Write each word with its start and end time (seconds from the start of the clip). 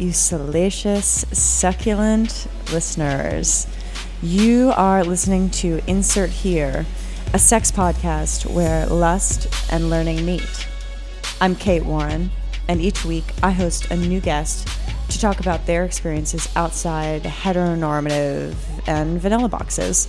you 0.00 0.12
salacious, 0.12 1.26
succulent 1.30 2.46
listeners. 2.72 3.66
You 4.22 4.72
are 4.74 5.04
listening 5.04 5.50
to 5.50 5.82
Insert 5.86 6.30
Here, 6.30 6.86
a 7.34 7.38
sex 7.38 7.70
podcast 7.70 8.50
where 8.50 8.86
lust 8.86 9.46
and 9.70 9.90
learning 9.90 10.24
meet. 10.24 10.66
I'm 11.38 11.54
Kate 11.54 11.84
Warren, 11.84 12.30
and 12.66 12.80
each 12.80 13.04
week 13.04 13.24
I 13.42 13.50
host 13.50 13.90
a 13.90 13.96
new 13.96 14.20
guest 14.20 14.68
to 15.10 15.20
talk 15.20 15.38
about 15.38 15.66
their 15.66 15.84
experiences 15.84 16.48
outside 16.56 17.24
heteronormative 17.24 18.54
and 18.88 19.20
vanilla 19.20 19.50
boxes. 19.50 20.08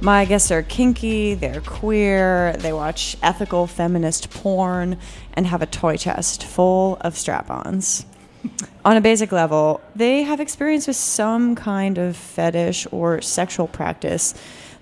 My 0.00 0.24
guests 0.24 0.50
are 0.50 0.62
kinky, 0.62 1.34
they're 1.34 1.60
queer, 1.60 2.56
they 2.58 2.72
watch 2.72 3.18
ethical 3.22 3.66
feminist 3.66 4.30
porn, 4.30 4.96
and 5.34 5.46
have 5.46 5.60
a 5.60 5.66
toy 5.66 5.98
chest 5.98 6.42
full 6.42 6.96
of 7.02 7.18
strap 7.18 7.50
ons. 7.50 8.06
On 8.84 8.96
a 8.96 9.00
basic 9.00 9.32
level, 9.32 9.80
they 9.94 10.22
have 10.22 10.40
experience 10.40 10.86
with 10.86 10.96
some 10.96 11.54
kind 11.54 11.98
of 11.98 12.16
fetish 12.16 12.86
or 12.90 13.20
sexual 13.20 13.66
practice 13.66 14.34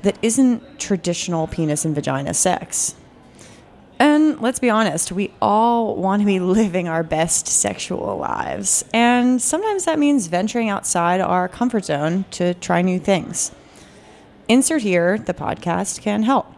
that 0.03 0.19
isn't 0.23 0.79
traditional 0.79 1.47
penis 1.47 1.85
and 1.85 1.95
vagina 1.95 2.35
sex. 2.35 2.95
And 3.99 4.41
let's 4.41 4.59
be 4.59 4.71
honest, 4.71 5.13
we 5.13 5.33
all 5.41 5.97
want 5.97 6.21
to 6.21 6.27
be 6.27 6.41
living 6.61 6.89
our 6.89 7.03
best 7.03 7.47
sexual 7.47 8.17
lives. 8.19 8.85
And 8.93 9.41
sometimes 9.41 9.85
that 9.85 9.99
means 9.99 10.27
venturing 10.27 10.69
outside 10.69 11.21
our 11.21 11.49
comfort 11.49 11.87
zone 11.87 12.25
to 12.33 12.55
try 12.55 12.83
new 12.83 12.99
things. 12.99 13.53
Insert 14.49 14.83
Here, 14.83 15.17
the 15.17 15.33
podcast, 15.33 16.03
can 16.03 16.23
help. 16.23 16.53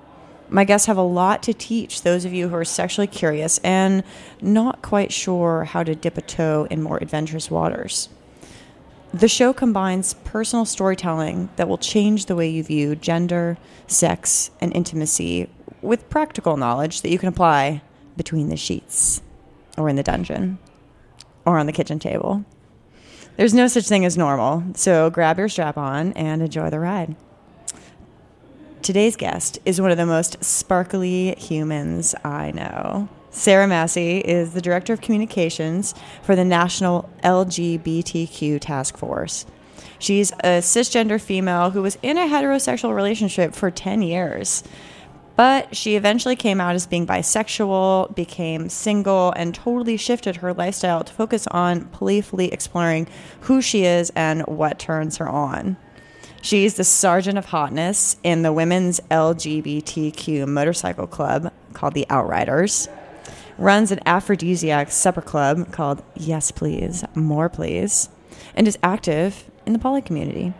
My 0.48 0.64
guests 0.64 0.86
have 0.86 0.96
a 0.96 1.02
lot 1.02 1.42
to 1.44 1.54
teach 1.54 2.02
those 2.02 2.24
of 2.24 2.32
you 2.32 2.48
who 2.48 2.56
are 2.56 2.64
sexually 2.64 3.08
curious 3.08 3.58
and 3.58 4.04
not 4.40 4.80
quite 4.80 5.12
sure 5.12 5.64
how 5.64 5.82
to 5.82 5.94
dip 5.94 6.16
a 6.16 6.22
toe 6.22 6.68
in 6.70 6.82
more 6.82 6.98
adventurous 6.98 7.50
waters. 7.50 8.08
The 9.12 9.28
show 9.28 9.52
combines 9.52 10.14
personal 10.14 10.64
storytelling 10.64 11.48
that 11.56 11.68
will 11.68 11.78
change 11.78 12.26
the 12.26 12.36
way 12.36 12.48
you 12.48 12.62
view 12.62 12.94
gender, 12.94 13.56
sex, 13.86 14.50
and 14.60 14.74
intimacy 14.74 15.48
with 15.82 16.10
practical 16.10 16.56
knowledge 16.56 17.02
that 17.02 17.10
you 17.10 17.18
can 17.18 17.28
apply 17.28 17.82
between 18.16 18.48
the 18.48 18.56
sheets, 18.56 19.22
or 19.76 19.88
in 19.88 19.96
the 19.96 20.02
dungeon, 20.02 20.58
or 21.44 21.58
on 21.58 21.66
the 21.66 21.72
kitchen 21.72 21.98
table. 21.98 22.44
There's 23.36 23.54
no 23.54 23.66
such 23.68 23.86
thing 23.86 24.04
as 24.04 24.16
normal, 24.16 24.64
so 24.74 25.10
grab 25.10 25.38
your 25.38 25.48
strap 25.48 25.76
on 25.76 26.12
and 26.12 26.42
enjoy 26.42 26.70
the 26.70 26.80
ride. 26.80 27.16
Today's 28.86 29.16
guest 29.16 29.58
is 29.64 29.80
one 29.80 29.90
of 29.90 29.96
the 29.96 30.06
most 30.06 30.44
sparkly 30.44 31.34
humans 31.34 32.14
I 32.22 32.52
know. 32.52 33.08
Sarah 33.30 33.66
Massey 33.66 34.18
is 34.18 34.52
the 34.52 34.60
Director 34.60 34.92
of 34.92 35.00
Communications 35.00 35.92
for 36.22 36.36
the 36.36 36.44
National 36.44 37.10
LGBTQ 37.24 38.60
Task 38.60 38.96
Force. 38.96 39.44
She's 39.98 40.30
a 40.30 40.62
cisgender 40.62 41.20
female 41.20 41.70
who 41.70 41.82
was 41.82 41.98
in 42.00 42.16
a 42.16 42.28
heterosexual 42.28 42.94
relationship 42.94 43.56
for 43.56 43.72
10 43.72 44.02
years. 44.02 44.62
But 45.34 45.74
she 45.74 45.96
eventually 45.96 46.36
came 46.36 46.60
out 46.60 46.76
as 46.76 46.86
being 46.86 47.08
bisexual, 47.08 48.14
became 48.14 48.68
single, 48.68 49.32
and 49.34 49.52
totally 49.52 49.96
shifted 49.96 50.36
her 50.36 50.54
lifestyle 50.54 51.02
to 51.02 51.12
focus 51.12 51.48
on 51.48 51.86
playfully 51.86 52.52
exploring 52.52 53.08
who 53.40 53.60
she 53.60 53.84
is 53.84 54.12
and 54.14 54.42
what 54.46 54.78
turns 54.78 55.16
her 55.16 55.28
on. 55.28 55.76
She's 56.42 56.74
the 56.74 56.84
sergeant 56.84 57.38
of 57.38 57.46
hotness 57.46 58.16
in 58.22 58.42
the 58.42 58.52
women's 58.52 59.00
LGBTQ 59.10 60.46
motorcycle 60.46 61.06
club 61.06 61.52
called 61.72 61.94
the 61.94 62.06
Outriders. 62.08 62.88
Runs 63.58 63.90
an 63.90 64.00
aphrodisiac 64.06 64.90
supper 64.90 65.22
club 65.22 65.72
called 65.72 66.02
Yes 66.14 66.50
Please, 66.50 67.04
More 67.14 67.48
Please, 67.48 68.08
and 68.54 68.68
is 68.68 68.78
active 68.82 69.50
in 69.64 69.72
the 69.72 69.78
poly 69.78 70.02
community. 70.02 70.52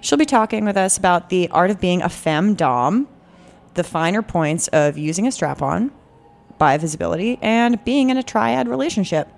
She'll 0.00 0.18
be 0.18 0.26
talking 0.26 0.64
with 0.64 0.76
us 0.76 0.98
about 0.98 1.30
the 1.30 1.48
art 1.48 1.70
of 1.70 1.80
being 1.80 2.02
a 2.02 2.08
femme 2.08 2.54
dom, 2.54 3.08
the 3.74 3.84
finer 3.84 4.22
points 4.22 4.68
of 4.68 4.98
using 4.98 5.26
a 5.26 5.32
strap 5.32 5.62
on, 5.62 5.92
bi 6.58 6.76
visibility, 6.76 7.38
and 7.40 7.82
being 7.84 8.10
in 8.10 8.16
a 8.16 8.22
triad 8.22 8.68
relationship. 8.68 9.28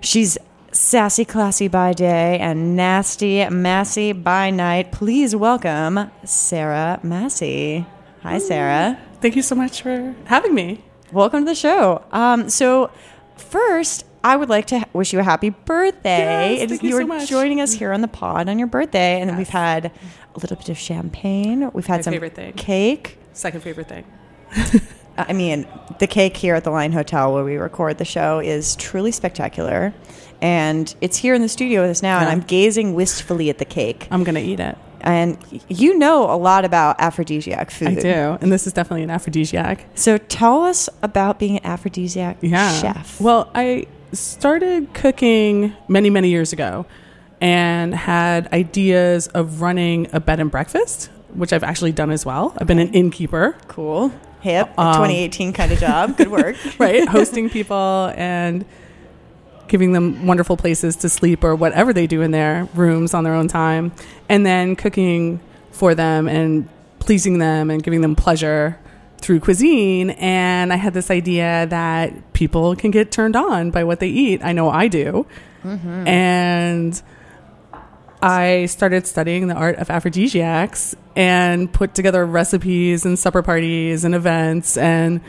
She's 0.00 0.36
sassy, 0.84 1.24
classy 1.24 1.66
by 1.66 1.92
day 1.94 2.38
and 2.38 2.76
nasty, 2.76 3.48
massy 3.48 4.12
by 4.12 4.50
night. 4.50 4.92
Please 4.92 5.34
welcome 5.34 6.10
Sarah 6.24 7.00
Massey. 7.02 7.86
Hi, 8.22 8.38
Sarah. 8.38 8.98
Thank 9.22 9.34
you 9.34 9.40
so 9.42 9.54
much 9.54 9.80
for 9.82 10.14
having 10.26 10.54
me. 10.54 10.84
Welcome 11.10 11.40
to 11.40 11.50
the 11.50 11.54
show. 11.54 12.04
Um, 12.12 12.50
so, 12.50 12.90
first, 13.38 14.04
I 14.22 14.36
would 14.36 14.50
like 14.50 14.66
to 14.66 14.84
wish 14.92 15.12
you 15.14 15.20
a 15.20 15.22
happy 15.22 15.48
birthday. 15.50 16.52
Yes, 16.54 16.60
It 16.60 16.64
is- 16.64 16.68
thank 16.72 16.82
you 16.82 16.88
you 16.90 16.96
so 16.96 17.02
are 17.02 17.06
much. 17.06 17.28
joining 17.30 17.60
us 17.62 17.72
here 17.72 17.92
on 17.92 18.02
the 18.02 18.08
pod 18.08 18.48
on 18.50 18.58
your 18.58 18.68
birthday, 18.68 19.20
and 19.22 19.30
Yes. 19.30 19.38
we've 19.38 19.48
had 19.48 19.86
a 19.86 20.38
little 20.38 20.56
bit 20.58 20.68
of 20.68 20.76
champagne. 20.78 21.70
We've 21.72 21.86
had 21.86 21.98
My 21.98 22.02
some 22.02 22.12
favorite 22.12 22.34
thing. 22.34 22.52
cake. 22.54 23.18
Second 23.32 23.62
favorite 23.62 23.88
thing. 23.88 24.04
I 25.16 25.32
mean, 25.32 25.66
the 25.98 26.06
cake 26.06 26.36
here 26.36 26.54
at 26.54 26.64
the 26.64 26.70
Line 26.70 26.92
Hotel 26.92 27.32
where 27.32 27.44
we 27.44 27.56
record 27.56 27.98
the 27.98 28.04
show 28.04 28.40
is 28.40 28.76
truly 28.76 29.12
spectacular. 29.12 29.94
And 30.42 30.94
it's 31.00 31.16
here 31.16 31.34
in 31.34 31.40
the 31.42 31.48
studio 31.48 31.82
with 31.82 31.90
us 31.90 32.02
now, 32.02 32.18
and 32.18 32.28
I'm 32.28 32.40
gazing 32.40 32.94
wistfully 32.94 33.48
at 33.48 33.58
the 33.58 33.64
cake. 33.64 34.08
I'm 34.10 34.24
gonna 34.24 34.40
eat 34.40 34.60
it. 34.60 34.76
And 35.00 35.38
you 35.68 35.96
know 35.96 36.30
a 36.30 36.36
lot 36.36 36.64
about 36.64 36.96
aphrodisiac 36.98 37.70
food. 37.70 37.88
I 37.88 37.94
do, 37.94 38.38
and 38.40 38.50
this 38.52 38.66
is 38.66 38.72
definitely 38.72 39.04
an 39.04 39.10
aphrodisiac. 39.10 39.86
So 39.94 40.18
tell 40.18 40.62
us 40.64 40.88
about 41.02 41.38
being 41.38 41.58
an 41.58 41.64
aphrodisiac 41.64 42.38
Yeah. 42.40 42.72
chef. 42.80 43.20
Well, 43.20 43.50
I 43.54 43.86
started 44.12 44.92
cooking 44.92 45.72
many, 45.88 46.10
many 46.10 46.28
years 46.28 46.52
ago, 46.52 46.84
and 47.40 47.94
had 47.94 48.52
ideas 48.52 49.28
of 49.28 49.60
running 49.62 50.08
a 50.12 50.20
bed 50.20 50.40
and 50.40 50.50
breakfast, 50.50 51.10
which 51.34 51.52
I've 51.52 51.64
actually 51.64 51.92
done 51.92 52.10
as 52.10 52.26
well. 52.26 52.54
I've 52.58 52.66
been 52.66 52.78
an 52.78 52.92
innkeeper, 52.92 53.56
cool, 53.68 54.12
hip, 54.44 54.68
Um, 54.78 54.94
2018 54.94 55.52
kind 55.52 55.72
of 55.72 55.78
job. 55.80 56.16
Good 56.16 56.30
work. 56.30 56.56
right? 56.78 57.08
Hosting 57.08 57.50
people 57.50 58.12
and 58.16 58.64
giving 59.66 59.92
them 59.92 60.26
wonderful 60.26 60.56
places 60.56 60.94
to 60.96 61.08
sleep 61.08 61.42
or 61.42 61.54
whatever 61.56 61.92
they 61.92 62.06
do 62.06 62.20
in 62.22 62.30
their 62.30 62.68
rooms 62.74 63.14
on 63.14 63.24
their 63.24 63.34
own 63.34 63.48
time, 63.48 63.90
and 64.28 64.44
then 64.44 64.76
cooking 64.76 65.40
for 65.72 65.94
them 65.94 66.28
and 66.28 66.68
pleasing 67.00 67.38
them 67.38 67.70
and 67.70 67.82
giving 67.82 68.00
them 68.02 68.14
pleasure 68.14 68.78
through 69.18 69.40
cuisine. 69.40 70.10
And 70.10 70.72
I 70.72 70.76
had 70.76 70.92
this 70.94 71.10
idea 71.10 71.66
that 71.70 72.32
people 72.34 72.76
can 72.76 72.90
get 72.90 73.10
turned 73.10 73.36
on 73.36 73.70
by 73.70 73.82
what 73.82 73.98
they 74.00 74.08
eat. 74.08 74.44
I 74.44 74.52
know 74.52 74.68
I 74.68 74.86
do. 74.88 75.26
And 76.06 77.00
I 78.24 78.66
started 78.66 79.06
studying 79.06 79.48
the 79.48 79.54
art 79.54 79.76
of 79.76 79.90
aphrodisiacs 79.90 80.96
and 81.14 81.70
put 81.72 81.94
together 81.94 82.24
recipes 82.24 83.04
and 83.04 83.18
supper 83.18 83.42
parties 83.42 84.04
and 84.04 84.14
events 84.14 84.76
and 84.78 85.20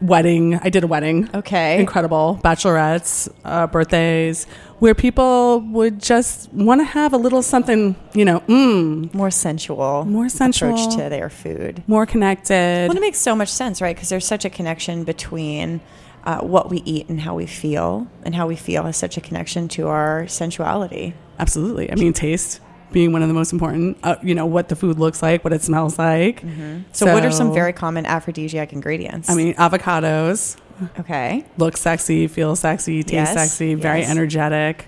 wedding. 0.00 0.54
I 0.54 0.70
did 0.70 0.82
a 0.84 0.86
wedding. 0.86 1.28
Okay. 1.34 1.78
Incredible. 1.78 2.40
Bachelorettes, 2.42 3.28
uh, 3.44 3.66
birthdays, 3.66 4.46
where 4.78 4.94
people 4.94 5.60
would 5.72 6.00
just 6.00 6.50
want 6.54 6.80
to 6.80 6.84
have 6.84 7.12
a 7.12 7.16
little 7.16 7.42
something, 7.42 7.96
you 8.14 8.24
know, 8.24 8.40
mm, 8.40 9.12
More 9.12 9.30
sensual. 9.30 10.04
More 10.06 10.28
sensual. 10.28 10.70
approach 10.72 10.96
to 10.96 11.08
their 11.10 11.28
food. 11.28 11.82
more 11.86 12.06
connected. 12.06 12.88
Well, 12.88 12.96
it 12.96 13.00
makes 13.00 13.18
so 13.18 13.34
much 13.36 13.48
sense, 13.50 13.82
right? 13.82 13.94
Because 13.94 14.08
there's 14.08 14.26
such 14.26 14.44
a 14.44 14.50
connection 14.50 15.04
between 15.04 15.80
uh, 16.28 16.40
what 16.40 16.68
we 16.68 16.82
eat 16.84 17.08
and 17.08 17.18
how 17.18 17.34
we 17.34 17.46
feel, 17.46 18.06
and 18.22 18.34
how 18.34 18.46
we 18.46 18.54
feel 18.54 18.82
has 18.82 18.98
such 18.98 19.16
a 19.16 19.20
connection 19.20 19.66
to 19.66 19.88
our 19.88 20.28
sensuality. 20.28 21.14
Absolutely. 21.38 21.90
I 21.90 21.94
mean, 21.94 22.12
taste 22.12 22.60
being 22.92 23.12
one 23.12 23.22
of 23.22 23.28
the 23.28 23.34
most 23.34 23.50
important, 23.50 23.96
uh, 24.02 24.16
you 24.22 24.34
know, 24.34 24.44
what 24.44 24.68
the 24.68 24.76
food 24.76 24.98
looks 24.98 25.22
like, 25.22 25.42
what 25.42 25.54
it 25.54 25.62
smells 25.62 25.98
like. 25.98 26.44
So, 26.92 27.10
what 27.14 27.24
are 27.24 27.32
some 27.32 27.54
very 27.54 27.72
common 27.72 28.04
aphrodisiac 28.04 28.74
ingredients? 28.74 29.30
I 29.30 29.34
mean, 29.36 29.54
avocados 29.54 30.58
okay. 31.00 31.46
look 31.56 31.78
sexy, 31.78 32.26
feel 32.26 32.54
sexy, 32.56 33.02
taste 33.02 33.12
Yes, 33.14 33.32
sexy, 33.32 33.74
very 33.74 34.00
yes. 34.00 34.10
energetic. 34.10 34.86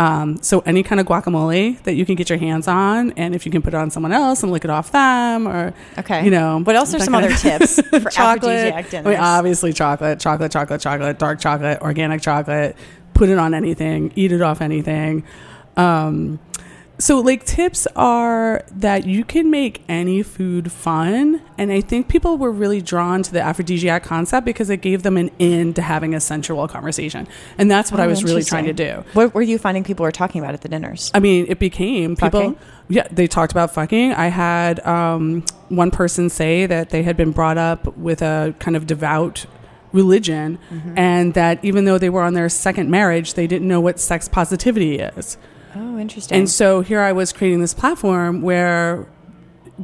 Um, 0.00 0.42
so 0.42 0.60
any 0.60 0.82
kind 0.82 0.98
of 0.98 1.06
guacamole 1.06 1.82
that 1.82 1.92
you 1.94 2.06
can 2.06 2.14
get 2.14 2.30
your 2.30 2.38
hands 2.38 2.66
on, 2.66 3.12
and 3.18 3.34
if 3.34 3.44
you 3.44 3.52
can 3.52 3.60
put 3.60 3.74
it 3.74 3.76
on 3.76 3.90
someone 3.90 4.12
else 4.12 4.42
and 4.42 4.50
lick 4.50 4.64
it 4.64 4.70
off 4.70 4.92
them, 4.92 5.46
or 5.46 5.74
Okay. 5.98 6.24
you 6.24 6.30
know, 6.30 6.60
What 6.64 6.74
else 6.74 6.94
are 6.94 7.00
some 7.00 7.14
other 7.14 7.34
tips 7.36 7.78
for 7.82 8.00
chocolate. 8.08 8.72
I 8.94 9.02
mean, 9.02 9.16
obviously 9.16 9.74
chocolate, 9.74 10.18
chocolate, 10.18 10.50
chocolate, 10.52 10.80
chocolate, 10.80 11.18
dark 11.18 11.38
chocolate, 11.38 11.82
organic 11.82 12.22
chocolate. 12.22 12.76
Put 13.12 13.28
it 13.28 13.36
on 13.38 13.52
anything, 13.52 14.10
eat 14.16 14.32
it 14.32 14.40
off 14.40 14.62
anything. 14.62 15.22
Um, 15.76 16.38
So, 17.00 17.18
like, 17.20 17.44
tips 17.44 17.86
are 17.96 18.62
that 18.72 19.06
you 19.06 19.24
can 19.24 19.50
make 19.50 19.82
any 19.88 20.22
food 20.22 20.70
fun. 20.70 21.40
And 21.58 21.72
I 21.72 21.80
think 21.80 22.08
people 22.08 22.38
were 22.38 22.52
really 22.52 22.80
drawn 22.82 23.22
to 23.22 23.32
the 23.32 23.40
aphrodisiac 23.40 24.04
concept 24.04 24.44
because 24.44 24.70
it 24.70 24.82
gave 24.82 25.02
them 25.02 25.16
an 25.16 25.30
in 25.38 25.74
to 25.74 25.82
having 25.82 26.14
a 26.14 26.20
sensual 26.20 26.68
conversation. 26.68 27.26
And 27.58 27.70
that's 27.70 27.90
what 27.90 28.00
Oh, 28.00 28.04
I 28.04 28.06
was 28.06 28.22
really 28.22 28.44
trying 28.44 28.66
to 28.66 28.72
do. 28.72 29.02
What 29.14 29.34
were 29.34 29.42
you 29.42 29.58
finding 29.58 29.82
people 29.82 30.04
were 30.04 30.12
talking 30.12 30.40
about 30.40 30.54
at 30.54 30.60
the 30.60 30.68
dinners? 30.68 31.10
I 31.14 31.20
mean, 31.20 31.46
it 31.48 31.58
became 31.58 32.16
people. 32.16 32.40
Fucking? 32.40 32.58
Yeah, 32.88 33.08
they 33.10 33.26
talked 33.26 33.50
about 33.52 33.72
fucking. 33.72 34.12
I 34.12 34.26
had 34.28 34.78
um, 34.86 35.44
one 35.70 35.90
person 35.90 36.28
say 36.28 36.66
that 36.66 36.90
they 36.90 37.02
had 37.02 37.16
been 37.16 37.30
brought 37.32 37.56
up 37.58 37.96
with 37.96 38.20
a 38.22 38.54
kind 38.58 38.76
of 38.76 38.86
devout 38.86 39.46
religion, 39.92 40.58
Mm-hmm. 40.70 40.98
and 40.98 41.34
that 41.34 41.64
even 41.64 41.84
though 41.84 41.98
they 41.98 42.10
were 42.10 42.22
on 42.22 42.34
their 42.34 42.48
second 42.48 42.90
marriage, 42.90 43.34
they 43.34 43.46
didn't 43.46 43.66
know 43.66 43.80
what 43.80 43.98
sex 43.98 44.28
positivity 44.28 44.98
is. 45.00 45.36
Oh, 45.74 45.98
interesting. 45.98 46.38
And 46.38 46.48
so 46.48 46.80
here 46.80 47.00
I 47.00 47.12
was 47.12 47.32
creating 47.32 47.60
this 47.60 47.74
platform 47.74 48.42
where 48.42 49.06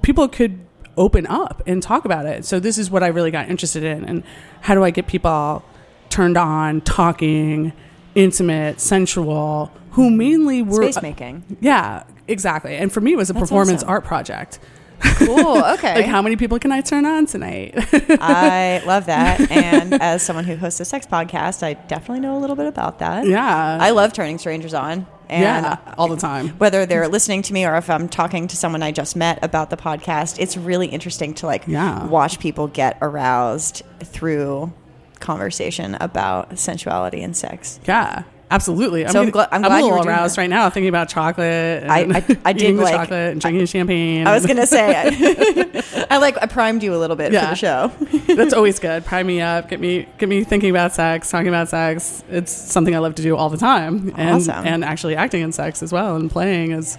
people 0.03 0.29
could 0.29 0.59
open 0.97 1.27
up 1.27 1.63
and 1.67 1.83
talk 1.83 2.05
about 2.05 2.27
it. 2.27 2.45
So 2.45 2.59
this 2.59 2.79
is 2.79 2.91
what 2.91 3.03
I 3.03 3.09
really 3.09 3.31
got 3.31 3.49
interested 3.49 3.85
in, 3.85 4.05
and 4.05 4.23
how 4.63 4.75
do 4.75 4.83
I 4.85 4.91
get 4.91 5.07
people 5.07 5.65
turned 6.09 6.37
on, 6.37 6.81
talking, 6.81 7.73
intimate, 8.15 8.81
sensual, 8.81 9.71
who 9.93 10.11
mainly 10.11 10.63
were 10.63 10.83
Space 10.91 11.03
making. 11.03 11.59
yeah, 11.61 12.05
exactly. 12.29 12.77
And 12.77 12.91
for 12.93 13.01
me, 13.01 13.13
it 13.13 13.17
was 13.17 13.31
a 13.31 13.33
That's 13.35 13.43
performance 13.43 13.83
awesome. 13.83 13.91
art 13.91 14.05
project. 14.05 14.59
Cool. 15.01 15.63
Okay. 15.77 15.97
Like, 15.97 16.07
how 16.07 16.23
many 16.23 16.37
people 16.37 16.59
can 16.59 16.73
I 16.73 16.81
turn 16.81 17.05
on 17.05 17.27
tonight? 17.27 17.75
I 18.21 18.83
love 18.87 19.07
that. 19.07 19.51
And 19.51 19.95
as 19.95 20.23
someone 20.23 20.45
who 20.47 20.57
hosts 20.57 20.81
a 20.81 20.87
sex 20.87 21.07
podcast, 21.07 21.63
I 21.63 21.75
definitely 21.75 22.21
know 22.21 22.37
a 22.39 22.41
little 22.41 22.57
bit 22.57 22.67
about 22.67 22.99
that. 23.01 23.27
yeah, 23.27 23.79
I 23.81 23.91
love 23.91 24.15
turning 24.15 24.39
strangers 24.39 24.73
on. 24.73 25.07
And 25.29 25.43
yeah, 25.43 25.79
all 25.99 26.09
the 26.09 26.17
time. 26.17 26.51
whether 26.59 26.87
they're 26.87 27.09
listening 27.09 27.43
to 27.43 27.53
me 27.53 27.65
or 27.67 27.75
if 27.77 27.91
I'm 27.91 28.09
talking 28.09 28.47
to 28.49 28.57
someone 28.57 28.83
I 28.83 28.93
just 28.93 29.17
met 29.17 29.39
about 29.43 29.71
the 29.71 29.77
podcast, 29.77 30.39
it's 30.39 30.57
really 30.57 30.87
interesting 30.87 31.35
to 31.35 31.47
like 31.47 31.65
Yeah. 31.67 32.05
watch 32.07 32.39
people 32.39 32.69
get 32.69 32.97
aroused 33.03 33.83
through 34.01 34.73
conversation 35.21 35.97
about 36.01 36.59
sensuality 36.59 37.23
and 37.23 37.37
sex. 37.37 37.81
Yeah, 37.87 38.23
absolutely. 38.51 39.03
So 39.03 39.09
I'm 39.09 39.13
getting- 39.15 39.31
gla- 39.33 39.49
I'm 39.53 39.63
glad 39.63 39.81
a 39.81 39.85
little 39.85 40.07
aroused 40.07 40.39
right 40.39 40.49
now, 40.51 40.69
thinking 40.71 40.89
about 40.89 41.09
chocolate. 41.09 41.83
And 41.85 41.91
I- 41.93 42.19
I- 42.19 42.37
I 42.47 42.53
did 42.53 42.77
like- 42.77 42.95
chocolate 42.95 43.33
and 43.33 43.41
drinking 43.41 43.67
champagne. 43.67 44.27
I 44.27 44.35
was 44.35 44.47
gonna 44.47 44.67
say, 44.67 44.95
I, 44.97 46.07
I 46.11 46.19
like 46.19 46.37
I 46.43 46.47
primed 46.47 46.83
you 46.83 46.95
a 46.95 46.99
little 46.99 47.17
bit 47.17 47.27
for 47.33 47.41
the 47.41 47.55
show. 47.55 47.93
That's 48.35 48.55
always 48.55 48.79
good. 48.79 49.05
Prime 49.05 49.27
me 49.27 49.41
up, 49.41 49.69
get 49.69 49.81
me 49.81 50.07
get 50.19 50.29
me 50.29 50.45
thinking 50.45 50.71
about 50.71 50.93
sex, 50.95 51.31
talking 51.31 51.49
about 51.49 51.69
sex. 51.69 52.23
It's 52.31 52.53
something 52.53 52.95
I 52.95 52.99
love 52.99 53.15
to 53.17 53.23
do 53.23 53.37
all 53.37 53.49
the 53.51 53.57
time, 53.59 54.13
and 54.17 54.37
Awesome. 54.37 54.67
and 54.67 54.85
actually 54.85 55.17
acting 55.17 55.43
in 55.43 55.53
sex 55.53 55.83
as 55.83 55.93
well 55.93 56.17
and 56.17 56.31
playing 56.31 56.73
is 56.73 56.99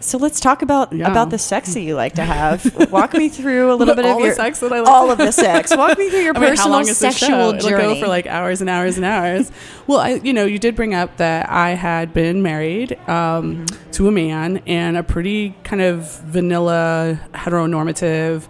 So 0.00 0.18
let's 0.18 0.38
talk 0.40 0.60
about 0.62 0.92
Yeah. 0.92 1.10
about 1.10 1.30
the 1.30 1.38
sex 1.38 1.72
that 1.74 1.80
you 1.80 1.94
like 1.94 2.14
to 2.14 2.24
have. 2.24 2.90
Walk 2.90 3.14
me 3.14 3.28
through 3.30 3.72
a 3.72 3.74
little 3.80 3.94
bit 3.94 4.04
all 4.04 4.12
of 4.12 4.18
the 4.18 4.24
your 4.26 4.34
sex 4.34 4.60
that 4.60 4.72
I 4.72 4.80
like 4.80 4.88
all 4.88 5.10
of 5.10 5.16
the 5.18 5.30
sex. 5.32 5.74
Walk 5.74 5.96
me 5.98 6.10
through 6.10 6.20
your 6.28 6.36
I 6.36 6.40
mean, 6.40 6.50
personal 6.50 6.68
how 6.68 6.72
long 6.72 6.82
is 6.82 6.88
this 6.88 6.98
sexual 6.98 7.28
show? 7.28 7.56
It'll 7.56 7.70
journey. 7.70 7.94
go 7.94 8.00
for 8.00 8.08
like 8.08 8.26
hours 8.26 8.60
and 8.60 8.68
hours 8.68 8.96
and 8.96 9.06
hours. 9.06 9.50
well, 9.86 9.98
I, 10.00 10.10
you 10.14 10.32
know, 10.32 10.44
you 10.44 10.58
did 10.58 10.76
bring 10.76 10.94
up 10.94 11.16
that 11.16 11.48
I 11.48 11.70
had 11.70 12.12
been 12.12 12.42
married 12.42 12.92
um, 13.08 13.64
Mm-hmm. 13.66 13.90
to 13.92 14.08
a 14.08 14.12
man 14.12 14.62
and 14.66 14.96
a 14.96 15.02
pretty 15.02 15.54
kind 15.64 15.80
of 15.80 16.20
vanilla, 16.22 17.18
heteronormative, 17.32 18.46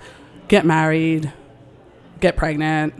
get 0.49 0.65
married, 0.67 1.33
get 2.21 2.37
pregnant, 2.37 2.95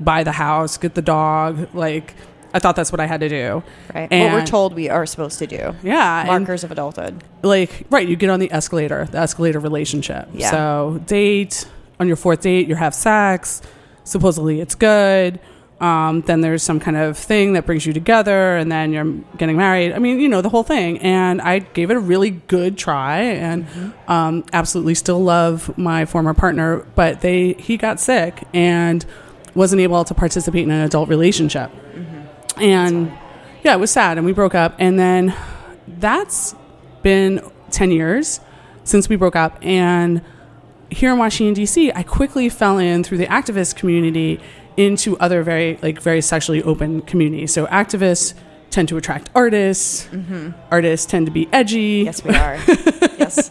buy 0.00 0.24
the 0.24 0.32
house, 0.32 0.76
get 0.78 0.94
the 0.94 1.02
dog. 1.02 1.68
Like, 1.74 2.14
I 2.52 2.58
thought 2.58 2.74
that's 2.76 2.90
what 2.92 3.00
I 3.00 3.06
had 3.06 3.20
to 3.20 3.28
do. 3.28 3.62
right. 3.94 4.10
what 4.10 4.32
we're 4.32 4.46
told 4.46 4.74
we 4.74 4.88
are 4.88 5.06
supposed 5.06 5.38
to 5.38 5.46
do. 5.46 5.74
Yeah, 5.82 6.24
Markers 6.26 6.64
of 6.64 6.70
adulthood. 6.72 7.22
like 7.42 7.86
right 7.90 8.06
you 8.08 8.16
get 8.16 8.30
on 8.30 8.40
the 8.40 8.50
escalator 8.52 9.04
the 9.06 9.18
escalator 9.18 9.60
relationship 9.60 10.28
Yeah. 10.34 10.50
so 10.50 11.00
date 11.06 11.66
on 11.98 12.06
your 12.08 12.16
fourth 12.16 12.40
date 12.42 12.66
you 12.68 12.74
have 12.74 12.94
sex 12.94 13.62
supposedly 14.04 14.60
it's 14.60 14.74
good 14.74 15.38
um, 15.80 16.20
then 16.22 16.42
there's 16.42 16.62
some 16.62 16.78
kind 16.78 16.96
of 16.96 17.16
thing 17.16 17.54
that 17.54 17.64
brings 17.64 17.86
you 17.86 17.92
together 17.94 18.56
and 18.56 18.70
then 18.70 18.92
you're 18.92 19.10
getting 19.38 19.56
married 19.56 19.92
i 19.92 19.98
mean 19.98 20.18
you 20.20 20.28
know 20.28 20.40
the 20.42 20.48
whole 20.48 20.62
thing 20.62 20.98
and 20.98 21.40
i 21.40 21.58
gave 21.60 21.90
it 21.90 21.96
a 21.96 22.00
really 22.00 22.30
good 22.30 22.76
try 22.76 23.20
and 23.20 23.66
um, 24.08 24.44
absolutely 24.52 24.94
still 24.94 25.22
love 25.22 25.76
my 25.78 26.04
former 26.04 26.34
partner 26.34 26.84
but 26.94 27.20
they 27.22 27.52
he 27.54 27.76
got 27.76 27.98
sick 28.00 28.42
and 28.52 29.06
wasn't 29.54 29.80
able 29.80 30.04
to 30.04 30.14
participate 30.14 30.62
in 30.64 30.70
an 30.70 30.82
adult 30.82 31.08
relationship 31.08 31.70
and 32.56 33.12
yeah 33.62 33.74
it 33.74 33.80
was 33.80 33.90
sad 33.90 34.16
and 34.16 34.26
we 34.26 34.32
broke 34.32 34.54
up 34.54 34.74
and 34.78 34.98
then 34.98 35.34
that's 35.86 36.54
been 37.02 37.40
10 37.70 37.90
years 37.90 38.40
since 38.84 39.08
we 39.08 39.16
broke 39.16 39.36
up 39.36 39.58
and 39.62 40.22
here 40.90 41.12
in 41.12 41.18
washington 41.18 41.54
d.c 41.54 41.92
i 41.94 42.02
quickly 42.02 42.48
fell 42.48 42.78
in 42.78 43.04
through 43.04 43.18
the 43.18 43.26
activist 43.26 43.76
community 43.76 44.40
into 44.80 45.18
other 45.18 45.42
very 45.42 45.78
like 45.82 46.00
very 46.00 46.20
sexually 46.20 46.62
open 46.62 47.02
communities. 47.02 47.52
So 47.52 47.66
activists 47.66 48.34
tend 48.70 48.88
to 48.88 48.96
attract 48.96 49.28
artists. 49.34 50.08
Artists 50.70 51.06
tend 51.06 51.26
to 51.26 51.32
be 51.32 51.48
edgy. 51.52 52.02
Yes, 52.04 52.24
we 52.24 52.34
are. 52.34 52.56
yes. 53.18 53.50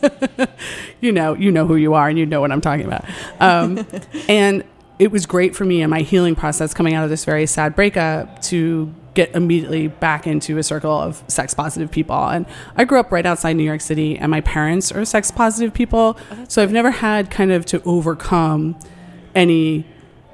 you 1.01 1.11
know 1.11 1.33
you 1.33 1.51
know 1.51 1.67
who 1.67 1.75
you 1.75 1.93
are 1.93 2.09
and 2.09 2.17
you 2.17 2.25
know 2.25 2.41
what 2.41 2.51
i'm 2.51 2.61
talking 2.61 2.85
about. 2.85 3.05
Um, 3.39 3.85
and 4.29 4.63
it 4.99 5.11
was 5.11 5.25
great 5.25 5.55
for 5.55 5.65
me 5.65 5.81
in 5.81 5.89
my 5.89 6.01
healing 6.01 6.35
process 6.35 6.73
coming 6.73 6.93
out 6.93 7.03
of 7.03 7.09
this 7.09 7.25
very 7.25 7.47
sad 7.47 7.75
breakup 7.75 8.41
to 8.41 8.93
get 9.13 9.33
immediately 9.33 9.87
back 9.87 10.27
into 10.27 10.57
a 10.57 10.63
circle 10.63 10.91
of 10.91 11.23
sex 11.27 11.53
positive 11.53 11.89
people 11.89 12.15
and 12.27 12.45
i 12.75 12.83
grew 12.83 12.99
up 12.99 13.11
right 13.11 13.25
outside 13.25 13.53
new 13.53 13.63
york 13.63 13.81
city 13.81 14.17
and 14.17 14.29
my 14.29 14.41
parents 14.41 14.91
are 14.91 15.03
sex 15.03 15.31
positive 15.31 15.73
people 15.73 16.17
so 16.47 16.61
i've 16.61 16.71
never 16.71 16.91
had 16.91 17.31
kind 17.31 17.51
of 17.51 17.65
to 17.65 17.81
overcome 17.83 18.77
any 19.33 19.85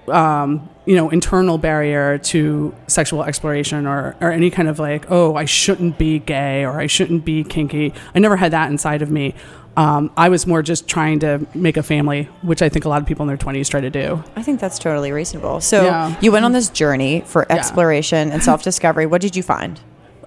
um, 0.07 0.69
you 0.85 0.95
know, 0.95 1.09
internal 1.09 1.57
barrier 1.57 2.17
to 2.19 2.73
sexual 2.87 3.23
exploration 3.23 3.87
or, 3.87 4.15
or 4.21 4.31
any 4.31 4.51
kind 4.51 4.67
of 4.67 4.77
like, 4.77 5.09
oh, 5.09 5.35
I 5.35 5.45
shouldn't 5.45 5.97
be 5.97 6.19
gay 6.19 6.63
or 6.63 6.79
I 6.79 6.87
shouldn't 6.87 7.25
be 7.25 7.43
kinky. 7.43 7.93
I 8.13 8.19
never 8.19 8.37
had 8.37 8.51
that 8.51 8.69
inside 8.69 9.01
of 9.01 9.09
me. 9.09 9.33
Um, 9.77 10.09
I 10.15 10.29
was 10.29 10.47
more 10.47 10.61
just 10.61 10.87
trying 10.87 11.19
to 11.19 11.45
make 11.53 11.75
a 11.75 11.83
family, 11.83 12.29
which 12.41 12.61
I 12.61 12.69
think 12.69 12.85
a 12.85 12.89
lot 12.89 13.01
of 13.01 13.07
people 13.07 13.23
in 13.23 13.27
their 13.27 13.37
20s 13.37 13.67
try 13.69 13.81
to 13.81 13.89
do. 13.89 14.23
I 14.35 14.41
think 14.41 14.59
that's 14.61 14.79
totally 14.79 15.11
reasonable. 15.11 15.59
So 15.59 15.83
Yeah. 15.83 16.15
you 16.21 16.31
went 16.31 16.45
on 16.45 16.53
this 16.53 16.69
journey 16.69 17.23
for 17.25 17.45
Yeah. 17.49 17.57
exploration 17.57 18.31
and 18.31 18.41
self 18.41 18.63
discovery. 18.63 19.05
What 19.05 19.21
did 19.21 19.35
you 19.35 19.43
find? 19.43 19.79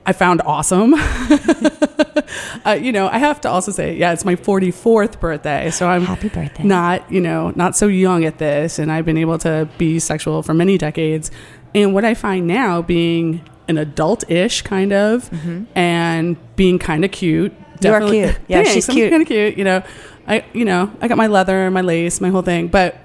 I 0.04 0.12
found 0.12 0.42
awesome. 0.44 0.94
uh, 2.66 2.72
you 2.80 2.92
know, 2.92 3.08
I 3.08 3.18
have 3.18 3.40
to 3.42 3.50
also 3.50 3.72
say, 3.72 3.96
yeah, 3.96 4.12
it's 4.12 4.24
my 4.24 4.36
44th 4.36 5.20
birthday. 5.20 5.70
So 5.70 5.88
I'm 5.88 6.04
Happy 6.04 6.28
birthday. 6.28 6.62
not, 6.64 7.10
you 7.10 7.20
know, 7.20 7.52
not 7.56 7.76
so 7.76 7.86
young 7.86 8.24
at 8.24 8.38
this. 8.38 8.78
And 8.78 8.90
I've 8.92 9.04
been 9.04 9.18
able 9.18 9.38
to 9.38 9.68
be 9.78 9.98
sexual 9.98 10.42
for 10.42 10.54
many 10.54 10.78
decades. 10.78 11.30
And 11.74 11.94
what 11.94 12.04
I 12.04 12.14
find 12.14 12.46
now 12.46 12.82
being 12.82 13.42
an 13.68 13.76
adult 13.76 14.28
ish 14.30 14.62
kind 14.62 14.92
of 14.94 15.30
and 15.74 16.36
being 16.56 16.78
kind 16.78 17.04
of 17.04 17.10
cute. 17.10 17.52
Mm-hmm. 17.80 17.86
You 17.86 17.92
are 17.92 18.10
cute. 18.32 18.38
Yeah, 18.48 18.56
Thanks, 18.58 18.72
she's 18.72 18.86
cute. 18.86 19.10
kind 19.10 19.22
of 19.22 19.28
cute. 19.28 19.56
You 19.56 19.64
know, 19.64 19.82
I, 20.26 20.44
you 20.52 20.64
know, 20.64 20.90
I 21.00 21.08
got 21.08 21.16
my 21.18 21.26
leather, 21.26 21.70
my 21.70 21.80
lace, 21.80 22.20
my 22.20 22.28
whole 22.30 22.42
thing. 22.42 22.68
But 22.68 22.96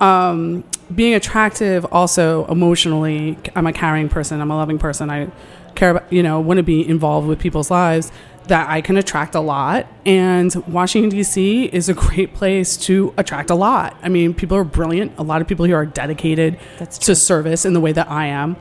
um, 0.00 0.64
being 0.94 1.14
attractive 1.14 1.84
also 1.92 2.46
emotionally 2.46 3.38
i'm 3.54 3.66
a 3.66 3.72
caring 3.72 4.08
person 4.08 4.40
i'm 4.40 4.50
a 4.50 4.56
loving 4.56 4.78
person 4.78 5.08
i 5.08 5.28
care 5.74 5.90
about 5.90 6.12
you 6.12 6.22
know 6.22 6.40
want 6.40 6.56
to 6.56 6.64
be 6.64 6.86
involved 6.88 7.28
with 7.28 7.38
people's 7.38 7.70
lives 7.70 8.10
that 8.46 8.68
i 8.68 8.80
can 8.80 8.96
attract 8.96 9.34
a 9.34 9.40
lot 9.40 9.86
and 10.06 10.54
washington 10.66 11.10
d.c 11.10 11.64
is 11.66 11.88
a 11.88 11.94
great 11.94 12.34
place 12.34 12.76
to 12.76 13.12
attract 13.16 13.50
a 13.50 13.54
lot. 13.54 13.96
I 14.02 14.08
mean 14.08 14.34
people 14.34 14.56
are 14.56 14.64
brilliant. 14.64 15.12
A 15.18 15.22
lot 15.22 15.40
of 15.40 15.48
people 15.48 15.66
here 15.66 15.76
are 15.76 15.86
dedicated 15.86 16.58
to 17.00 17.14
service 17.14 17.64
in 17.64 17.74
the 17.74 17.80
way 17.80 17.92
that 17.92 18.10
i 18.10 18.26
am. 18.26 18.56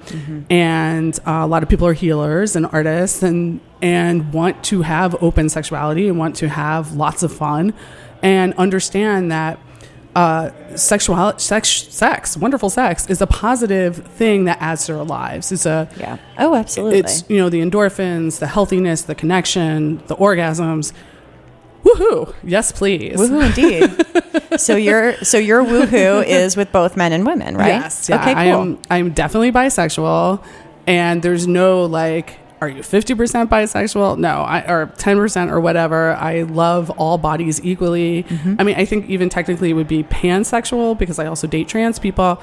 And 0.50 1.18
uh, 1.26 1.32
a 1.32 1.48
lot 1.48 1.64
of 1.64 1.70
people 1.70 1.88
are 1.88 1.94
healers 1.94 2.56
and 2.56 2.66
artists 2.68 3.24
and 3.24 3.62
and 3.82 4.34
want 4.34 4.64
to 4.66 4.82
have 4.82 5.16
open 5.24 5.50
sexuality 5.50 6.08
and 6.08 6.20
want 6.20 6.36
to 6.38 6.50
have 6.50 6.94
lots 6.94 7.24
of 7.24 7.32
fun 7.32 7.74
and 8.22 8.54
understand 8.56 9.32
that 9.32 9.60
uh, 10.16 10.50
sexual 10.76 11.38
sex, 11.38 11.70
sex, 11.70 12.36
wonderful 12.36 12.70
sex, 12.70 13.08
is 13.10 13.22
a 13.22 13.28
positive 13.28 13.98
thing 13.98 14.46
that 14.46 14.58
adds 14.62 14.86
to 14.88 14.98
our 14.98 15.06
lives. 15.06 15.52
It's 15.52 15.66
a 15.66 15.88
Yeah. 15.98 16.18
Oh, 16.38 16.56
absolutely. 16.56 17.00
it's 17.00 17.30
you 17.30 17.38
know 17.38 17.50
the 17.50 17.62
endorphins, 17.62 18.40
the 18.40 18.48
healthiness, 18.48 19.04
the 19.04 19.16
connection, 19.16 19.98
the 20.08 20.16
orgasms. 20.16 20.94
Woohoo! 21.84 22.34
Yes, 22.44 22.72
please. 22.72 23.18
Woohoo 23.18 23.46
indeed. 23.48 24.60
so 24.60 24.76
your 24.76 25.16
so 25.24 25.38
your 25.38 25.64
woohoo 25.64 26.26
is 26.26 26.58
with 26.58 26.72
both 26.72 26.98
men 26.98 27.14
and 27.14 27.26
women, 27.26 27.56
right? 27.56 27.68
Yes. 27.68 28.10
Yeah, 28.10 28.22
okay, 28.22 28.34
cool. 28.34 28.40
I 28.40 28.46
am. 28.46 28.80
I'm 28.90 29.12
definitely 29.12 29.52
bisexual, 29.52 30.44
and 30.88 31.22
there's 31.22 31.48
no 31.48 31.86
like. 31.86 32.38
Are 32.62 32.68
you 32.68 32.82
50% 32.82 33.48
bisexual? 33.48 34.18
No, 34.18 34.42
I, 34.42 34.60
or 34.70 34.88
10% 34.88 35.52
or 35.52 35.62
whatever. 35.62 36.14
I 36.16 36.42
love 36.42 36.90
all 36.92 37.18
bodies 37.18 37.64
equally. 37.64 38.24
Mm-hmm. 38.24 38.56
I 38.60 38.64
mean, 38.64 38.76
I 38.76 38.84
think 38.84 39.10
even 39.10 39.30
technically 39.30 39.70
it 39.70 39.74
would 39.74 39.88
be 39.88 40.04
pansexual 40.04 40.98
because 40.98 41.20
I 41.20 41.28
also 41.28 41.48
date 41.48 41.70
trans 41.70 42.00
people. 42.00 42.42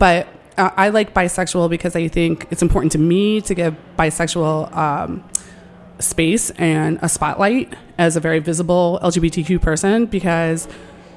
But 0.00 0.26
uh, 0.58 0.70
I 0.76 0.88
like 0.88 1.14
bisexual 1.14 1.70
because 1.70 1.94
I 1.94 2.08
think 2.08 2.48
it's 2.50 2.62
important 2.62 2.92
to 2.92 2.98
me 2.98 3.40
to 3.42 3.54
give 3.54 3.76
bisexual 3.96 4.76
um, 4.76 5.24
space 6.00 6.50
and 6.50 6.98
a 7.02 7.08
spotlight 7.08 7.74
as 7.96 8.16
a 8.16 8.20
very 8.20 8.40
visible 8.40 8.98
LGBTQ 9.02 9.60
person 9.62 10.06
because 10.06 10.66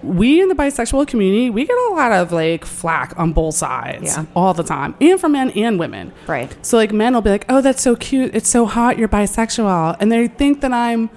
we 0.04 0.42
in 0.42 0.48
the 0.50 0.56
bisexual 0.56 1.08
community 1.08 1.50
we 1.50 1.66
get 1.66 1.78
a 1.90 1.94
lot 1.94 2.12
of 2.12 2.32
like 2.32 2.66
flack 2.66 3.14
on 3.18 3.34
both 3.34 3.56
sides 3.56 4.16
Yeah. 4.16 4.26
all 4.36 4.54
the 4.54 4.64
time 4.64 4.96
and 5.02 5.20
from 5.20 5.32
men 5.34 5.50
and 5.52 5.80
women 5.80 6.12
Right. 6.28 6.56
so 6.66 6.78
like 6.78 6.92
men 6.92 7.14
will 7.14 7.22
be 7.22 7.30
like 7.30 7.46
oh 7.50 7.62
that's 7.62 7.82
so 7.82 7.96
cute 7.96 8.36
it's 8.36 8.50
so 8.50 8.66
hot 8.66 8.98
you're 8.98 9.08
bisexual 9.08 9.98
and 10.00 10.12
they 10.12 10.28
think 10.28 10.62
that 10.62 10.72
i'm 10.74 11.10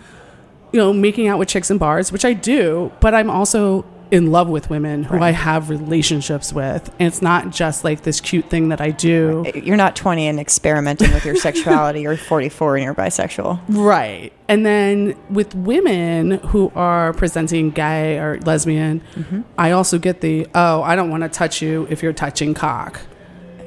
you 0.73 0.79
know 0.81 0.93
making 0.93 1.29
out 1.29 1.39
with 1.39 1.49
chicks 1.49 1.71
in 1.71 1.79
bars 1.79 2.11
which 2.13 2.25
i 2.25 2.33
do 2.33 2.91
but 3.01 3.15
i'm 3.15 3.29
also 3.31 3.85
in 4.11 4.31
love 4.33 4.49
with 4.49 4.69
women 4.71 5.05
who 5.05 5.15
Right. 5.17 5.23
i 5.29 5.31
have 5.31 5.71
relationships 5.71 6.53
with 6.53 6.89
and 6.99 7.07
it's 7.09 7.23
not 7.23 7.51
just 7.51 7.85
like 7.85 8.03
this 8.03 8.21
cute 8.21 8.51
thing 8.51 8.71
that 8.71 8.81
i 8.81 8.91
do 8.91 9.45
You're 9.55 9.77
not 9.77 9.95
20 9.97 10.27
and 10.27 10.41
experimenting 10.41 11.13
with 11.13 11.25
your 11.25 11.37
sexuality. 11.37 12.01
You're 12.03 12.17
44 12.17 12.77
and 12.77 12.85
you're 12.85 12.95
bisexual. 12.95 13.61
Right. 13.69 14.33
And 14.49 14.67
then 14.67 15.15
with 15.31 15.55
women 15.55 16.33
who 16.49 16.73
are 16.75 17.13
presenting 17.13 17.71
gay 17.71 18.19
or 18.19 18.39
lesbian, 18.41 19.01
Mm-hmm. 19.15 19.43
I 19.59 19.71
also 19.73 19.99
get 19.99 20.21
the, 20.21 20.47
oh, 20.55 20.83
I 20.83 20.97
don't 20.97 21.11
want 21.11 21.23
to 21.23 21.29
touch 21.29 21.63
you 21.63 21.87
if 21.91 22.03
you're 22.03 22.13
touching 22.13 22.53
cock. 22.55 23.01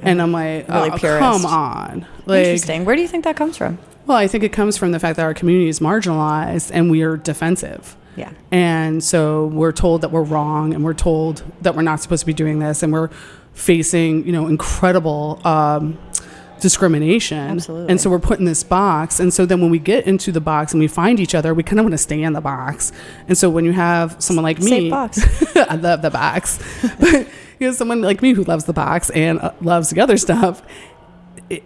And 0.01 0.21
I'm 0.21 0.31
like, 0.31 0.67
Really 0.67 0.89
oh, 0.91 0.97
purist. 0.97 1.19
come 1.19 1.45
on. 1.45 2.05
Like, 2.25 2.45
Interesting. 2.45 2.85
Where 2.85 2.95
do 2.95 3.01
you 3.01 3.07
think 3.07 3.23
that 3.23 3.35
comes 3.35 3.55
from? 3.57 3.77
well, 4.05 4.17
I 4.17 4.27
think 4.27 4.43
it 4.43 4.51
comes 4.51 4.77
from 4.77 4.91
the 4.91 4.99
fact 4.99 5.15
that 5.15 5.23
our 5.23 5.33
community 5.33 5.69
is 5.69 5.79
marginalized 5.79 6.69
and 6.73 6.91
we 6.91 7.01
are 7.03 7.15
defensive. 7.17 7.95
Yeah. 8.15 8.31
And 8.51 9.03
so 9.03 9.47
we're 9.47 9.71
told 9.71 10.01
that 10.01 10.11
we're 10.11 10.23
wrong 10.23 10.73
and 10.73 10.83
we're 10.83 10.93
told 10.93 11.43
that 11.61 11.75
we're 11.75 11.81
not 11.81 11.99
supposed 11.99 12.21
to 12.21 12.25
be 12.25 12.33
doing 12.33 12.59
this 12.59 12.83
and 12.83 12.93
we're 12.93 13.09
facing, 13.53 14.25
you 14.25 14.31
know, 14.31 14.47
incredible 14.47 15.39
um, 15.45 15.97
discrimination. 16.59 17.37
Absolutely. 17.37 17.89
And 17.89 17.99
so 17.99 18.09
we're 18.09 18.19
put 18.19 18.39
in 18.39 18.45
this 18.45 18.63
box. 18.63 19.19
And 19.19 19.33
so 19.33 19.45
then 19.45 19.61
when 19.61 19.69
we 19.69 19.79
get 19.79 20.07
into 20.07 20.31
the 20.31 20.41
box 20.41 20.73
and 20.73 20.79
we 20.79 20.87
find 20.87 21.19
each 21.19 21.35
other, 21.35 21.53
we 21.53 21.63
kind 21.63 21.79
of 21.79 21.85
want 21.85 21.93
to 21.93 21.97
stay 21.97 22.21
in 22.21 22.33
the 22.33 22.41
box. 22.41 22.91
And 23.27 23.37
so 23.37 23.49
when 23.49 23.65
you 23.65 23.73
have 23.73 24.15
someone 24.19 24.43
like 24.43 24.59
me, 24.59 24.69
Safe 24.69 24.91
box. 24.91 25.55
I 25.55 25.75
love 25.75 26.01
the 26.01 26.09
box. 26.09 26.59
but 26.99 27.27
you 27.59 27.67
know, 27.67 27.73
someone 27.73 28.01
like 28.01 28.21
me 28.21 28.33
who 28.33 28.43
loves 28.43 28.65
the 28.65 28.73
box 28.73 29.09
and 29.11 29.39
uh, 29.39 29.53
loves 29.61 29.89
the 29.89 30.01
other 30.01 30.17
stuff, 30.17 30.61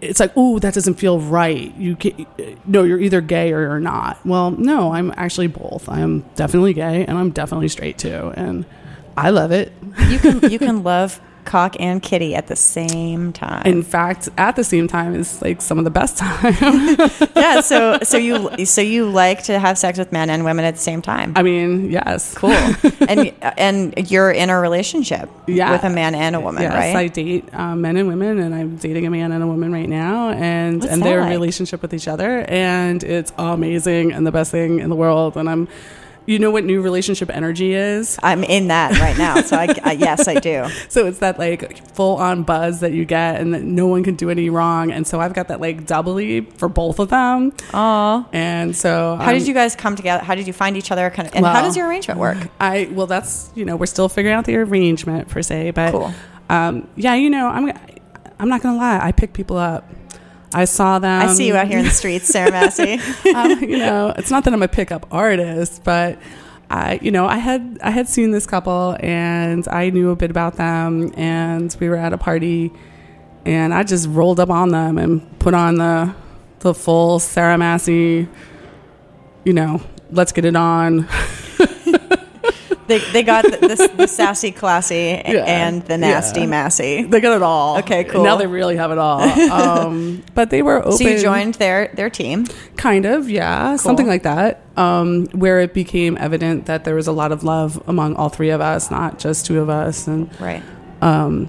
it's 0.00 0.20
like, 0.20 0.32
oh, 0.36 0.58
that 0.58 0.74
doesn't 0.74 0.94
feel 0.94 1.20
right. 1.20 1.74
You 1.76 1.96
can 1.96 2.26
no, 2.66 2.82
you're 2.82 3.00
either 3.00 3.20
gay 3.20 3.52
or 3.52 3.60
you're 3.62 3.80
not. 3.80 4.24
Well, 4.26 4.50
no, 4.50 4.92
I'm 4.92 5.12
actually 5.16 5.46
both. 5.46 5.88
I'm 5.88 6.20
definitely 6.34 6.74
gay 6.74 7.04
and 7.04 7.16
I'm 7.18 7.30
definitely 7.30 7.68
straight 7.68 7.98
too, 7.98 8.32
and 8.34 8.64
I 9.16 9.30
love 9.30 9.52
it. 9.52 9.72
You 10.08 10.18
can 10.18 10.50
you 10.50 10.58
can 10.58 10.82
love 10.84 11.20
cock 11.48 11.74
and 11.80 12.02
kitty 12.02 12.34
at 12.34 12.46
the 12.46 12.54
same 12.56 13.32
time. 13.32 13.62
In 13.66 13.82
fact, 13.82 14.28
at 14.36 14.54
the 14.54 14.62
same 14.64 14.86
time, 14.86 15.14
is 15.14 15.40
like 15.42 15.62
some 15.62 15.78
of 15.78 15.84
the 15.84 15.90
best 15.90 16.16
time. 16.24 16.54
yeah. 17.36 17.60
So 17.60 17.98
so 18.02 18.16
you 18.18 18.66
so 18.66 18.80
you 18.82 19.08
like 19.10 19.42
to 19.44 19.58
have 19.58 19.78
sex 19.78 19.98
with 19.98 20.12
men 20.12 20.28
and 20.30 20.44
women 20.44 20.64
at 20.64 20.74
the 20.74 20.80
same 20.80 21.00
time. 21.02 21.32
I 21.36 21.42
mean, 21.42 21.90
yes, 21.90 22.34
cool. 22.34 22.50
and 23.08 23.32
and 23.56 24.10
you're 24.10 24.30
in 24.30 24.50
a 24.50 24.60
relationship 24.60 25.28
Yeah. 25.46 25.72
with 25.72 25.84
a 25.84 25.90
man 25.90 26.14
and 26.14 26.36
a 26.36 26.40
woman, 26.40 26.62
yes, 26.62 26.74
right? 26.74 26.96
I 26.96 27.08
date 27.08 27.48
um, 27.54 27.80
men 27.80 27.96
and 27.96 28.06
women, 28.08 28.38
and 28.38 28.54
I'm 28.54 28.76
dating 28.76 29.06
a 29.06 29.10
man 29.10 29.32
and 29.32 29.42
a 29.42 29.46
woman 29.46 29.72
right 29.72 29.88
now, 29.88 30.30
and 30.30 30.80
What's 30.80 30.92
and 30.92 31.02
they're 31.02 31.20
like? 31.22 31.30
relationship 31.30 31.80
with 31.82 31.94
each 31.94 32.08
other, 32.08 32.44
and 32.48 33.02
it's 33.02 33.32
amazing 33.38 34.12
and 34.12 34.26
the 34.26 34.32
best 34.32 34.50
thing 34.50 34.80
in 34.80 34.90
the 34.90 34.96
world. 34.96 35.36
And 35.36 35.48
I'm, 35.48 35.66
you 36.28 36.38
know, 36.38 36.50
what 36.50 36.62
new 36.62 36.82
relationship 36.82 37.30
energy 37.30 37.72
is. 37.72 38.18
I'm 38.22 38.44
in 38.44 38.68
that 38.68 38.98
right 39.00 39.16
now. 39.16 39.40
So 39.40 39.56
I, 39.56 39.74
I 39.82 39.92
yes, 39.92 40.28
I 40.28 40.34
do. 40.34 40.66
So 40.90 41.06
it's 41.06 41.18
that 41.20 41.38
like 41.38 41.86
full 41.94 42.16
on 42.16 42.42
buzz 42.42 42.80
that 42.80 42.92
you 42.92 43.04
get, 43.04 43.40
and 43.40 43.54
that 43.54 43.62
no 43.62 43.86
one 43.86 44.04
can 44.04 44.14
do 44.14 44.28
any 44.30 44.50
wrong. 44.50 44.90
And 44.90 45.06
so 45.06 45.20
I've 45.20 45.32
got 45.32 45.48
that 45.48 45.60
like 45.60 45.86
doubly 45.86 46.42
for 46.42 46.68
both 46.68 46.98
of 46.98 47.08
them. 47.08 47.52
Oh, 47.72 48.26
And 48.32 48.76
so 48.76 49.16
how 49.16 49.28
um, 49.32 49.38
did 49.38 49.46
you 49.46 49.54
guys 49.54 49.74
come 49.74 49.96
together? 49.96 50.22
How 50.22 50.34
did 50.34 50.46
you 50.46 50.52
find 50.52 50.76
each 50.76 50.90
other? 50.90 51.08
Kind 51.10 51.28
of, 51.28 51.34
and 51.34 51.46
how 51.46 51.62
does 51.62 51.76
your 51.76 51.88
arrangement 51.88 52.20
work? 52.20 52.36
I 52.60 52.88
well, 52.92 53.06
that's 53.06 53.50
you 53.54 53.64
know 53.64 53.76
we're 53.76 53.86
still 53.86 54.08
figuring 54.08 54.36
out 54.36 54.44
the 54.44 54.56
arrangement 54.56 55.28
per 55.28 55.40
se, 55.42 55.70
but 55.72 55.92
Cool. 55.92 56.12
um, 56.50 56.88
yeah, 56.96 57.14
you 57.14 57.30
know 57.30 57.48
I'm 57.48 57.72
I'm 58.38 58.48
not 58.48 58.62
gonna 58.62 58.78
lie, 58.78 59.00
I 59.02 59.12
pick 59.12 59.32
people 59.32 59.56
up. 59.56 59.88
I 60.54 60.64
saw 60.64 60.98
them. 60.98 61.28
I 61.28 61.32
see 61.32 61.46
you 61.46 61.56
out 61.56 61.68
here 61.68 61.78
in 61.78 61.84
the 61.84 61.90
streets, 61.90 62.28
Sarah 62.28 62.50
Massey. 62.52 62.94
um, 63.34 63.62
you 63.62 63.78
know, 63.78 64.14
it's 64.16 64.30
not 64.30 64.44
that 64.44 64.54
I'm 64.54 64.62
a 64.62 64.68
pickup 64.68 65.06
artist, 65.10 65.82
but 65.84 66.18
I, 66.70 66.98
you 67.02 67.10
know, 67.10 67.26
I 67.26 67.36
had 67.36 67.78
I 67.82 67.90
had 67.90 68.08
seen 68.08 68.30
this 68.30 68.46
couple 68.46 68.96
and 69.00 69.66
I 69.68 69.90
knew 69.90 70.10
a 70.10 70.16
bit 70.16 70.30
about 70.30 70.56
them, 70.56 71.12
and 71.16 71.74
we 71.80 71.88
were 71.88 71.96
at 71.96 72.12
a 72.12 72.18
party, 72.18 72.72
and 73.44 73.72
I 73.74 73.82
just 73.82 74.08
rolled 74.08 74.40
up 74.40 74.50
on 74.50 74.70
them 74.70 74.98
and 74.98 75.38
put 75.38 75.54
on 75.54 75.76
the 75.76 76.14
the 76.60 76.74
full 76.74 77.20
Sarah 77.20 77.58
Massey, 77.58 78.28
you 79.44 79.52
know, 79.52 79.80
let's 80.10 80.32
get 80.32 80.44
it 80.44 80.56
on. 80.56 81.08
they, 82.88 82.98
they 83.12 83.22
got 83.22 83.44
the, 83.44 83.50
the, 83.50 83.92
the 83.96 84.06
sassy, 84.08 84.50
classy, 84.50 85.10
and 85.14 85.82
the 85.84 85.96
nasty, 85.96 86.40
Yeah. 86.40 86.46
Massey. 86.46 87.02
They 87.04 87.20
got 87.20 87.36
it 87.36 87.42
all. 87.42 87.78
Okay, 87.78 88.04
cool. 88.04 88.24
Now 88.24 88.36
they 88.36 88.46
really 88.46 88.76
have 88.76 88.90
it 88.90 88.98
all. 88.98 89.20
Um, 89.58 90.22
but 90.34 90.50
they 90.50 90.62
were 90.62 90.78
open. 90.80 90.92
So 90.98 91.04
you 91.08 91.18
joined 91.20 91.54
their 91.54 91.88
their 91.94 92.10
team. 92.10 92.46
Kind 92.76 93.04
of, 93.06 93.28
yeah, 93.30 93.76
something 93.76 94.06
like 94.06 94.22
that. 94.24 94.62
Um, 94.76 95.26
where 95.32 95.60
it 95.60 95.74
became 95.74 96.16
evident 96.18 96.66
that 96.66 96.84
there 96.84 96.94
was 96.94 97.06
a 97.06 97.12
lot 97.12 97.32
of 97.32 97.44
love 97.44 97.82
among 97.86 98.14
all 98.16 98.28
three 98.28 98.50
of 98.50 98.60
us, 98.60 98.90
not 98.90 99.18
just 99.18 99.46
two 99.46 99.60
of 99.60 99.68
us, 99.68 100.06
and 100.06 100.28
Right. 100.40 100.62
um, 101.02 101.48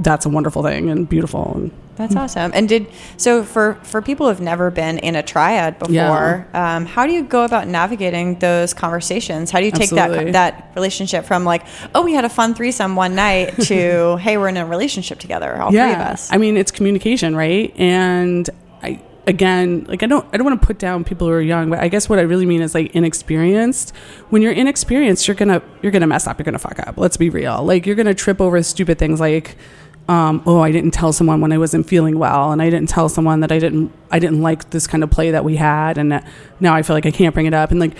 that's 0.00 0.26
a 0.26 0.28
wonderful 0.28 0.62
thing 0.62 0.88
and 0.90 1.08
beautiful. 1.08 1.52
And 1.54 1.70
That's 2.00 2.16
awesome. 2.16 2.50
And 2.54 2.68
did 2.68 2.86
so 3.16 3.44
for 3.44 3.74
for 3.82 4.02
people 4.02 4.28
who've 4.28 4.40
never 4.40 4.70
been 4.70 4.98
in 4.98 5.16
a 5.16 5.22
triad 5.22 5.78
before. 5.78 5.92
Yeah. 5.94 6.76
Um, 6.76 6.86
how 6.86 7.06
do 7.06 7.12
you 7.12 7.22
go 7.22 7.44
about 7.44 7.68
navigating 7.68 8.38
those 8.38 8.74
conversations? 8.74 9.50
How 9.50 9.60
do 9.60 9.66
you 9.66 9.72
take 9.72 9.92
Absolutely. 9.92 10.32
that 10.32 10.54
that 10.54 10.72
relationship 10.74 11.24
from 11.24 11.44
like, 11.44 11.64
oh, 11.94 12.02
we 12.02 12.12
had 12.14 12.24
a 12.24 12.28
fun 12.28 12.54
threesome 12.54 12.96
one 12.96 13.14
night 13.14 13.54
to 13.62 14.16
hey, 14.16 14.38
we're 14.38 14.48
in 14.48 14.56
a 14.56 14.66
relationship 14.66 15.18
together, 15.18 15.60
all 15.60 15.70
three 15.70 15.80
of 15.80 15.98
us. 15.98 16.32
I 16.32 16.38
mean, 16.38 16.56
it's 16.56 16.70
communication, 16.70 17.36
right? 17.36 17.72
And 17.78 18.48
I 18.82 19.02
again, 19.26 19.84
like 19.88 20.02
I 20.02 20.06
don't 20.06 20.26
I 20.32 20.36
don't 20.36 20.44
want 20.44 20.60
to 20.60 20.66
put 20.66 20.78
down 20.78 21.04
people 21.04 21.26
who 21.26 21.32
are 21.32 21.40
young, 21.40 21.70
but 21.70 21.78
I 21.78 21.88
guess 21.88 22.08
what 22.08 22.18
I 22.18 22.22
really 22.22 22.46
mean 22.46 22.62
is 22.62 22.74
like 22.74 22.94
inexperienced. 22.94 23.94
When 24.30 24.42
you're 24.42 24.52
inexperienced, 24.52 25.26
you're 25.28 25.34
gonna 25.34 25.62
you're 25.82 25.92
gonna 25.92 26.06
mess 26.06 26.26
up. 26.26 26.38
You're 26.38 26.44
gonna 26.44 26.58
fuck 26.58 26.78
up. 26.80 26.98
Let's 26.98 27.16
be 27.16 27.30
real. 27.30 27.62
Like 27.64 27.86
you're 27.86 27.96
gonna 27.96 28.14
trip 28.14 28.40
over 28.40 28.62
stupid 28.62 28.98
things 28.98 29.20
like. 29.20 29.56
Um, 30.10 30.42
oh, 30.44 30.60
I 30.60 30.72
didn't 30.72 30.90
tell 30.90 31.12
someone 31.12 31.40
when 31.40 31.52
I 31.52 31.58
wasn't 31.58 31.86
feeling 31.86 32.18
well, 32.18 32.50
and 32.50 32.60
I 32.60 32.68
didn't 32.68 32.88
tell 32.88 33.08
someone 33.08 33.40
that 33.40 33.52
I 33.52 33.60
didn't 33.60 33.92
I 34.10 34.18
didn't 34.18 34.42
like 34.42 34.70
this 34.70 34.88
kind 34.88 35.04
of 35.04 35.10
play 35.10 35.30
that 35.30 35.44
we 35.44 35.54
had, 35.54 35.98
and 35.98 36.10
that 36.10 36.26
now 36.58 36.74
I 36.74 36.82
feel 36.82 36.96
like 36.96 37.06
I 37.06 37.12
can't 37.12 37.32
bring 37.32 37.46
it 37.46 37.54
up. 37.54 37.70
And 37.70 37.78
like, 37.78 37.96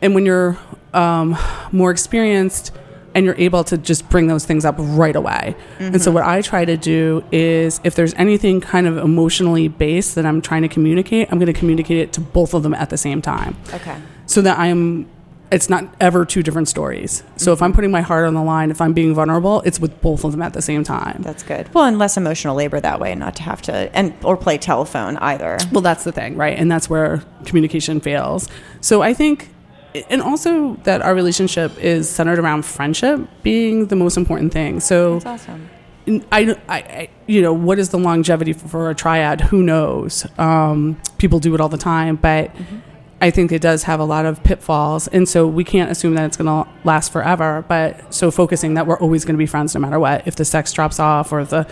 and 0.00 0.14
when 0.14 0.24
you're 0.24 0.56
um, 0.94 1.36
more 1.70 1.90
experienced, 1.90 2.72
and 3.14 3.26
you're 3.26 3.36
able 3.36 3.62
to 3.64 3.76
just 3.76 4.08
bring 4.08 4.26
those 4.26 4.46
things 4.46 4.64
up 4.64 4.76
right 4.78 5.16
away. 5.16 5.54
And 5.78 6.00
so 6.00 6.10
what 6.10 6.24
I 6.24 6.40
try 6.42 6.64
to 6.64 6.76
do 6.76 7.24
is 7.32 7.80
if 7.84 7.94
there's 7.94 8.14
anything 8.14 8.60
kind 8.60 8.86
of 8.86 8.96
emotionally 8.96 9.68
based 9.68 10.14
that 10.14 10.24
I'm 10.24 10.40
trying 10.40 10.62
to 10.62 10.68
communicate, 10.68 11.28
I'm 11.30 11.38
going 11.38 11.52
to 11.52 11.58
communicate 11.58 11.98
it 11.98 12.12
to 12.14 12.20
both 12.20 12.54
of 12.54 12.62
them 12.62 12.72
at 12.72 12.88
the 12.88 12.96
same 12.96 13.20
time. 13.20 13.56
okay. 13.74 14.00
So 14.26 14.40
that 14.42 14.58
I'm 14.58 15.08
it's 15.50 15.68
not 15.68 15.92
ever 16.00 16.24
two 16.24 16.42
different 16.42 16.68
stories. 16.68 17.22
So 17.36 17.52
if 17.52 17.60
I'm 17.60 17.72
putting 17.72 17.90
my 17.90 18.00
heart 18.02 18.26
on 18.26 18.34
the 18.34 18.42
line, 18.42 18.70
if 18.70 18.80
I'm 18.80 18.92
being 18.92 19.14
vulnerable, 19.14 19.62
it's 19.62 19.80
with 19.80 20.00
both 20.00 20.24
of 20.24 20.32
them 20.32 20.42
at 20.42 20.52
the 20.52 20.62
same 20.62 20.84
time. 20.84 21.22
That's 21.22 21.42
good. 21.42 21.72
Well, 21.74 21.84
and 21.84 21.98
less 21.98 22.16
emotional 22.16 22.54
labor 22.54 22.80
that 22.80 23.00
way, 23.00 23.14
not 23.14 23.36
to 23.36 23.42
have 23.42 23.60
to 23.62 23.72
and 23.96 24.14
or 24.24 24.36
play 24.36 24.58
telephone 24.58 25.16
either. 25.18 25.58
Well, 25.72 25.80
that's 25.80 26.04
the 26.04 26.12
thing, 26.12 26.36
right? 26.36 26.56
And 26.56 26.70
that's 26.70 26.88
where 26.88 27.24
communication 27.44 28.00
fails. 28.00 28.48
So 28.80 29.02
I 29.02 29.12
think, 29.12 29.48
and 30.08 30.22
also 30.22 30.74
that 30.84 31.02
our 31.02 31.14
relationship 31.14 31.76
is 31.78 32.08
centered 32.08 32.38
around 32.38 32.64
friendship 32.64 33.28
being 33.42 33.86
the 33.86 33.96
most 33.96 34.16
important 34.16 34.52
thing. 34.52 34.78
So 34.78 35.18
That's 35.18 35.42
awesome. 35.42 35.68
I, 36.32 36.56
I, 36.68 36.76
I, 36.76 37.10
you 37.26 37.42
know, 37.42 37.52
what 37.52 37.78
is 37.78 37.90
the 37.90 37.98
longevity 37.98 38.52
for, 38.52 38.68
for 38.68 38.90
a 38.90 38.94
triad? 38.94 39.40
Who 39.40 39.62
knows? 39.62 40.26
Um, 40.38 41.00
people 41.18 41.38
do 41.38 41.54
it 41.54 41.60
all 41.60 41.68
the 41.68 41.76
time, 41.76 42.16
but 42.16 42.50
I 43.20 43.30
think 43.30 43.52
it 43.52 43.60
does 43.60 43.82
have 43.82 44.00
a 44.00 44.04
lot 44.04 44.24
of 44.24 44.42
pitfalls, 44.42 45.06
and 45.08 45.28
so 45.28 45.46
we 45.46 45.62
can't 45.62 45.90
assume 45.90 46.14
that 46.14 46.24
it's 46.24 46.36
going 46.36 46.46
to 46.46 46.70
last 46.84 47.12
forever. 47.12 47.64
But 47.68 48.14
so 48.14 48.30
focusing 48.30 48.74
that 48.74 48.86
we're 48.86 48.98
always 48.98 49.24
going 49.24 49.34
to 49.34 49.38
be 49.38 49.46
friends 49.46 49.74
no 49.74 49.80
matter 49.80 49.98
what. 49.98 50.26
If 50.26 50.36
the 50.36 50.44
sex 50.44 50.72
drops 50.72 50.98
off 50.98 51.32
or 51.32 51.40
if 51.40 51.50
the 51.50 51.66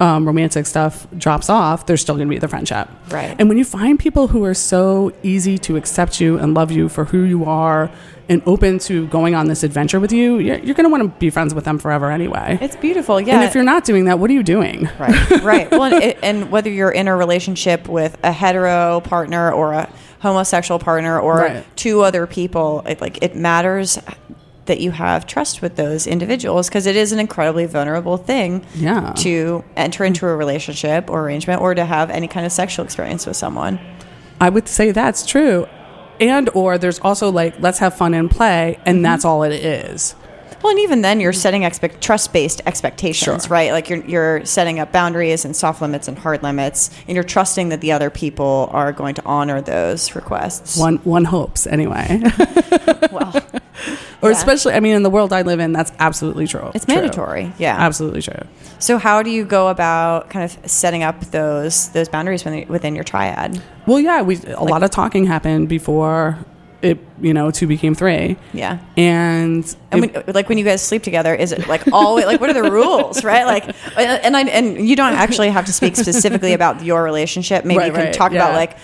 um, 0.00 0.26
romantic 0.26 0.66
stuff 0.66 1.06
drops 1.16 1.50
off, 1.50 1.86
there's 1.86 2.00
still 2.00 2.16
going 2.16 2.26
to 2.26 2.34
be 2.34 2.38
the 2.38 2.48
friendship. 2.48 2.88
Right. 3.10 3.36
And 3.38 3.48
when 3.48 3.58
you 3.58 3.64
find 3.64 3.98
people 3.98 4.28
who 4.28 4.44
are 4.44 4.54
so 4.54 5.12
easy 5.22 5.58
to 5.58 5.76
accept 5.76 6.20
you 6.20 6.38
and 6.38 6.54
love 6.54 6.70
you 6.70 6.88
for 6.88 7.04
who 7.04 7.22
you 7.22 7.44
are 7.44 7.90
and 8.28 8.42
open 8.46 8.78
to 8.78 9.06
going 9.08 9.34
on 9.34 9.46
this 9.48 9.62
adventure 9.62 10.00
with 10.00 10.12
you, 10.12 10.38
you're, 10.38 10.58
you're 10.58 10.74
going 10.74 10.84
to 10.84 10.90
want 10.90 11.02
to 11.02 11.18
be 11.18 11.28
friends 11.28 11.54
with 11.54 11.64
them 11.64 11.78
forever 11.78 12.10
anyway. 12.10 12.58
It's 12.62 12.76
beautiful. 12.76 13.20
Yeah. 13.20 13.36
And 13.36 13.44
if 13.44 13.54
you're 13.54 13.64
not 13.64 13.84
doing 13.84 14.06
that, 14.06 14.18
what 14.18 14.30
are 14.30 14.34
you 14.34 14.42
doing? 14.42 14.88
Right, 14.98 15.42
right. 15.42 15.70
Well, 15.70 15.84
and, 15.84 16.16
and 16.22 16.50
whether 16.50 16.70
you're 16.70 16.90
in 16.90 17.06
a 17.06 17.14
relationship 17.14 17.86
with 17.86 18.16
a 18.22 18.32
hetero 18.32 19.00
partner 19.00 19.52
or 19.52 19.74
a 19.74 19.92
homosexual 20.20 20.78
partner 20.78 21.18
or 21.18 21.36
Right. 21.38 21.76
two 21.76 22.02
other 22.02 22.26
people, 22.26 22.82
it, 22.86 23.00
like 23.00 23.22
it 23.22 23.34
matters 23.36 23.98
that 24.66 24.78
you 24.80 24.90
have 24.92 25.26
trust 25.26 25.62
with 25.62 25.76
those 25.76 26.06
individuals 26.06 26.68
because 26.68 26.86
it 26.86 26.94
is 26.94 27.10
an 27.12 27.18
incredibly 27.18 27.66
vulnerable 27.66 28.16
thing 28.16 28.64
Yeah. 28.74 29.12
to 29.16 29.64
enter 29.76 30.04
into 30.04 30.26
a 30.26 30.36
relationship 30.36 31.10
or 31.10 31.22
arrangement 31.22 31.60
or 31.60 31.74
to 31.74 31.84
have 31.84 32.10
any 32.10 32.28
kind 32.28 32.46
of 32.46 32.52
sexual 32.52 32.84
experience 32.84 33.26
with 33.26 33.36
someone. 33.36 33.80
I 34.40 34.48
would 34.48 34.68
say 34.68 34.92
that's 34.92 35.26
true. 35.26 35.66
And 36.20 36.50
or 36.54 36.76
there's 36.78 36.98
also 37.00 37.30
like 37.30 37.54
let's 37.60 37.78
have 37.78 37.94
fun 37.96 38.14
and 38.14 38.30
play 38.30 38.78
and 38.86 38.96
Mm-hmm. 38.96 39.02
that's 39.02 39.24
all 39.24 39.42
it 39.42 39.52
is. 39.54 40.14
Well, 40.62 40.70
and 40.70 40.80
even 40.80 41.00
then, 41.02 41.20
you're 41.20 41.32
setting 41.32 41.64
expect 41.64 42.02
trust 42.02 42.32
based 42.32 42.60
expectations, 42.66 43.44
Sure. 43.44 43.50
right? 43.50 43.72
Like 43.72 43.88
you're 43.88 44.04
you're 44.04 44.44
setting 44.44 44.78
up 44.78 44.92
boundaries 44.92 45.44
and 45.44 45.56
soft 45.56 45.80
limits 45.80 46.06
and 46.08 46.18
hard 46.18 46.42
limits, 46.42 46.90
and 47.08 47.14
you're 47.14 47.24
trusting 47.24 47.70
that 47.70 47.80
the 47.80 47.92
other 47.92 48.10
people 48.10 48.68
are 48.72 48.92
going 48.92 49.14
to 49.14 49.22
honor 49.24 49.60
those 49.62 50.14
requests. 50.14 50.76
One 50.76 50.96
one 50.98 51.24
hopes 51.24 51.66
anyway. 51.66 52.20
well, 53.12 53.32
or 54.22 54.30
Yeah. 54.30 54.36
especially 54.36 54.74
I 54.74 54.80
mean 54.80 54.94
in 54.96 55.02
the 55.02 55.08
world 55.10 55.32
I 55.32 55.42
live 55.42 55.60
in 55.60 55.72
that's 55.72 55.92
absolutely 55.98 56.46
true. 56.46 56.70
it's 56.74 56.84
True. 56.84 56.94
mandatory. 56.96 57.52
Yeah. 57.58 57.76
Absolutely 57.78 58.20
true. 58.22 58.42
So, 58.78 58.98
how 58.98 59.22
do 59.22 59.30
you 59.30 59.44
go 59.46 59.68
about 59.68 60.28
kind 60.30 60.44
of 60.44 60.70
setting 60.70 61.02
up 61.02 61.20
those 61.30 61.88
those 61.90 62.08
boundaries 62.10 62.44
within, 62.44 62.68
within 62.68 62.94
your 62.94 63.04
triad? 63.04 63.62
Well, 63.86 63.98
yeah, 64.00 64.20
we 64.22 64.38
a 64.48 64.62
lot 64.64 64.82
of 64.82 64.90
talking 64.90 65.24
happened 65.26 65.68
before 65.70 66.38
it, 66.82 66.98
you 67.20 67.34
know, 67.34 67.50
two 67.50 67.66
became 67.66 67.94
three, 67.94 68.36
Yeah. 68.52 68.78
and 68.96 69.64
And 69.90 70.00
when, 70.00 70.24
like 70.34 70.48
when 70.48 70.58
you 70.58 70.64
guys 70.64 70.82
sleep 70.82 71.02
together, 71.02 71.34
is 71.34 71.52
it 71.52 71.66
like 71.68 71.82
always 71.92 72.24
like 72.26 72.40
what 72.40 72.50
are 72.50 72.54
the 72.62 72.70
rules, 72.70 73.22
right? 73.32 73.44
Like, 73.44 73.74
and 73.96 74.36
I, 74.36 74.42
and 74.44 74.88
you 74.88 74.96
don't 74.96 75.12
actually 75.14 75.50
have 75.50 75.66
to 75.66 75.72
speak 75.72 75.96
specifically 75.96 76.52
about 76.54 76.84
your 76.84 77.02
relationship. 77.02 77.64
Maybe 77.64 77.78
Right, 77.78 77.86
you 77.88 77.92
can 77.92 78.04
right, 78.06 78.14
talk 78.14 78.32
about 78.32 78.54
like 78.54 78.76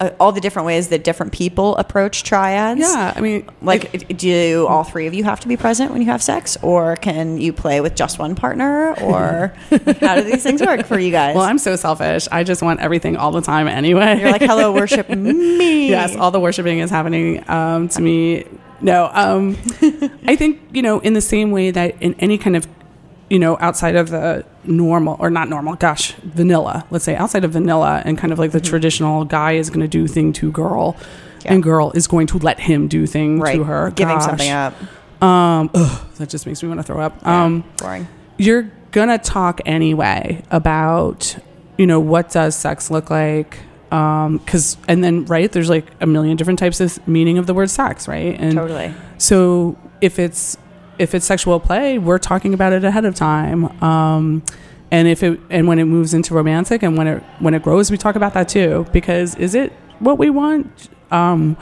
uh, 0.00 0.10
all 0.18 0.32
the 0.32 0.40
different 0.40 0.66
ways 0.66 0.88
that 0.88 1.04
different 1.04 1.32
people 1.32 1.76
approach 1.76 2.24
triads. 2.24 2.80
yeah, 2.80 3.12
I 3.14 3.20
mean, 3.20 3.48
Like, 3.62 4.08
do 4.16 4.66
all 4.68 4.82
three 4.84 5.06
of 5.06 5.14
you 5.14 5.22
have 5.24 5.38
to 5.40 5.48
be 5.48 5.56
present 5.56 5.92
when 5.92 6.00
you 6.02 6.08
have 6.08 6.22
sex, 6.22 6.56
or 6.62 6.96
can 6.96 7.38
you 7.38 7.52
play 7.52 7.80
with 7.80 7.94
just 7.94 8.18
one 8.18 8.34
partner, 8.34 8.94
or 9.00 9.54
how 10.00 10.16
do 10.16 10.22
these 10.22 10.42
things 10.42 10.60
work 10.60 10.84
for 10.86 10.98
you 10.98 11.10
guys? 11.12 11.36
well, 11.36 11.44
I'm 11.44 11.58
so 11.58 11.76
selfish. 11.76 12.26
I 12.32 12.42
just 12.44 12.60
want 12.62 12.80
everything 12.80 13.16
all 13.16 13.30
the 13.30 13.40
time 13.40 13.68
anyway. 13.68 14.18
You're 14.18 14.32
like, 14.32 14.42
hello, 14.42 14.72
worship 14.72 15.08
me. 15.10 15.88
yes, 15.88 16.16
all 16.16 16.30
the 16.32 16.40
worshiping 16.40 16.80
is 16.80 16.90
happening 16.90 17.48
um, 17.48 17.88
to 17.90 18.02
me. 18.02 18.44
No, 18.80 19.10
um, 19.14 19.56
I 20.26 20.34
think 20.36 20.60
you 20.72 20.82
know, 20.82 20.98
in 21.00 21.14
the 21.14 21.20
same 21.20 21.52
way 21.52 21.70
that 21.70 21.94
in 22.02 22.14
any 22.18 22.36
kind 22.36 22.56
of, 22.56 22.66
you 23.30 23.38
know, 23.38 23.56
outside 23.60 23.96
of 23.96 24.10
the 24.10 24.44
normal 24.64 25.16
or 25.18 25.30
not 25.30 25.48
normal, 25.48 25.74
gosh, 25.76 26.12
vanilla. 26.22 26.84
Let's 26.90 27.04
say 27.04 27.16
outside 27.16 27.44
of 27.44 27.52
vanilla 27.52 28.02
and 28.04 28.18
kind 28.18 28.32
of 28.32 28.38
like 28.38 28.52
the 28.52 28.60
traditional 28.60 29.24
guy 29.24 29.52
is 29.52 29.70
going 29.70 29.80
to 29.80 29.88
do 29.88 30.06
thing 30.06 30.32
to 30.34 30.50
girl, 30.52 30.96
Yeah. 31.44 31.54
and 31.54 31.62
girl 31.62 31.90
is 31.92 32.06
going 32.06 32.26
to 32.28 32.38
let 32.38 32.60
him 32.60 32.86
do 32.88 33.06
thing 33.06 33.40
right. 33.40 33.56
to 33.56 33.64
her, 33.64 33.90
giving 33.90 34.16
Gosh. 34.16 34.24
something 34.26 34.50
up. 34.50 34.74
Um, 35.22 35.70
ugh, 35.74 36.06
that 36.16 36.28
just 36.28 36.46
makes 36.46 36.62
me 36.62 36.68
want 36.68 36.80
to 36.80 36.84
throw 36.84 37.00
up. 37.00 37.18
Yeah, 37.22 37.44
Um, 37.44 37.64
boring. 37.78 38.06
you're 38.36 38.70
gonna 38.92 39.18
talk 39.18 39.60
anyway 39.66 40.42
about 40.50 41.36
you 41.78 41.86
know 41.86 41.98
what 41.98 42.30
does 42.30 42.54
sex 42.54 42.90
look 42.92 43.10
like 43.10 43.58
um 43.90 44.38
because 44.38 44.76
and 44.86 45.02
then 45.02 45.24
right 45.24 45.50
there's 45.50 45.68
like 45.68 45.84
a 46.00 46.06
million 46.06 46.36
different 46.36 46.60
types 46.60 46.80
of 46.80 47.06
meaning 47.08 47.36
of 47.36 47.46
the 47.48 47.54
word 47.54 47.68
sex 47.68 48.06
right 48.06 48.36
and 48.38 48.52
Totally. 48.54 48.94
so 49.18 49.76
if 50.00 50.20
it's 50.20 50.56
if 50.98 51.14
it's 51.14 51.26
sexual 51.26 51.58
play 51.60 51.98
we're 51.98 52.18
talking 52.18 52.54
about 52.54 52.72
it 52.72 52.84
ahead 52.84 53.04
of 53.04 53.14
time 53.14 53.64
um 53.82 54.42
and 54.90 55.08
if 55.08 55.22
it 55.22 55.40
and 55.50 55.66
when 55.66 55.78
it 55.78 55.84
moves 55.84 56.14
into 56.14 56.34
romantic 56.34 56.82
and 56.82 56.96
when 56.96 57.06
it 57.06 57.22
when 57.40 57.54
it 57.54 57.62
grows 57.62 57.90
we 57.90 57.96
talk 57.96 58.14
about 58.16 58.34
that 58.34 58.48
too 58.48 58.86
because 58.92 59.34
is 59.36 59.54
it 59.54 59.72
what 59.98 60.18
we 60.18 60.30
want 60.30 60.88
um 61.10 61.56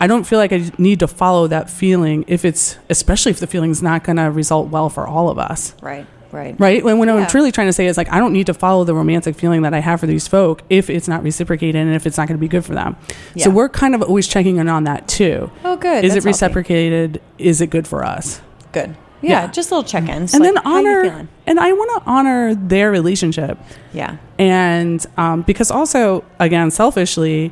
I 0.00 0.06
don't 0.06 0.24
feel 0.24 0.38
like 0.38 0.52
I 0.52 0.70
need 0.76 0.98
to 1.00 1.08
follow 1.08 1.46
that 1.46 1.70
feeling 1.70 2.24
if 2.26 2.44
it's 2.44 2.76
especially 2.90 3.30
if 3.30 3.40
the 3.40 3.46
feeling's 3.46 3.82
not 3.82 4.04
going 4.04 4.16
to 4.16 4.24
result 4.24 4.68
well 4.68 4.90
for 4.90 5.06
all 5.06 5.28
of 5.30 5.38
us 5.38 5.74
Right. 5.80 6.06
Right. 6.32 6.56
right 6.58 6.82
when, 6.82 6.98
when 6.98 7.06
Yeah. 7.08 7.14
i'm 7.14 7.26
truly 7.28 7.52
trying 7.52 7.68
to 7.68 7.72
say 7.72 7.86
is 7.86 7.96
like 7.96 8.10
i 8.12 8.18
don't 8.18 8.32
need 8.32 8.46
to 8.46 8.54
follow 8.54 8.82
the 8.82 8.92
romantic 8.92 9.36
feeling 9.36 9.62
that 9.62 9.72
i 9.72 9.78
have 9.78 10.00
for 10.00 10.06
these 10.08 10.26
folk 10.26 10.62
if 10.68 10.90
it's 10.90 11.06
not 11.06 11.22
reciprocated 11.22 11.76
and 11.76 11.94
if 11.94 12.06
it's 12.08 12.18
not 12.18 12.26
going 12.26 12.36
to 12.36 12.40
be 12.40 12.48
good 12.48 12.64
for 12.64 12.74
them 12.74 12.96
so 13.38 13.50
we're 13.50 13.68
kind 13.68 13.94
of 13.94 14.02
always 14.02 14.26
checking 14.26 14.56
in 14.56 14.66
on 14.68 14.82
that 14.82 15.06
too 15.06 15.48
Oh, 15.64 15.76
good. 15.76 16.04
is 16.04 16.12
That's 16.12 16.24
it 16.24 16.26
healthy. 16.26 16.26
reciprocated 16.26 17.22
is 17.38 17.60
it 17.60 17.70
good 17.70 17.86
for 17.86 18.04
us 18.04 18.40
Good. 18.74 18.96
Yeah, 19.22 19.44
Yeah. 19.44 19.46
just 19.50 19.70
little 19.72 19.84
check-ins. 19.84 20.34
and 20.34 20.44
like, 20.44 20.52
then 20.54 20.62
honor 20.66 21.02
feeling? 21.04 21.28
and 21.46 21.58
i 21.58 21.72
want 21.72 21.90
to 22.04 22.10
honor 22.10 22.54
their 22.54 22.90
relationship 22.90 23.56
Yeah. 23.94 24.16
and 24.38 25.04
um, 25.16 25.42
because 25.42 25.70
also 25.70 26.24
again 26.38 26.70
selfishly 26.70 27.50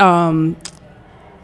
um, 0.00 0.56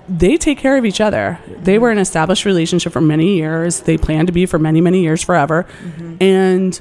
they 0.08 0.36
take 0.36 0.58
care 0.58 0.76
of 0.76 0.84
each 0.84 1.00
other 1.00 1.38
they 1.62 1.78
were 1.78 1.90
an 1.90 1.98
established 1.98 2.44
relationship 2.44 2.92
for 2.92 3.00
many 3.00 3.36
years 3.36 3.80
they 3.82 3.96
plan 3.96 4.26
to 4.26 4.32
be 4.32 4.44
for 4.46 4.58
many 4.58 4.80
many 4.80 5.00
years 5.02 5.22
forever 5.22 5.66
Mm-hmm. 5.84 6.16
and 6.20 6.80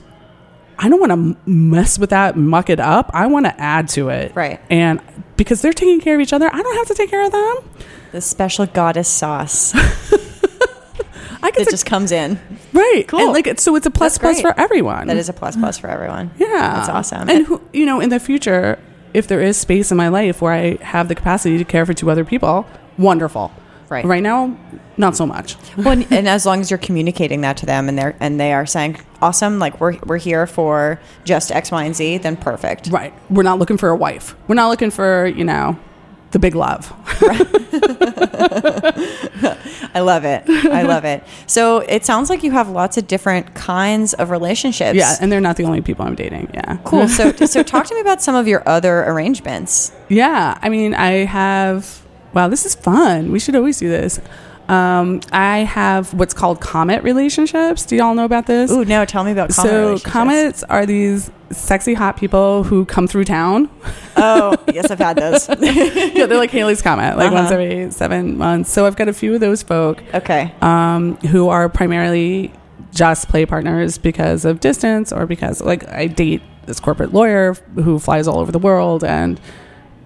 i 0.79 0.89
don't 0.89 0.99
want 0.99 1.11
to 1.11 1.49
mess 1.49 1.99
with 1.99 2.09
that 2.09 2.35
muck 2.35 2.69
it 2.71 2.79
up 2.79 3.11
i 3.13 3.27
want 3.27 3.45
to 3.45 3.61
add 3.61 3.87
to 3.89 4.09
it 4.09 4.35
Right. 4.35 4.59
and 4.71 4.99
because 5.37 5.61
they're 5.61 5.73
taking 5.73 6.01
care 6.01 6.15
of 6.15 6.21
each 6.21 6.33
other 6.33 6.49
i 6.51 6.59
don't 6.61 6.75
have 6.77 6.87
to 6.87 6.95
take 6.95 7.11
care 7.11 7.23
of 7.23 7.31
them 7.31 7.55
The 8.13 8.21
special 8.21 8.65
goddess 8.65 9.07
sauce 9.07 9.73
i 11.43 11.51
that 11.51 11.69
just 11.69 11.85
comes 11.85 12.11
in. 12.11 12.39
right 12.73 13.03
Cool. 13.07 13.19
and 13.19 13.33
like 13.33 13.47
it's- 13.47 13.63
so 13.63 13.75
it's 13.75 13.85
a 13.85 13.91
plus 13.91 14.17
plus 14.17 14.41
for 14.41 14.53
everyone 14.59 15.07
That 15.07 15.17
is 15.17 15.29
a 15.29 15.33
plus 15.33 15.55
plus 15.55 15.77
for 15.77 15.87
everyone. 15.87 16.31
Yeah, 16.37 16.47
That's 16.75 16.89
awesome. 16.89 17.29
And 17.29 17.45
who, 17.47 17.61
you 17.73 17.85
know, 17.85 17.99
in 17.99 18.09
the 18.09 18.19
future, 18.19 18.77
if 19.13 19.27
there 19.27 19.41
is 19.41 19.57
space 19.57 19.91
in 19.91 19.97
my 19.97 20.07
life 20.07 20.41
where 20.41 20.53
I 20.53 20.75
have 20.83 21.07
the 21.07 21.15
capacity 21.15 21.57
to 21.57 21.65
care 21.65 21.85
for 21.85 21.93
two 21.93 22.09
other 22.09 22.23
people, 22.25 22.65
wonderful. 22.97 23.51
Right. 23.89 24.05
Right 24.05 24.23
now, 24.23 24.57
not 24.95 25.17
so 25.17 25.25
much. 25.25 25.57
well, 25.77 25.89
and, 25.89 26.07
and 26.11 26.27
as 26.29 26.45
long 26.45 26.61
as 26.61 26.71
you're 26.71 26.77
communicating 26.77 27.41
that 27.41 27.57
to 27.57 27.65
them 27.65 27.89
and 27.89 27.97
they're 27.97 28.15
and 28.21 28.39
they 28.39 28.53
are 28.53 28.65
saying, 28.65 28.97
"Awesome, 29.21 29.59
like 29.59 29.81
we're 29.81 29.97
we're 30.05 30.17
here 30.17 30.47
for 30.47 30.97
just 31.25 31.51
X, 31.51 31.71
Y, 31.71 31.83
and 31.83 31.93
Z," 31.93 32.19
then 32.19 32.37
perfect. 32.37 32.87
Right. 32.87 33.13
We're 33.29 33.43
not 33.43 33.59
looking 33.59 33.75
for 33.77 33.89
a 33.89 33.95
wife. 33.95 34.33
We're 34.47 34.55
not 34.55 34.69
looking 34.69 34.91
for 34.91 35.25
you 35.27 35.43
know, 35.43 35.77
the 36.31 36.39
big 36.39 36.55
love. 36.55 36.91
I 39.93 39.99
love 39.99 40.23
it. 40.23 40.43
I 40.49 40.83
love 40.83 41.05
it. 41.05 41.23
So 41.47 41.79
it 41.79 42.05
sounds 42.05 42.29
like 42.29 42.43
you 42.43 42.51
have 42.51 42.69
lots 42.69 42.97
of 42.97 43.07
different 43.07 43.53
kinds 43.53 44.13
of 44.13 44.29
relationships. 44.29 44.95
Yeah, 44.95 45.15
and 45.19 45.31
they're 45.31 45.41
not 45.41 45.57
the 45.57 45.65
only 45.65 45.81
people 45.81 46.05
I'm 46.05 46.15
dating. 46.15 46.51
Yeah. 46.53 46.77
Cool. 46.83 47.07
So 47.07 47.31
so 47.45 47.63
talk 47.63 47.85
to 47.87 47.95
me 47.95 48.01
about 48.01 48.21
some 48.21 48.35
of 48.35 48.47
your 48.47 48.67
other 48.67 49.03
arrangements. 49.03 49.91
Yeah. 50.09 50.57
I 50.61 50.69
mean, 50.69 50.93
I 50.93 51.25
have. 51.25 52.01
Wow, 52.33 52.47
this 52.47 52.65
is 52.65 52.75
fun. 52.75 53.31
We 53.33 53.39
should 53.39 53.57
always 53.57 53.77
do 53.77 53.89
this. 53.89 54.21
Um, 54.71 55.19
I 55.33 55.59
have 55.59 56.13
what's 56.13 56.33
called 56.33 56.61
comet 56.61 57.03
relationships. 57.03 57.85
Do 57.85 57.97
y'all 57.97 58.15
know 58.15 58.23
about 58.23 58.45
this? 58.45 58.71
Ooh, 58.71 58.85
no, 58.85 59.03
tell 59.03 59.25
me 59.25 59.31
about 59.33 59.49
comet 59.49 59.99
so 59.99 60.09
comets 60.09 60.63
are 60.63 60.85
these 60.85 61.29
sexy 61.49 61.93
hot 61.93 62.15
people 62.15 62.63
who 62.63 62.85
come 62.85 63.05
through 63.05 63.25
town. 63.25 63.69
Oh, 64.15 64.55
yes, 64.73 64.89
I've 64.89 64.99
had 64.99 65.17
those. 65.17 65.49
yeah, 65.59 66.25
they're 66.25 66.37
like 66.37 66.51
Halley's 66.51 66.81
Comet, 66.81 67.17
like 67.17 67.27
Uh-huh. 67.27 67.35
once 67.35 67.51
every 67.51 67.91
seven 67.91 68.37
months. 68.37 68.71
So 68.71 68.85
I've 68.85 68.95
got 68.95 69.09
a 69.09 69.13
few 69.13 69.33
of 69.33 69.41
those 69.41 69.61
folk 69.61 70.01
okay. 70.13 70.53
um, 70.61 71.17
who 71.17 71.49
are 71.49 71.67
primarily 71.67 72.53
just 72.93 73.27
play 73.27 73.45
partners 73.45 73.97
because 73.97 74.45
of 74.45 74.61
distance 74.61 75.11
or 75.11 75.25
because, 75.25 75.61
like, 75.61 75.85
I 75.89 76.07
date 76.07 76.41
this 76.65 76.79
corporate 76.79 77.13
lawyer 77.13 77.55
who 77.75 77.99
flies 77.99 78.25
all 78.27 78.39
over 78.39 78.53
the 78.53 78.59
world 78.59 79.03
and 79.03 79.37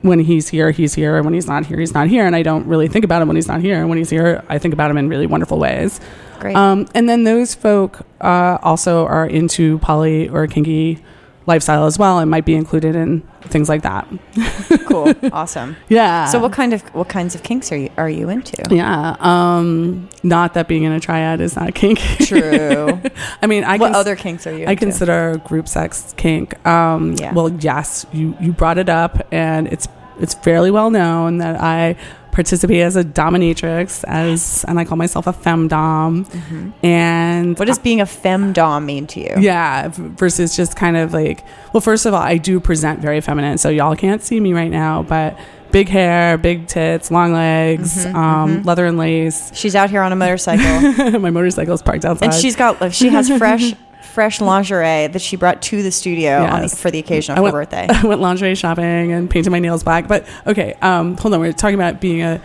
when 0.05 0.19
he's 0.19 0.47
here, 0.47 0.71
he's 0.71 0.93
here, 0.93 1.17
and 1.17 1.25
when 1.25 1.33
he's 1.33 1.47
not 1.47 1.65
here, 1.65 1.79
he's 1.79 1.93
not 1.93 2.07
here. 2.07 2.25
And 2.25 2.35
I 2.35 2.43
don't 2.43 2.67
really 2.67 2.87
think 2.87 3.05
about 3.05 3.21
him 3.21 3.27
when 3.27 3.35
he's 3.35 3.47
not 3.47 3.61
here. 3.61 3.79
And 3.79 3.89
when 3.89 3.97
he's 3.97 4.09
here, 4.09 4.43
I 4.49 4.57
think 4.57 4.73
about 4.73 4.91
him 4.91 4.97
in 4.97 5.09
really 5.09 5.27
wonderful 5.27 5.59
ways. 5.59 5.99
Great. 6.39 6.55
Um, 6.55 6.87
and 6.93 7.09
then 7.09 7.23
those 7.23 7.55
folk 7.55 8.01
uh, 8.21 8.57
also 8.61 9.05
are 9.05 9.25
into 9.25 9.79
poly 9.79 10.29
or 10.29 10.47
kinky 10.47 11.03
lifestyle 11.47 11.85
as 11.85 11.99
well 11.99 12.19
and 12.19 12.29
might 12.31 12.43
be 12.45 12.55
included 12.55 12.95
in 12.95 13.21
things 13.43 13.69
like 13.69 13.83
that. 13.83 14.07
cool. 14.87 15.13
Awesome. 15.31 15.75
Yeah. 15.89 16.25
So 16.25 16.39
what 16.39 16.51
kind 16.51 16.73
of 16.73 16.81
what 16.95 17.07
kinds 17.09 17.35
of 17.35 17.43
kinks 17.43 17.71
are 17.71 17.77
you 17.77 17.89
are 17.97 18.09
you 18.09 18.29
into? 18.29 18.63
Yeah. 18.69 19.15
Um, 19.19 20.09
not 20.23 20.53
that 20.55 20.67
being 20.67 20.83
in 20.83 20.91
a 20.91 20.99
triad 20.99 21.41
is 21.41 21.55
not 21.55 21.75
kink. 21.75 21.99
True. 21.99 22.99
I 23.41 23.47
mean, 23.47 23.63
I 23.63 23.77
what 23.77 23.87
cons- 23.87 23.97
other 23.97 24.15
kinks 24.15 24.47
are 24.47 24.51
you 24.51 24.59
into? 24.59 24.71
I 24.71 24.75
consider 24.75 25.37
group 25.45 25.67
sex 25.67 26.13
kink. 26.17 26.65
Um, 26.67 27.13
Yeah. 27.19 27.33
Well, 27.33 27.49
yes, 27.49 28.05
you 28.11 28.35
you 28.41 28.51
brought 28.51 28.77
it 28.77 28.89
up, 28.89 29.27
and 29.31 29.67
it's 29.67 29.87
it's 30.19 30.33
fairly 30.33 30.71
well 30.71 30.89
known 30.89 31.37
that 31.39 31.61
I 31.61 31.95
participate 32.35 32.81
as 32.81 32.95
a 32.97 33.03
dominatrix, 33.03 34.03
as 34.07 34.63
and 34.67 34.77
I 34.77 34.83
call 34.85 34.97
myself 34.97 35.25
a 35.25 35.33
femdom. 35.33 36.27
And 36.83 37.55
Mm-hmm. 37.55 37.59
What 37.59 37.65
does 37.67 37.79
being 37.79 38.01
a 38.01 38.05
femdom 38.05 38.85
mean 38.85 39.07
to 39.07 39.19
you? 39.19 39.33
yeah, 39.39 39.89
versus 39.93 40.55
just 40.55 40.75
kind 40.75 40.97
of 40.97 41.13
like, 41.13 41.43
well, 41.73 41.81
first 41.81 42.05
of 42.05 42.13
all, 42.13 42.21
I 42.21 42.37
do 42.37 42.59
present 42.59 42.99
very 42.99 43.21
feminine. 43.21 43.57
So 43.57 43.69
y'all 43.69 43.95
can't 43.95 44.21
see 44.21 44.39
me 44.39 44.53
right 44.53 44.69
now, 44.71 45.03
but 45.03 45.37
big 45.71 45.89
hair, 45.89 46.37
big 46.37 46.67
tits, 46.67 47.09
long 47.11 47.33
legs, 47.33 48.05
Mm-hmm, 48.05 48.15
um, 48.15 48.63
leather 48.63 48.85
and 48.85 48.97
lace. 48.97 49.51
She's 49.53 49.75
out 49.75 49.89
here 49.89 50.01
on 50.01 50.11
a 50.11 50.15
motorcycle, 50.15 51.19
My 51.19 51.29
motorcycle's 51.31 51.81
parked 51.81 52.05
outside. 52.05 52.25
and 52.25 52.33
she's 52.33 52.55
got 52.55 52.93
she 52.93 53.09
has 53.09 53.29
fresh 53.37 53.73
fresh 54.05 54.39
lingerie 54.41 55.07
that 55.07 55.21
she 55.21 55.35
brought 55.35 55.61
to 55.63 55.83
the 55.83 55.91
studio 55.91 56.43
on 56.45 56.61
the, 56.63 56.69
for 56.69 56.89
the 56.91 56.99
occasion 56.99 57.33
of 57.33 57.37
I 57.37 57.39
her 57.39 57.43
went, 57.43 57.53
birthday. 57.53 57.87
I 57.89 58.05
went 58.05 58.21
lingerie 58.21 58.55
shopping 58.55 59.11
and 59.11 59.29
painted 59.29 59.49
my 59.49 59.59
nails 59.59 59.83
black. 59.83 60.07
But 60.07 60.27
okay, 60.47 60.73
um, 60.81 61.17
hold 61.17 61.33
on. 61.33 61.39
We're 61.39 61.53
talking 61.53 61.75
about 61.75 61.99
being 62.01 62.21
a, 62.21 62.41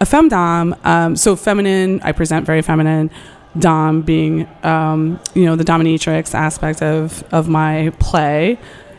a 0.00 0.04
femdom. 0.04 0.84
Um, 0.84 1.16
so 1.16 1.36
feminine, 1.36 2.00
I 2.02 2.12
present 2.12 2.46
very 2.46 2.62
feminine. 2.62 3.10
Dom 3.58 4.02
being, 4.02 4.48
um, 4.64 5.20
you 5.34 5.44
know, 5.44 5.54
the 5.54 5.62
dominatrix 5.64 6.34
aspect 6.34 6.82
of 6.82 7.22
of 7.32 7.48
my 7.48 7.92
play, 8.00 8.58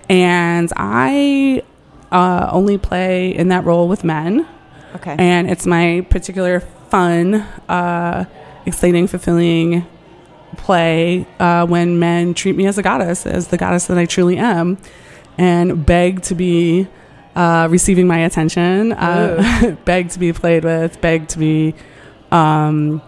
and 0.10 0.72
I 0.78 1.62
uh, 2.10 2.48
only 2.54 2.78
play 2.78 3.36
in 3.36 3.50
that 3.50 3.66
role 3.66 3.90
with 3.90 4.06
men, 4.06 4.48
Okay. 4.96 5.14
and 5.20 5.50
it's 5.52 5.66
my 5.66 6.06
particular 6.10 6.62
fun, 6.62 7.34
uh, 7.68 8.24
exciting, 8.66 9.08
fulfilling 9.08 9.86
play 10.56 11.28
uh, 11.40 11.66
when 11.66 12.00
men 12.00 12.34
treat 12.34 12.56
me 12.56 12.66
as 12.68 12.78
a 12.78 12.84
goddess, 12.84 13.26
as 13.26 13.48
the 13.48 13.58
goddess 13.58 13.88
that 13.88 13.98
I 13.98 14.06
truly 14.06 14.38
am, 14.38 14.78
and 15.38 15.86
beg 15.86 16.22
to 16.24 16.36
be 16.36 16.88
uh, 17.36 17.68
receiving 17.70 18.08
my 18.08 18.20
attention, 18.20 18.94
uh, 18.94 19.76
beg 19.86 20.10
to 20.10 20.20
be 20.20 20.34
played 20.34 20.64
with, 20.64 21.00
beg 21.02 21.28
to 21.30 21.40
be 21.40 21.76
um, 22.32 23.02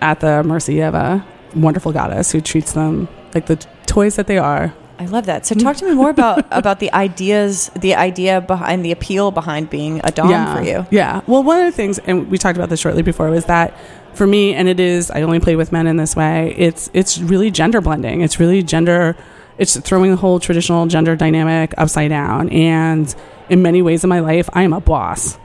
at 0.00 0.20
the 0.20 0.42
mercy 0.42 0.80
of 0.80 0.94
a 0.94 1.24
wonderful 1.54 1.92
goddess 1.92 2.32
who 2.32 2.40
treats 2.40 2.72
them 2.72 3.08
like 3.34 3.46
the 3.46 3.56
t- 3.56 3.68
toys 3.86 4.16
that 4.16 4.26
they 4.26 4.38
are. 4.38 4.74
I 4.98 5.06
love 5.06 5.26
that. 5.26 5.46
So 5.46 5.54
talk 5.54 5.76
to 5.76 5.84
me 5.84 5.94
more 5.94 6.10
about 6.10 6.44
about 6.50 6.80
the 6.80 6.92
ideas, 6.92 7.70
the 7.76 7.94
idea 7.94 8.40
behind 8.40 8.84
the 8.84 8.90
appeal 8.90 9.30
behind 9.30 9.70
being 9.70 10.00
a 10.02 10.10
dom 10.10 10.30
yeah. 10.30 10.56
for 10.56 10.62
you. 10.62 10.86
Yeah. 10.90 11.20
Well, 11.26 11.44
one 11.44 11.60
of 11.60 11.66
the 11.66 11.72
things, 11.72 11.98
and 12.00 12.28
we 12.28 12.36
talked 12.36 12.56
about 12.56 12.68
this 12.68 12.80
shortly 12.80 13.02
before, 13.02 13.30
was 13.30 13.44
that 13.44 13.76
for 14.18 14.26
me, 14.26 14.52
and 14.54 14.68
it 14.68 14.78
is, 14.80 15.10
I 15.10 15.22
only 15.22 15.40
play 15.40 15.56
with 15.56 15.72
men 15.72 15.86
in 15.86 15.96
this 15.96 16.14
way. 16.14 16.54
It's 16.58 16.90
it's 16.92 17.18
really 17.18 17.50
gender 17.50 17.80
blending. 17.80 18.20
It's 18.20 18.38
really 18.38 18.62
gender. 18.62 19.16
It's 19.56 19.76
throwing 19.80 20.10
the 20.10 20.16
whole 20.18 20.38
traditional 20.38 20.86
gender 20.86 21.16
dynamic 21.16 21.72
upside 21.78 22.10
down. 22.10 22.48
And 22.50 23.12
in 23.48 23.62
many 23.62 23.80
ways 23.82 24.04
in 24.04 24.10
my 24.10 24.20
life, 24.20 24.48
I 24.52 24.62
am 24.62 24.72
a 24.72 24.80
boss. 24.80 25.38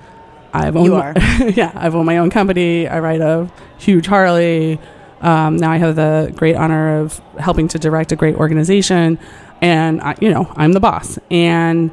I've 0.54 0.76
owned 0.76 0.86
You 0.86 0.92
my- 0.92 1.14
are. 1.14 1.14
yeah, 1.50 1.72
I've 1.74 1.96
owned 1.96 2.06
my 2.06 2.18
own 2.18 2.30
company. 2.30 2.88
I 2.88 3.00
ride 3.00 3.22
a 3.22 3.50
huge 3.78 4.06
Harley. 4.06 4.80
Um, 5.22 5.56
now 5.58 5.72
I 5.72 5.78
have 5.78 5.96
the 5.96 6.32
great 6.36 6.56
honor 6.56 7.00
of 7.00 7.20
helping 7.40 7.70
to 7.70 7.80
direct 7.80 8.12
a 8.12 8.16
great 8.18 8.36
organization, 8.36 9.18
and 9.62 10.02
I, 10.02 10.16
you 10.20 10.30
know 10.30 10.52
I'm 10.58 10.74
the 10.74 10.82
boss. 10.82 11.18
And 11.32 11.90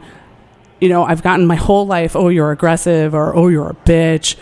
you 0.80 0.88
know 0.88 1.04
I've 1.04 1.22
gotten 1.22 1.46
my 1.46 1.54
whole 1.56 1.86
life, 1.86 2.16
oh 2.16 2.28
you're 2.28 2.50
aggressive 2.50 3.14
or 3.14 3.34
oh 3.36 3.46
you're 3.48 3.70
a 3.70 3.74
bitch, 3.74 4.36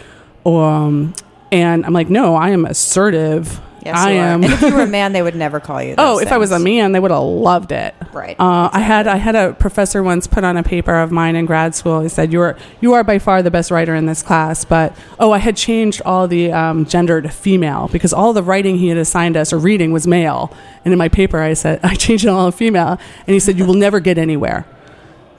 um, 0.46 1.14
and 1.52 1.84
I'm 1.86 1.92
like 1.92 2.08
no, 2.10 2.34
I 2.34 2.50
am 2.50 2.64
assertive. 2.64 3.60
Yes, 3.84 3.96
I 3.96 4.10
am. 4.10 4.42
And 4.42 4.52
if 4.52 4.60
you 4.60 4.74
were 4.74 4.82
a 4.82 4.86
man, 4.98 5.12
they 5.12 5.22
would 5.22 5.36
never 5.36 5.60
call 5.60 5.80
you. 5.80 5.94
Oh, 5.96 6.18
if 6.18 6.32
I 6.32 6.36
was 6.36 6.50
a 6.50 6.58
man, 6.58 6.92
they 6.92 7.00
would 7.00 7.12
have 7.12 7.22
loved 7.22 7.70
it. 7.72 7.94
right? 8.12 8.38
Uh, 8.38 8.68
I 8.72 8.80
had 8.80 9.06
I 9.06 9.16
had 9.16 9.36
a 9.36 9.52
professor 9.54 10.02
once 10.02 10.26
put 10.26 10.42
on 10.44 10.56
a 10.56 10.62
paper 10.64 10.94
of 10.94 11.12
mine 11.12 11.36
in 11.36 11.46
grad 11.46 11.74
school. 11.76 12.00
He 12.00 12.08
said, 12.08 12.32
"You 12.32 12.40
are 12.42 12.56
you 12.80 12.92
are 12.94 13.04
by 13.04 13.18
far 13.18 13.40
the 13.40 13.52
best 13.52 13.70
writer 13.70 13.94
in 13.94 14.04
this 14.06 14.20
class." 14.22 14.64
But 14.64 14.94
oh, 15.20 15.30
I 15.30 15.38
had 15.38 15.56
changed 15.56 16.02
all 16.04 16.26
the 16.28 16.52
um, 16.52 16.86
gender 16.86 17.22
to 17.22 17.28
female 17.28 17.88
because 17.92 18.12
all 18.12 18.32
the 18.32 18.42
writing 18.42 18.76
he 18.78 18.88
had 18.88 18.98
assigned 18.98 19.36
us 19.36 19.52
or 19.52 19.58
reading 19.58 19.92
was 19.92 20.06
male. 20.06 20.52
And 20.84 20.92
in 20.92 20.98
my 20.98 21.08
paper, 21.08 21.38
I 21.40 21.54
said 21.54 21.78
I 21.84 21.94
changed 21.94 22.24
it 22.24 22.28
all 22.28 22.50
to 22.50 22.56
female. 22.56 22.98
And 23.26 23.32
he 23.34 23.40
said, 23.40 23.58
"You 23.58 23.64
will 23.64 23.74
never 23.74 24.00
get 24.00 24.18
anywhere 24.18 24.66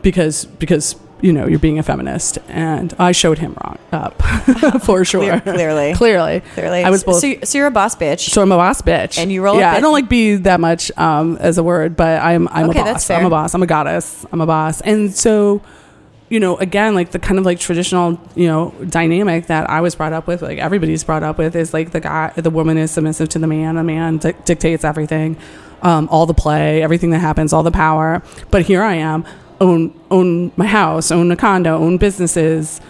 because 0.02 0.46
because 0.46 0.96
you 1.22 1.34
know 1.34 1.48
you're 1.48 1.60
being 1.60 1.80
a 1.80 1.84
feminist." 1.84 2.38
And 2.48 2.94
I 3.00 3.12
showed 3.12 3.38
him 3.40 3.56
wrong 3.64 3.78
up 3.92 4.22
for 4.84 5.04
sure. 5.06 5.22
Clear- 5.22 5.42
clearly. 5.42 5.94
clearly, 5.94 6.42
Clearly, 6.54 6.84
I 6.84 6.90
was 6.90 7.04
both. 7.04 7.20
So, 7.22 7.34
so 7.44 7.58
you're 7.58 7.68
a 7.68 7.72
boss 7.72 7.96
bitch. 7.96 8.30
So 8.30 8.42
I'm 8.42 8.52
a 8.52 8.58
boss 8.58 8.82
bitch, 8.82 9.18
And 9.18 9.32
you 9.32 9.42
roll 9.44 9.58
Yeah, 9.58 9.72
up 9.72 9.78
I 9.78 9.80
don't 9.80 9.94
like 9.94 10.10
be 10.10 10.36
that 10.36 10.60
much 10.60 10.92
um, 10.98 11.38
as 11.38 11.58
a 11.58 11.64
word, 11.64 11.96
but 11.96 12.22
I'm 12.22 12.48
I'm 12.50 12.70
Okay, 12.70 12.80
a 12.82 12.84
boss. 12.84 13.10
I'm 13.10 13.26
a 13.26 13.30
boss. 13.30 13.54
I'm 13.54 13.64
a 13.64 13.68
goddess. 13.68 14.26
I'm 14.32 14.42
a 14.42 14.46
boss. 14.46 14.82
And 14.82 15.14
so, 15.14 15.62
you 16.30 16.40
know, 16.40 16.58
again, 16.58 16.94
like 16.94 17.10
the 17.12 17.18
kind 17.20 17.40
of 17.40 17.46
like 17.46 17.60
traditional, 17.60 18.20
you 18.36 18.48
know, 18.48 18.74
dynamic 18.88 19.48
that 19.48 19.70
I 19.70 19.82
was 19.82 19.96
brought 19.96 20.14
up 20.14 20.28
with, 20.28 20.42
like 20.44 20.60
everybody's 20.60 21.04
brought 21.04 21.24
up 21.24 21.38
with, 21.40 21.56
is 21.56 21.74
like 21.74 21.92
the 21.92 22.00
guy, 22.00 22.32
the 22.36 22.52
woman 22.52 22.78
is 22.78 22.92
submissive 22.92 23.30
to 23.30 23.40
the 23.40 23.48
man. 23.48 23.76
The 23.76 23.84
man 23.84 24.18
dic- 24.18 24.46
dictates 24.46 24.84
everything, 24.84 25.38
um, 25.82 26.08
all 26.12 26.28
the 26.28 26.36
play, 26.36 26.84
everything 26.84 27.10
that 27.12 27.20
happens, 27.20 27.52
all 27.52 27.64
the 27.64 27.72
power. 27.72 28.22
But 28.52 28.64
here 28.64 28.84
I 28.84 28.96
am, 28.96 29.26
own 29.62 30.00
own 30.12 30.52
my 30.56 30.66
house, 30.66 31.12
own 31.12 31.32
a 31.32 31.36
condo, 31.36 31.78
own 31.78 31.98
businesses. 31.98 32.82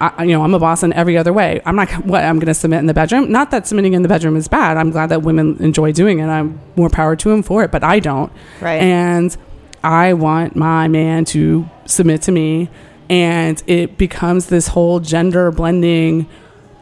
I, 0.00 0.24
you 0.24 0.32
know, 0.32 0.44
I'm 0.44 0.54
a 0.54 0.60
boss 0.60 0.84
in 0.84 0.92
every 0.92 1.18
other 1.18 1.32
way. 1.32 1.60
I'm 1.66 1.74
not 1.74 1.90
what 2.04 2.22
I'm 2.22 2.36
going 2.36 2.46
to 2.46 2.54
submit 2.54 2.78
in 2.78 2.86
the 2.86 2.94
bedroom. 2.94 3.32
Not 3.32 3.50
that 3.50 3.66
submitting 3.66 3.94
in 3.94 4.02
the 4.02 4.08
bedroom 4.08 4.36
is 4.36 4.46
bad. 4.46 4.76
I'm 4.76 4.90
glad 4.90 5.08
that 5.08 5.22
women 5.22 5.56
enjoy 5.58 5.90
doing 5.90 6.20
it. 6.20 6.26
I'm 6.26 6.60
more 6.76 6.88
power 6.88 7.16
to 7.16 7.28
them 7.30 7.42
for 7.42 7.64
it, 7.64 7.72
but 7.72 7.82
I 7.82 7.98
don't. 7.98 8.32
Right. 8.60 8.80
And 8.80 9.36
I 9.82 10.12
want 10.12 10.54
my 10.54 10.86
man 10.86 11.24
to 11.26 11.68
submit 11.84 12.22
to 12.22 12.32
me, 12.32 12.68
and 13.10 13.60
it 13.66 13.98
becomes 13.98 14.46
this 14.46 14.68
whole 14.68 15.00
gender 15.00 15.50
blending 15.50 16.28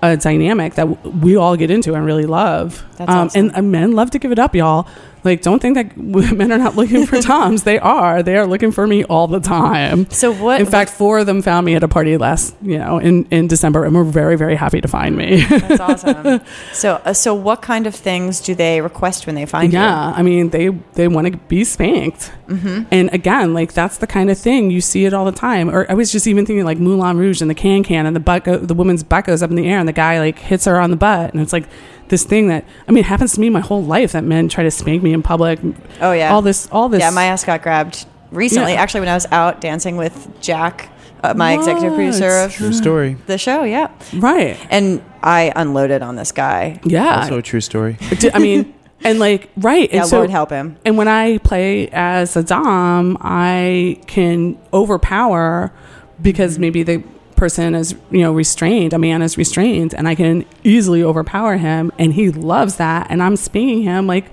uh, 0.03 0.17
dynamic 0.17 0.75
that 0.75 0.87
we 1.07 1.37
all 1.37 1.57
get 1.57 1.71
into 1.71 1.95
and 1.95 2.05
really 2.05 2.27
love. 2.27 2.85
That's 2.97 3.11
um, 3.11 3.27
awesome. 3.29 3.47
And 3.47 3.57
uh, 3.57 3.63
men 3.63 3.93
love 3.93 4.11
to 4.11 4.19
give 4.19 4.33
it 4.33 4.39
up, 4.39 4.55
y'all. 4.55 4.87
Like, 5.27 5.43
don't 5.43 5.61
think 5.61 5.75
that 5.75 5.97
men 5.97 6.53
are 6.53 6.59
not 6.59 6.77
looking 6.77 7.05
for 7.05 7.21
doms. 7.21 7.65
they 7.65 7.79
are. 7.81 8.23
They 8.23 8.37
are 8.37 8.47
looking 8.47 8.71
for 8.71 8.87
me 8.87 9.05
all 9.05 9.27
the 9.27 9.41
time. 9.41 10.09
so 10.09 10.33
what? 10.33 10.61
In 10.61 10.67
fact, 10.67 10.91
four 10.91 11.19
of 11.19 11.27
them 11.27 11.43
found 11.43 11.67
me 11.67 11.75
at 11.75 11.83
a 11.83 11.89
party 11.89 12.17
last, 12.17 12.55
you 12.63 12.79
know, 12.79 12.99
in, 12.99 13.27
in 13.33 13.49
December, 13.49 13.85
and 13.85 13.95
were 13.95 14.05
very, 14.05 14.37
very 14.37 14.55
happy 14.55 14.81
to 14.81 14.89
find 14.89 15.17
me. 15.17 15.45
that's 15.45 15.81
awesome. 16.05 16.41
So, 16.73 17.03
uh, 17.05 17.13
so 17.13 17.35
what 17.35 17.61
kind 17.61 17.87
of 17.87 17.95
things 17.95 18.41
do 18.41 18.55
they 18.55 18.81
request 18.81 19.27
when 19.27 19.35
they 19.35 19.47
find 19.47 19.73
you? 19.73 19.81
yeah, 19.81 20.13
I 20.17 20.23
mean, 20.23 20.51
they 20.51 20.69
they 20.95 21.09
want 21.09 21.27
to 21.27 21.37
be 21.37 21.65
spanked, 21.65 22.33
mm-hmm. 22.47 22.85
and 22.93 23.13
again, 23.13 23.53
like 23.53 23.73
that's 23.73 23.99
the 23.99 24.07
kind 24.07 24.31
of 24.31 24.39
thing 24.39 24.71
you 24.71 24.81
see 24.81 25.07
it 25.07 25.13
all 25.13 25.25
the 25.25 25.33
time. 25.33 25.69
Or 25.69 25.91
I 25.91 25.95
was 25.95 26.13
just 26.13 26.29
even 26.29 26.47
thinking 26.47 26.65
like 26.65 26.79
Moulin 26.79 27.17
Rouge 27.17 27.41
and 27.41 27.51
the 27.51 27.55
can 27.55 27.83
can, 27.83 28.07
and 28.07 28.15
the 28.15 28.21
butt 28.21 28.45
go, 28.45 28.59
the 28.59 28.75
woman's 28.75 29.03
butt 29.03 29.25
goes 29.25 29.43
up 29.43 29.51
in 29.51 29.57
the 29.57 29.67
air, 29.67 29.81
and 29.81 29.89
the 29.89 29.93
guy 29.93 30.21
like 30.21 30.39
hits 30.39 30.67
her 30.67 30.79
on 30.79 30.91
the 30.91 30.97
butt, 30.97 31.33
and 31.33 31.43
it's 31.43 31.53
like 31.53 31.69
this 32.09 32.25
thing 32.25 32.49
that 32.49 32.65
I 32.89 32.93
mean 32.93 33.05
it 33.05 33.07
happens 33.07 33.35
to 33.35 33.41
me 33.41 33.51
my 33.51 33.61
whole 33.61 33.83
life 33.83 34.13
that 34.13 34.25
men 34.25 34.49
try 34.49 34.65
to 34.65 34.71
spank 34.71 35.03
me 35.03 35.13
in 35.13 35.23
public. 35.23 35.59
Oh 36.01 36.13
yeah. 36.13 36.33
all 36.33 36.43
this, 36.43 36.69
all 36.71 36.89
this. 36.89 37.01
Yeah, 37.01 37.11
my 37.11 37.25
ass 37.25 37.45
got 37.45 37.63
grabbed 37.63 38.07
recently. 38.31 38.73
Yeah. 38.73 38.81
Actually, 38.83 39.01
when 39.01 39.09
I 39.09 39.15
was 39.15 39.27
out 39.31 39.61
dancing 39.61 39.97
with 39.97 40.29
Jack, 40.41 40.91
uh, 41.23 41.35
my 41.35 41.55
executive 41.55 41.95
producer 41.95 42.29
of 42.29 42.53
True 42.53 42.73
story. 42.73 43.17
the 43.27 43.39
show. 43.39 43.65
Yeah, 43.65 43.91
right. 44.15 44.59
and 44.71 45.03
I 45.23 45.53
unloaded 45.57 46.03
on 46.03 46.17
this 46.17 46.33
guy. 46.33 46.81
Yeah, 46.85 47.21
Also 47.21 47.39
a 47.39 47.43
true 47.43 47.61
story. 47.61 47.97
I 48.35 48.39
mean, 48.39 48.75
and 49.03 49.19
like 49.19 49.51
right, 49.57 49.89
and 49.91 49.99
Yeah, 49.99 50.05
so 50.05 50.19
Lord 50.19 50.31
help 50.31 50.51
him. 50.51 50.77
And 50.85 50.97
when 50.97 51.09
I 51.09 51.39
play 51.39 51.89
as 51.89 52.37
a 52.37 52.43
Dom, 52.43 53.19
I 53.21 54.01
can 54.07 54.59
overpower 54.73 55.73
because 56.21 56.59
maybe 56.59 56.83
the 56.83 57.03
person 57.37 57.75
is, 57.75 57.95
you 58.11 58.21
know, 58.23 58.33
restrained, 58.33 58.93
a 58.93 58.99
man 58.99 59.23
is 59.23 59.37
restrained, 59.39 59.95
and 59.95 60.09
I 60.09 60.15
can 60.15 60.45
easily 60.65 61.03
overpower 61.03 61.57
him. 61.57 61.93
And 61.99 62.13
he 62.15 62.31
loves 62.31 62.77
that. 62.77 63.07
And 63.11 63.23
I'm 63.23 63.37
spanking 63.37 63.83
him 63.83 64.07
like, 64.07 64.25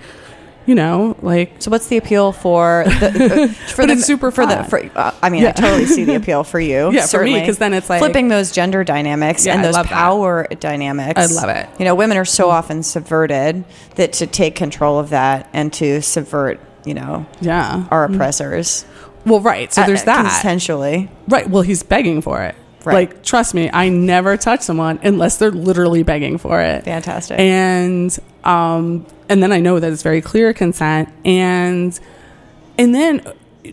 you 0.66 0.76
know, 0.76 1.18
like, 1.22 1.52
So, 1.62 1.70
what's 1.72 1.88
the 1.88 1.98
appeal 1.98 2.32
for 2.32 2.86
the 2.88 3.44
uh, 3.44 3.48
for 3.72 3.82
But 3.82 3.88
the 3.88 3.94
it's 3.94 4.06
super 4.06 4.32
for 4.32 4.46
the 4.46 4.64
for? 4.64 4.82
Uh, 4.96 5.12
I 5.22 5.30
mean, 5.30 5.46
I 5.46 5.52
totally 5.52 5.86
see 5.86 6.06
the 6.06 6.16
appeal 6.22 6.46
for 6.46 6.58
you. 6.60 6.86
Yeah, 6.86 6.90
for 6.90 6.96
me, 6.96 7.02
certainly. 7.34 7.46
'cause 7.46 7.58
then 7.58 7.74
it's 7.74 7.90
like- 7.90 8.00
flipping 8.00 8.30
those 8.30 8.52
gender 8.54 8.86
dynamics 8.86 9.46
Yeah, 9.46 9.56
and 9.56 9.64
those 9.66 9.74
love 9.74 9.90
that. 9.90 9.94
power 9.94 10.48
dynamics. 10.62 11.20
I 11.20 11.26
love 11.26 11.50
it. 11.50 11.68
You 11.80 11.86
know, 11.86 11.96
women 11.96 12.16
are 12.18 12.24
so 12.24 12.50
often 12.50 12.82
subverted 12.82 13.66
that 13.96 14.14
to 14.14 14.26
take 14.28 14.56
control 14.56 15.00
of 15.00 15.10
that 15.10 15.50
and 15.52 15.74
to 15.74 16.02
subvert, 16.02 16.62
you 16.86 16.94
know, 16.94 17.26
yeah. 17.42 17.86
our 17.92 18.06
oppressors. 18.06 18.86
Well, 19.26 19.42
right. 19.42 19.72
So 19.74 19.82
uh, 19.82 19.86
there's 19.88 20.04
that. 20.04 20.42
consensually. 20.44 21.10
Right. 21.28 21.50
Well, 21.50 21.62
he's 21.64 21.84
begging 21.84 22.22
for 22.22 22.42
it. 22.42 22.56
Right. 22.86 22.94
Like, 22.94 23.24
trust 23.24 23.54
me, 23.54 23.70
I 23.72 23.90
never 23.90 24.36
touch 24.38 24.62
someone 24.62 25.00
unless 25.04 25.38
they're 25.38 25.52
literally 25.52 26.04
begging 26.04 26.38
for 26.38 26.62
it. 26.62 26.84
Fantastic. 26.84 27.40
and 27.40 28.18
um 28.44 29.06
and 29.30 29.42
then 29.42 29.54
i 29.54 29.60
know 29.60 29.80
that 29.80 29.92
it's 29.92 30.04
very 30.04 30.20
clear 30.20 30.54
consent 30.54 31.08
and 31.24 31.98
and 32.78 32.94
then 32.94 33.22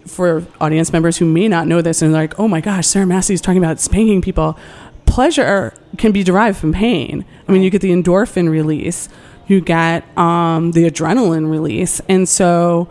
for 0.07 0.47
audience 0.61 0.93
members 0.93 1.17
who 1.17 1.25
may 1.25 1.49
not 1.49 1.67
know 1.67 1.83
this 1.83 2.03
and 2.03 2.13
like 2.13 2.39
oh 2.39 2.47
my 2.47 2.61
gosh 2.61 2.87
sarah 2.87 3.05
massey 3.05 3.35
is 3.35 3.41
talking 3.41 3.59
about 3.59 3.81
spanking 3.81 4.23
people 4.23 4.57
pleasure 5.07 5.75
can 5.99 6.13
be 6.13 6.23
derived 6.23 6.57
from 6.57 6.73
pain 6.73 7.25
i 7.49 7.53
mean 7.53 7.63
you 7.63 7.71
get 7.71 7.81
the 7.81 7.91
endorphin 7.91 8.49
release 8.49 9.09
you 9.49 9.61
get 9.61 10.05
um 10.17 10.71
the 10.71 10.89
adrenaline 10.89 11.51
release 11.51 12.01
and 12.09 12.29
so 12.29 12.89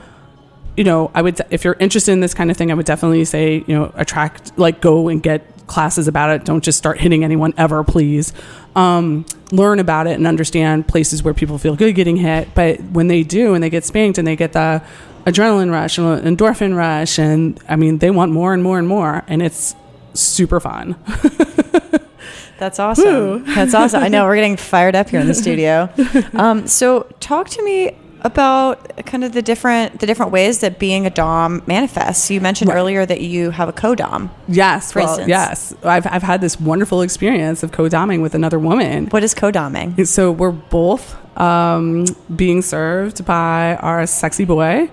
you 0.78 0.86
know, 0.86 1.12
I 1.14 1.22
would 1.22 1.42
if 1.50 1.66
you're 1.66 1.76
interested 1.82 2.14
in 2.14 2.22
this 2.22 2.34
kind 2.34 2.50
of 2.50 2.56
thing, 2.56 2.72
I 2.72 2.74
would 2.74 2.86
definitely 2.86 3.26
say, 3.26 3.66
you 3.68 3.76
know, 3.76 3.92
attract 3.96 4.58
like 4.58 4.80
go 4.80 5.10
and 5.10 5.22
get 5.22 5.46
classes 5.70 6.08
about 6.08 6.32
it. 6.32 6.44
Don't 6.44 6.64
just 6.64 6.78
start 6.78 7.00
hitting 7.00 7.24
anyone 7.24 7.54
ever, 7.56 7.84
please. 7.84 8.34
Um, 8.76 9.26
learn 9.52 9.80
about 9.80 10.08
it 10.08 10.14
and 10.14 10.28
understand 10.28 10.88
places 10.88 11.24
where 11.24 11.34
people 11.34 11.58
feel 11.58 11.76
good 11.76 11.96
getting 11.96 12.18
hit. 12.18 12.54
But 12.54 12.82
when 12.82 13.08
they 13.08 13.24
do 13.24 13.54
and 13.54 13.64
they 13.64 13.70
get 13.70 13.86
spanked 13.86 14.18
and 14.18 14.28
they 14.28 14.36
get 14.36 14.54
the 14.54 14.84
adrenaline 15.26 15.72
rush 15.72 15.98
and 15.98 16.38
endorphin 16.38 16.76
rush, 16.76 17.18
and 17.18 17.60
I 17.70 17.78
mean, 17.78 18.00
they 18.00 18.12
want 18.12 18.32
more 18.32 18.54
and 18.54 18.62
more 18.62 18.78
and 18.78 18.88
more, 18.88 19.24
and 19.28 19.42
it's 19.42 19.76
super 20.14 20.60
fun. 20.60 20.96
That's 22.58 22.78
awesome. 22.78 23.46
That's 23.46 23.74
awesome. 23.74 24.04
I 24.04 24.10
know 24.10 24.26
we're 24.26 24.36
getting 24.36 24.58
fired 24.58 24.94
up 24.94 25.08
here 25.08 25.22
in 25.22 25.28
the 25.28 25.34
studio. 25.46 25.90
Um, 26.34 26.68
so, 26.68 27.04
talk 27.22 27.48
to 27.50 27.64
me 27.64 27.96
about 28.22 29.06
kind 29.06 29.24
of 29.24 29.32
the 29.32 29.42
different 29.42 30.00
the 30.00 30.06
different 30.08 30.32
ways 30.32 30.60
that 30.60 30.78
being 30.80 31.06
a 31.06 31.10
dom 31.10 31.62
manifests. 31.68 32.30
You 32.30 32.42
mentioned 32.42 32.70
Right. 32.70 32.78
earlier 32.78 33.06
that 33.06 33.22
you 33.22 33.52
have 33.52 33.70
a 33.70 33.74
co-dom. 33.74 34.30
Yes, 34.48 34.92
For 34.92 35.00
well, 35.00 35.08
instance. 35.10 35.30
yes. 35.30 35.74
I've 35.84 36.06
I've 36.08 36.24
had 36.24 36.42
this 36.42 36.60
wonderful 36.60 37.02
experience 37.02 37.64
of 37.64 37.72
co-doming 37.72 38.22
with 38.22 38.36
another 38.36 38.60
woman. 38.60 39.08
What 39.08 39.24
is 39.24 39.34
co-doming? 39.34 40.06
So 40.08 40.32
we're 40.32 40.52
both 40.52 41.16
um, 41.40 42.06
being 42.36 42.62
served 42.62 43.26
by 43.26 43.76
our 43.82 44.06
sexy 44.06 44.44
boy, 44.46 44.90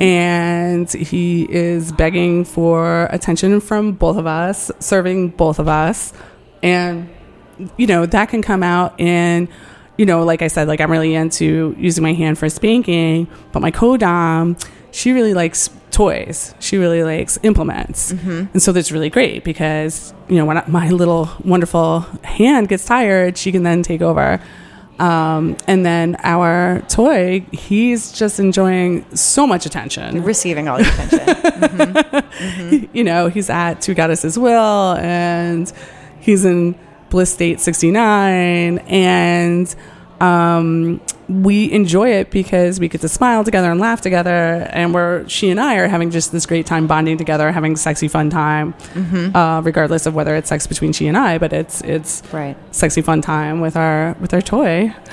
and 0.00 0.90
he 0.92 1.46
is 1.50 1.92
begging 1.92 2.44
for 2.44 3.04
attention 3.10 3.60
from 3.60 3.92
both 3.92 4.16
of 4.16 4.26
us, 4.26 4.70
serving 4.78 5.28
both 5.30 5.58
of 5.58 5.68
us, 5.68 6.12
and 6.62 7.08
you 7.76 7.86
know 7.86 8.06
that 8.06 8.28
can 8.30 8.40
come 8.42 8.62
out 8.62 8.98
in 8.98 9.48
you 9.98 10.06
know 10.06 10.24
like 10.24 10.42
i 10.42 10.48
said 10.48 10.66
like 10.68 10.80
i'm 10.80 10.90
really 10.90 11.14
into 11.14 11.74
using 11.78 12.02
my 12.02 12.12
hand 12.12 12.38
for 12.38 12.48
spanking 12.48 13.26
but 13.52 13.60
my 13.60 13.70
co-dom 13.70 14.56
she 14.94 15.12
really 15.12 15.32
likes 15.32 15.70
toys. 15.90 16.54
She 16.60 16.76
really 16.76 17.02
likes 17.02 17.38
implements. 17.42 18.10
And 18.12 18.62
so 18.62 18.72
that's 18.72 18.92
really 18.92 19.08
great 19.08 19.42
because 19.42 20.12
you 20.28 20.36
know 20.36 20.44
when 20.44 20.58
I- 20.58 20.64
my 20.66 20.90
little 20.90 21.30
wonderful 21.44 22.00
hand 22.24 22.68
gets 22.68 22.84
tired 22.84 23.38
she 23.38 23.52
can 23.52 23.62
then 23.62 23.82
take 23.82 24.02
over. 24.02 24.38
Um, 24.98 25.56
and 25.66 25.84
then 25.84 26.16
our 26.22 26.82
toy 26.88 27.40
he's 27.52 28.12
just 28.12 28.38
enjoying 28.38 29.04
so 29.16 29.46
much 29.46 29.64
attention. 29.66 30.22
Receiving 30.22 30.68
all 30.68 30.78
the 30.78 30.84
attention. 30.92 32.88
you 32.92 33.02
know, 33.04 33.28
he's 33.28 33.48
at 33.50 33.80
Two 33.80 33.94
Goddesses 33.94 34.38
Will 34.38 34.92
and 34.98 35.72
he's 36.20 36.44
in 36.44 36.74
Bliss 37.12 37.32
State 37.32 37.60
69. 37.60 38.78
And 38.78 39.74
um, 40.22 41.00
we 41.28 41.70
enjoy 41.72 42.10
it 42.10 42.30
because 42.30 42.78
we 42.78 42.88
get 42.88 43.00
to 43.00 43.08
smile 43.08 43.42
together 43.42 43.70
and 43.70 43.80
laugh 43.80 44.00
together. 44.02 44.68
And 44.70 44.92
we're, 44.92 45.26
she 45.28 45.50
and 45.50 45.58
I 45.58 45.76
are 45.76 45.88
having 45.88 46.10
just 46.10 46.30
this 46.30 46.46
great 46.46 46.66
time 46.66 46.86
bonding 46.86 47.16
together, 47.16 47.50
having 47.50 47.74
sexy 47.76 48.06
fun 48.08 48.28
time, 48.28 48.74
uh, 49.34 49.62
regardless 49.64 50.04
of 50.06 50.14
whether 50.14 50.36
it's 50.36 50.48
sex 50.48 50.66
between 50.66 50.92
she 50.92 51.06
and 51.06 51.16
I, 51.16 51.38
but 51.38 51.52
it's, 51.52 51.80
it's 51.82 52.22
right. 52.32 52.56
sexy 52.74 53.00
fun 53.02 53.20
time 53.22 53.60
with 53.60 53.76
our, 53.76 54.14
with 54.20 54.34
our 54.34 54.42
toy. 54.42 54.88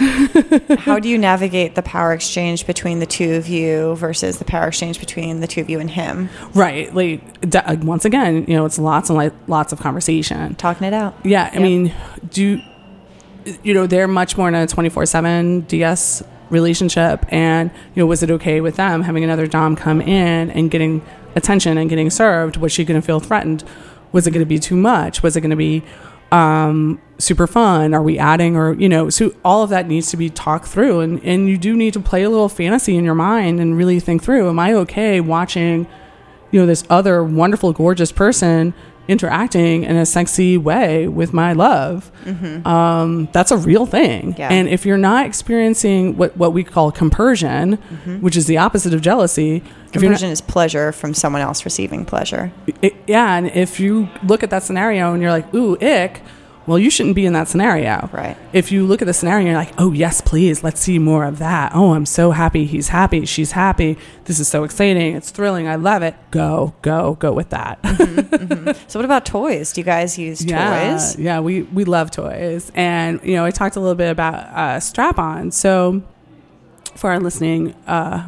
How 0.79 0.99
do 0.99 1.07
you 1.09 1.17
navigate 1.17 1.75
the 1.75 1.83
power 1.83 2.11
exchange 2.13 2.67
between 2.67 2.99
the 2.99 3.05
two 3.05 3.35
of 3.35 3.47
you 3.47 3.95
versus 3.95 4.39
the 4.39 4.45
power 4.45 4.67
exchange 4.67 4.99
between 4.99 5.39
the 5.39 5.47
two 5.47 5.61
of 5.61 5.69
you 5.69 5.79
and 5.79 5.89
him? 5.89 6.29
Right. 6.53 6.93
Like, 6.93 7.49
d- 7.49 7.57
uh, 7.59 7.77
once 7.81 8.03
again, 8.05 8.45
you 8.47 8.55
know, 8.55 8.65
it's 8.65 8.79
lots 8.79 9.09
and 9.09 9.17
li- 9.17 9.31
lots 9.47 9.71
of 9.71 9.79
conversation. 9.79 10.55
Talking 10.55 10.85
it 10.87 10.93
out. 10.93 11.15
Yeah, 11.23 11.49
I 11.51 11.53
Yep. 11.53 11.61
mean, 11.61 11.93
do 12.29 12.61
you 13.63 13.73
know 13.73 13.87
they're 13.87 14.07
much 14.07 14.37
more 14.37 14.47
in 14.47 14.55
a 14.55 14.67
twenty 14.67 14.89
four 14.89 15.05
seven 15.05 15.61
DS 15.61 16.23
relationship, 16.49 17.25
and 17.29 17.71
you 17.95 18.01
know, 18.01 18.07
was 18.07 18.23
it 18.23 18.31
okay 18.31 18.61
with 18.61 18.75
them 18.75 19.03
having 19.03 19.23
another 19.23 19.47
dom 19.47 19.75
come 19.75 20.01
in 20.01 20.49
and 20.51 20.71
getting 20.71 21.01
attention 21.35 21.77
and 21.77 21.89
getting 21.89 22.09
served? 22.09 22.57
Was 22.57 22.71
she 22.71 22.85
going 22.85 22.99
to 22.99 23.05
feel 23.05 23.19
threatened? 23.19 23.63
Was 24.11 24.25
it 24.27 24.31
going 24.31 24.43
to 24.43 24.49
be 24.49 24.59
too 24.59 24.75
much? 24.75 25.21
Was 25.21 25.35
it 25.35 25.41
going 25.41 25.51
to 25.51 25.55
be 25.55 25.83
um, 26.31 26.99
super 27.19 27.47
fun? 27.47 27.93
Are 27.93 28.01
we 28.01 28.17
adding 28.17 28.55
or 28.55 28.73
you 28.73 28.89
know? 28.89 29.09
So 29.09 29.33
all 29.45 29.63
of 29.63 29.69
that 29.69 29.87
needs 29.87 30.09
to 30.11 30.17
be 30.17 30.29
talked 30.29 30.67
through, 30.67 31.01
and 31.01 31.23
and 31.23 31.47
you 31.47 31.57
do 31.57 31.75
need 31.75 31.93
to 31.93 31.99
play 31.99 32.23
a 32.23 32.29
little 32.29 32.49
fantasy 32.49 32.95
in 32.95 33.05
your 33.05 33.15
mind 33.15 33.59
and 33.59 33.77
really 33.77 33.99
think 33.99 34.23
through: 34.23 34.49
Am 34.49 34.59
I 34.59 34.73
okay 34.73 35.21
watching? 35.21 35.87
you 36.51 36.59
know 36.59 36.65
this 36.65 36.83
other 36.89 37.23
wonderful 37.23 37.73
gorgeous 37.73 38.11
person 38.11 38.73
interacting 39.09 39.83
in 39.83 39.95
a 39.97 40.05
sexy 40.05 40.57
way 40.57 41.07
with 41.07 41.33
my 41.33 41.51
love 41.53 42.11
um, 42.65 43.27
that's 43.33 43.51
a 43.51 43.57
real 43.57 43.85
thing 43.85 44.35
Yeah. 44.37 44.49
and 44.51 44.67
if 44.69 44.85
you're 44.85 44.97
not 45.11 45.25
experiencing 45.25 46.15
what, 46.17 46.35
what 46.37 46.53
we 46.53 46.63
call 46.63 46.91
compersion 46.91 47.73
which 48.21 48.37
is 48.37 48.45
the 48.45 48.57
opposite 48.57 48.93
of 48.93 49.01
jealousy 49.01 49.63
you're 49.93 50.11
not- 50.11 50.21
is 50.21 50.41
pleasure 50.41 50.91
from 50.91 51.13
someone 51.15 51.41
else 51.41 51.65
receiving 51.65 52.05
pleasure. 52.05 52.51
it- 52.81 52.95
yeah 53.07 53.35
and 53.37 53.47
if 53.47 53.79
you 53.79 54.07
look 54.23 54.43
at 54.43 54.49
that 54.51 54.63
scenario 54.63 55.13
and 55.13 55.21
you're 55.21 55.31
like 55.31 55.51
ooh 55.53 55.75
ick 55.81 56.21
well 56.69 56.79
you 56.79 56.89
shouldn't 56.89 57.15
be 57.15 57.25
in 57.25 57.33
that 57.33 57.47
scenario. 57.47 58.09
Right. 58.13 58.37
if 58.53 58.71
you 58.71 58.85
look 58.85 59.01
at 59.01 59.05
the 59.05 59.13
scenario 59.13 59.39
and 59.39 59.47
you're 59.47 59.57
like 59.57 59.73
oh 59.77 59.91
yes 59.91 60.21
please 60.21 60.63
let's 60.63 60.79
see 60.79 60.99
more 60.99 61.25
of 61.25 61.39
that. 61.39 61.71
Oh 61.75 61.93
i'm 61.93 62.05
so 62.05 62.31
happy. 62.31 62.65
He's 62.65 62.89
happy. 62.89 63.25
She's 63.25 63.51
happy. 63.51 63.97
This 64.25 64.39
is 64.39 64.47
so 64.47 64.63
exciting. 64.63 65.15
It's 65.15 65.31
thrilling. 65.31 65.67
I 65.67 65.75
love 65.75 66.03
it. 66.03 66.15
Go 66.31 66.73
go 66.81 67.15
go 67.15 67.33
with 67.33 67.49
that. 67.49 67.79
So 68.87 68.99
what 68.99 69.05
about 69.05 69.25
toys? 69.25 69.73
Do 69.73 69.81
you 69.81 69.85
guys 69.85 70.17
use 70.17 70.43
yeah, 70.43 70.91
toys? 70.91 71.17
Yeah, 71.17 71.39
we 71.39 71.63
we 71.63 71.83
love 71.85 72.11
toys, 72.11 72.71
and 72.75 73.19
you 73.23 73.35
know, 73.35 73.45
I 73.45 73.51
talked 73.51 73.75
a 73.75 73.79
little 73.79 73.95
bit 73.95 74.09
about 74.09 74.35
uh, 74.35 74.79
strap-on. 74.79 75.51
So, 75.51 76.01
for 76.95 77.11
our 77.11 77.19
listening 77.19 77.73
uh, 77.87 78.27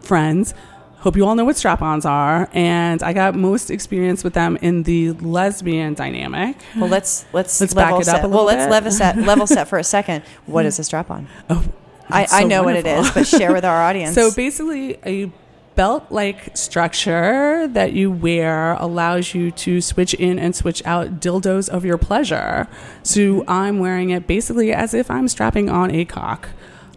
friends, 0.00 0.54
hope 1.04 1.16
you 1.18 1.26
all 1.26 1.34
know 1.34 1.44
what 1.44 1.54
strap-ons 1.54 2.06
are, 2.06 2.48
and 2.54 3.02
I 3.02 3.12
got 3.12 3.34
most 3.34 3.70
experience 3.70 4.24
with 4.24 4.32
them 4.32 4.56
in 4.62 4.84
the 4.84 5.12
lesbian 5.12 5.92
dynamic. 5.92 6.56
Well, 6.74 6.88
let's 6.88 7.26
let's 7.34 7.60
Let's 7.60 7.74
back 7.74 7.92
level 7.92 8.00
it 8.00 8.08
up 8.08 8.16
set. 8.16 8.24
a 8.24 8.28
well, 8.28 8.44
little 8.44 8.46
let's 8.46 8.64
bit. 8.64 8.70
level 8.70 8.90
set 8.90 9.18
level 9.32 9.46
set 9.46 9.68
for 9.68 9.78
a 9.78 9.84
second. 9.84 10.24
What 10.46 10.64
is 10.64 10.78
a 10.78 10.84
strap 10.84 11.10
on? 11.10 11.28
Oh, 11.50 11.62
I, 12.08 12.20
that's 12.20 12.32
I 12.32 12.42
so 12.42 12.48
know 12.48 12.62
what 12.62 12.76
it 12.76 12.86
is, 12.86 13.10
but 13.10 13.26
share 13.26 13.52
with 13.52 13.66
our 13.66 13.82
audience. 13.82 14.14
So 14.24 14.32
basically, 14.34 14.96
a 15.04 15.30
belt 15.74 16.06
like 16.08 16.56
structure 16.56 17.68
that 17.68 17.92
you 17.92 18.10
wear 18.10 18.72
allows 18.74 19.34
you 19.34 19.50
to 19.50 19.82
switch 19.82 20.14
in 20.14 20.38
and 20.38 20.56
switch 20.56 20.82
out 20.86 21.20
dildos 21.20 21.68
of 21.68 21.84
your 21.84 21.98
pleasure. 21.98 22.66
So 23.02 23.44
I'm 23.46 23.78
wearing 23.78 24.08
it 24.08 24.26
basically 24.26 24.72
as 24.72 24.94
if 24.94 25.10
I'm 25.10 25.28
strapping 25.28 25.68
on 25.68 25.90
a 25.90 26.06
cock 26.06 26.48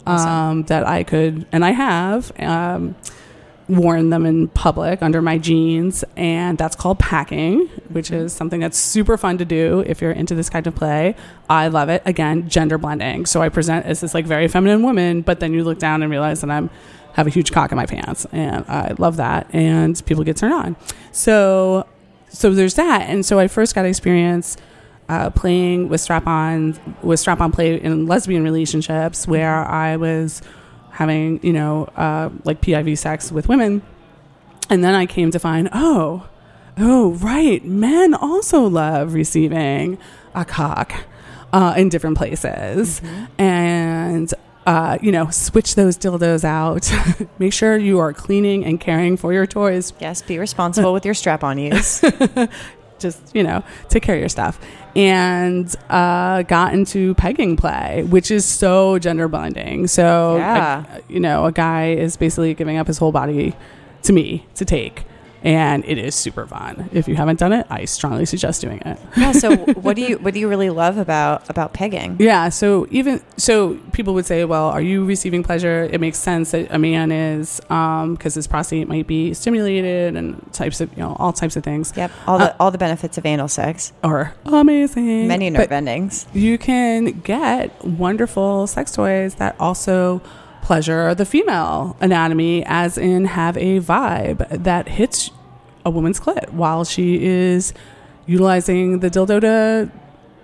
um, 0.05 0.63
that 0.63 0.87
I 0.87 1.03
could, 1.03 1.45
and 1.51 1.65
I 1.65 1.71
have. 1.71 2.31
Um, 2.39 2.95
worn 3.69 4.09
them 4.09 4.25
in 4.25 4.47
public 4.49 5.01
under 5.01 5.21
my 5.21 5.37
jeans 5.37 6.03
and 6.15 6.57
that's 6.57 6.75
called 6.75 6.97
packing 6.99 7.67
which 7.89 8.11
is 8.11 8.31
something 8.31 8.61
that's 8.61 8.77
super 8.77 9.17
fun 9.17 9.37
to 9.37 9.43
do 9.45 9.83
if 9.85 10.01
you're 10.01 10.11
into 10.11 10.33
this 10.35 10.49
kind 10.49 10.67
of 10.67 10.75
play. 10.75 11.15
I 11.49 11.67
love 11.67 11.89
it. 11.89 12.01
Again 12.05 12.47
gender 12.47 12.77
blending. 12.77 13.25
So 13.25 13.41
i 13.41 13.49
present 13.49 13.85
as 13.85 13.99
this 13.99 14.13
like 14.13 14.25
very 14.25 14.47
feminine 14.47 14.83
woman 14.83 15.21
but 15.21 15.39
then 15.39 15.53
you 15.53 15.63
look 15.63 15.79
down 15.79 16.01
and 16.01 16.09
realize 16.09 16.41
that 16.41 16.49
i'm 16.49 16.69
have 17.13 17.27
a 17.27 17.31
huge 17.31 17.51
cock 17.51 17.71
in 17.71 17.75
my 17.75 17.85
pants 17.85 18.25
and 18.31 18.63
i 18.69 18.93
love 18.99 19.17
that 19.17 19.47
and 19.53 20.01
people 20.05 20.23
get 20.23 20.37
turned 20.37 20.53
on. 20.53 20.75
So 21.11 21.87
so 22.29 22.53
there's 22.53 22.75
that. 22.75 23.09
And 23.09 23.25
so 23.25 23.37
i 23.37 23.47
first 23.47 23.75
got 23.75 23.85
experience 23.85 24.55
uh, 25.09 25.29
playing 25.29 25.87
with 25.89 26.01
strap-on 26.01 26.77
with 27.01 27.19
strap-on 27.19 27.51
play 27.51 27.81
in 27.81 28.07
lesbian 28.07 28.43
relationships 28.43 29.25
where 29.27 29.65
i 29.65 29.95
was 29.95 30.41
having 30.97 31.39
you 31.43 31.53
know 31.53 31.85
uh, 31.95 32.29
like 32.43 32.59
piv 32.59 32.97
sex 32.97 33.31
with 33.31 33.47
women. 33.47 33.81
And 34.69 34.83
then 34.83 34.93
i 34.95 35.05
came 35.05 35.31
to 35.31 35.39
find 35.39 35.69
oh 35.71 36.27
oh 36.77 37.11
right 37.13 37.63
men 37.63 38.13
also 38.13 38.63
love 38.63 39.13
receiving 39.13 39.97
a 40.35 40.43
cock 40.43 41.05
uh, 41.53 41.73
in 41.77 41.89
different 41.89 42.17
places. 42.17 43.01
And 43.37 44.33
uh, 44.65 44.97
you 45.01 45.11
know 45.11 45.29
switch 45.29 45.75
those 45.75 45.97
dildos 45.97 46.43
out. 46.43 46.91
Make 47.39 47.53
sure 47.53 47.77
you 47.77 47.99
are 47.99 48.11
cleaning 48.11 48.65
and 48.65 48.79
caring 48.79 49.15
for 49.15 49.31
your 49.31 49.45
toys. 49.45 49.93
Yes, 49.99 50.21
be 50.21 50.39
responsible 50.39 50.93
with 50.93 51.05
your 51.05 51.13
strap 51.13 51.43
on 51.43 51.57
use. 51.57 52.03
just 52.99 53.35
you 53.35 53.43
know 53.43 53.63
take 53.89 54.03
care 54.03 54.15
of 54.15 54.19
your 54.19 54.29
stuff. 54.29 54.59
And 54.95 55.73
uh, 55.89 56.41
got 56.43 56.73
into 56.73 57.13
pegging 57.15 57.55
play 57.55 58.03
which 58.09 58.31
is 58.31 58.45
so 58.45 58.97
gender 58.99 59.27
blending. 59.27 59.87
So 59.87 60.37
Yeah. 60.37 60.83
you 61.07 61.19
know 61.19 61.45
a 61.45 61.51
guy 61.51 61.91
is 61.91 62.17
basically 62.17 62.53
giving 62.53 62.77
up 62.77 62.87
his 62.87 62.97
whole 62.97 63.11
body 63.11 63.55
to 64.03 64.13
me 64.13 64.45
to 64.55 64.65
take 64.65 65.05
and 65.47 65.85
it 65.85 65.97
is 65.97 66.13
super 66.13 66.45
fun 66.45 66.89
if 66.91 67.07
you 67.07 67.15
haven't 67.15 67.39
done 67.39 67.53
it 67.53 67.65
i 67.69 67.85
strongly 67.85 68.25
suggest 68.25 68.61
doing 68.61 68.79
it 68.85 68.97
yeah. 69.15 69.31
So 69.31 69.55
what 69.85 69.95
do 69.95 70.01
you 70.01 70.17
what 70.17 70.33
do 70.33 70.39
you 70.39 70.47
really 70.49 70.69
love 70.69 70.97
about 70.97 71.49
about 71.49 71.73
pegging? 71.73 72.17
yeah 72.19 72.49
so 72.49 72.85
even 72.91 73.21
so 73.37 73.75
people 73.93 74.13
would 74.13 74.25
say 74.25 74.43
well 74.45 74.65
are 74.69 74.81
you 74.81 75.05
receiving 75.05 75.43
pleasure 75.43 75.83
it 75.91 75.99
makes 76.01 76.17
sense 76.17 76.51
that 76.51 76.67
a 76.71 76.77
man 76.79 77.11
is 77.11 77.61
um, 77.69 78.15
because 78.15 78.33
his 78.35 78.47
prostate 78.47 78.87
might 78.87 79.07
be 79.07 79.33
stimulated 79.33 80.15
and 80.15 80.27
types 80.53 80.81
of 80.81 80.91
you 80.97 80.99
know 81.03 81.15
all 81.19 81.31
types 81.33 81.55
of 81.55 81.63
things 81.63 81.93
Yep. 81.95 82.11
All 82.27 82.37
the 82.37 82.51
uh, 82.53 82.57
all 82.59 82.71
the 82.71 82.77
benefits 82.77 83.17
of 83.17 83.25
anal 83.25 83.47
sex. 83.47 83.93
are 84.03 84.33
amazing 84.45 85.27
Many 85.27 85.49
nerve 85.49 85.71
endings. 85.71 86.27
you 86.33 86.57
can 86.57 87.21
get 87.21 87.83
wonderful 87.85 88.67
sex 88.67 88.91
toys 88.91 89.35
that 89.35 89.55
also 89.59 90.21
pleasure 90.61 91.15
the 91.15 91.25
female 91.25 91.95
anatomy, 92.01 92.61
as 92.65 92.97
in 92.97 93.23
have 93.25 93.55
a 93.57 93.79
vibe 93.79 94.63
that 94.63 94.89
hits 94.89 95.31
a 95.85 95.89
woman's 95.89 96.19
clit 96.19 96.49
while 96.51 96.83
she 96.83 97.23
is 97.25 97.73
utilizing 98.25 98.99
the 98.99 99.09
dildo 99.09 99.39
to 99.41 99.91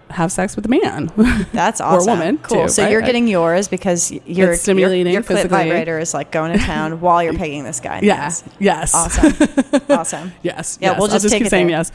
have 0.10 0.32
sex 0.32 0.56
with 0.56 0.65
a 0.65 0.69
man. 0.69 1.12
That's 1.54 1.82
awesome. 1.82 1.93
Or 1.93 1.98
awesome. 1.98 2.19
woman, 2.19 2.38
cool. 2.39 2.63
too, 2.63 2.69
so 2.69 2.84
right? 2.84 2.91
you're 2.91 3.02
getting 3.02 3.28
yours 3.28 3.67
because 3.67 4.12
your 4.12 4.52
It's 4.54 4.62
stimulating 4.62 5.08
your, 5.08 5.13
your 5.13 5.22
clit 5.24 5.28
physically. 5.28 5.50
vibrator 5.58 5.98
is 5.98 6.13
like 6.13 6.32
going 6.32 6.54
to 6.58 6.63
town 6.63 7.02
while 7.02 7.24
you're 7.24 7.34
pegging 7.34 7.63
this 7.63 7.80
guy. 7.80 8.00
yeah. 8.04 8.15
ass. 8.15 8.43
Yes. 8.60 8.93
Awesome. 8.93 9.34
awesome. 9.89 10.32
Yes. 10.43 10.78
Yeah, 10.80 10.91
yes. 10.91 11.00
we'll 11.00 11.08
just 11.08 11.28
take 11.30 11.41
keep 11.43 11.50
saying 11.50 11.69
yes. 11.69 11.91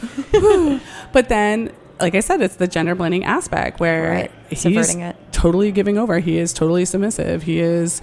but 1.13 1.29
then, 1.29 1.71
like 2.01 2.15
I 2.17 2.21
said, 2.21 2.41
it's 2.41 2.57
the 2.57 2.67
gender 2.67 2.95
blending 2.97 3.25
aspect 3.25 3.79
where 3.81 4.11
Right. 4.11 4.31
he's 4.51 4.61
Subverting 4.63 5.01
it. 5.01 5.17
totally 5.33 5.71
giving 5.73 5.97
over. 5.97 6.19
He 6.19 6.39
is 6.39 6.53
totally 6.53 6.85
submissive. 6.85 7.45
He 7.45 7.61
is 7.61 8.03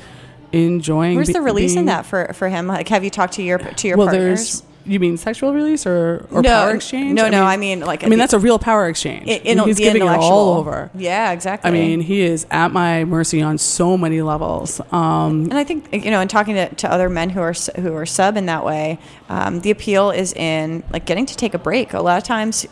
enjoying. 0.54 1.16
Where's 1.16 1.28
be- 1.28 1.34
the 1.34 1.42
release 1.42 1.76
in 1.76 1.86
that 1.88 2.06
for 2.06 2.32
for 2.34 2.48
him? 2.50 2.68
Like, 2.68 2.88
have 2.88 3.04
you 3.04 3.10
talked 3.10 3.34
to 3.34 3.44
your 3.44 3.58
to 3.60 3.88
your 3.88 3.98
well, 3.98 4.08
partners? 4.08 4.64
You 4.86 5.00
mean 5.00 5.18
sexual 5.18 5.54
release 5.54 5.86
or, 5.86 6.28
or 6.32 6.42
no, 6.42 6.50
power 6.50 6.76
exchange? 6.76 7.14
No, 7.14 7.28
no. 7.30 7.44
I 7.44 7.58
mean, 7.58 7.80
like 7.80 8.04
I 8.04 8.08
mean 8.08 8.20
that's 8.20 8.34
a 8.34 8.40
real 8.40 8.60
power 8.60 8.88
exchange. 8.88 9.28
in 9.28 9.60
he's 9.60 9.78
giving 9.78 10.02
it 10.02 10.08
all 10.08 10.58
over. 10.58 10.92
Yeah, 10.94 11.32
exactly. 11.32 11.70
I 11.70 11.74
mean, 11.74 12.02
he 12.02 12.22
is 12.22 12.46
at 12.52 12.72
my 12.72 13.04
mercy 13.06 13.42
on 13.42 13.58
so 13.58 13.98
many 13.98 14.22
levels. 14.22 14.80
Um, 14.92 15.46
and 15.46 15.56
I 15.56 15.64
think 15.64 15.92
you 15.92 16.12
know, 16.12 16.22
in 16.22 16.28
talking 16.28 16.56
to, 16.56 16.74
to 16.76 16.92
other 16.92 17.10
men 17.10 17.30
who 17.32 17.42
are 17.42 17.54
who 17.78 17.96
are 17.96 18.06
sub 18.06 18.38
in 18.38 18.46
that 18.46 18.64
way, 18.64 19.00
um, 19.30 19.62
the 19.62 19.72
appeal 19.72 20.12
is 20.12 20.34
in 20.34 20.84
like 20.92 21.06
getting 21.06 21.26
to 21.26 21.36
take 21.36 21.54
a 21.54 21.60
break. 21.60 21.94
A 21.94 22.02
lot 22.02 22.18
of 22.18 22.24
times, 22.24 22.66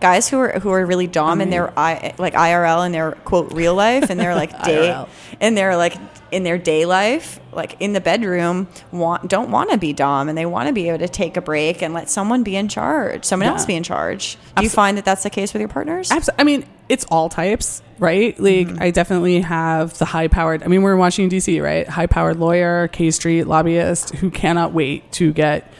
guys 0.00 0.28
who 0.28 0.38
are 0.38 0.58
who 0.60 0.70
are 0.70 0.84
really 0.84 1.06
dom 1.06 1.40
in 1.40 1.50
their 1.50 1.76
I, 1.78 2.14
like 2.18 2.34
IRL 2.34 2.86
in 2.86 2.92
their 2.92 3.12
quote 3.12 3.52
real 3.52 3.74
life 3.74 4.10
and 4.10 4.20
they're 4.20 4.34
like 4.34 4.52
IRL. 4.58 5.08
and 5.40 5.56
their 5.56 5.76
like 5.76 5.96
in 6.30 6.42
their 6.42 6.58
day 6.58 6.84
life, 6.86 7.38
like 7.52 7.76
in 7.80 7.92
the 7.92 8.00
bedroom, 8.00 8.68
want 8.92 9.28
don't 9.28 9.50
want 9.50 9.70
to 9.70 9.78
be 9.78 9.92
dom 9.92 10.28
and 10.28 10.36
they 10.36 10.46
want 10.46 10.66
to 10.68 10.72
be 10.72 10.88
able 10.88 10.98
to 10.98 11.08
take 11.08 11.36
a 11.36 11.40
break 11.40 11.82
and 11.82 11.94
let 11.94 12.10
someone 12.10 12.42
be 12.42 12.56
in 12.56 12.68
charge, 12.68 13.24
someone 13.24 13.46
Yeah. 13.46 13.52
else 13.52 13.64
be 13.66 13.74
in 13.76 13.82
charge. 13.82 14.36
Do 14.56 14.62
you 14.64 14.68
find 14.68 14.96
that 14.98 15.04
that's 15.04 15.22
the 15.22 15.30
case 15.30 15.52
with 15.52 15.60
your 15.60 15.68
partners? 15.68 16.10
Abso- 16.10 16.30
I 16.38 16.44
mean, 16.44 16.64
it's 16.88 17.04
all 17.06 17.28
types, 17.28 17.82
right? 17.98 18.38
Like, 18.38 18.66
Mm-hmm. 18.68 18.82
I 18.82 18.90
definitely 18.90 19.40
have 19.40 19.96
the 19.98 20.04
high 20.04 20.28
powered. 20.28 20.62
I 20.62 20.66
mean, 20.66 20.82
we're 20.82 20.92
in 20.92 20.98
Washington 20.98 21.28
D.C., 21.30 21.60
right? 21.60 21.88
High 21.88 22.06
powered 22.06 22.38
lawyer, 22.38 22.88
K 22.88 23.10
Street 23.10 23.44
lobbyist 23.44 24.14
who 24.16 24.30
cannot 24.30 24.72
wait 24.72 25.10
to 25.12 25.32
get 25.32 25.70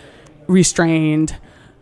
restrained 0.47 1.37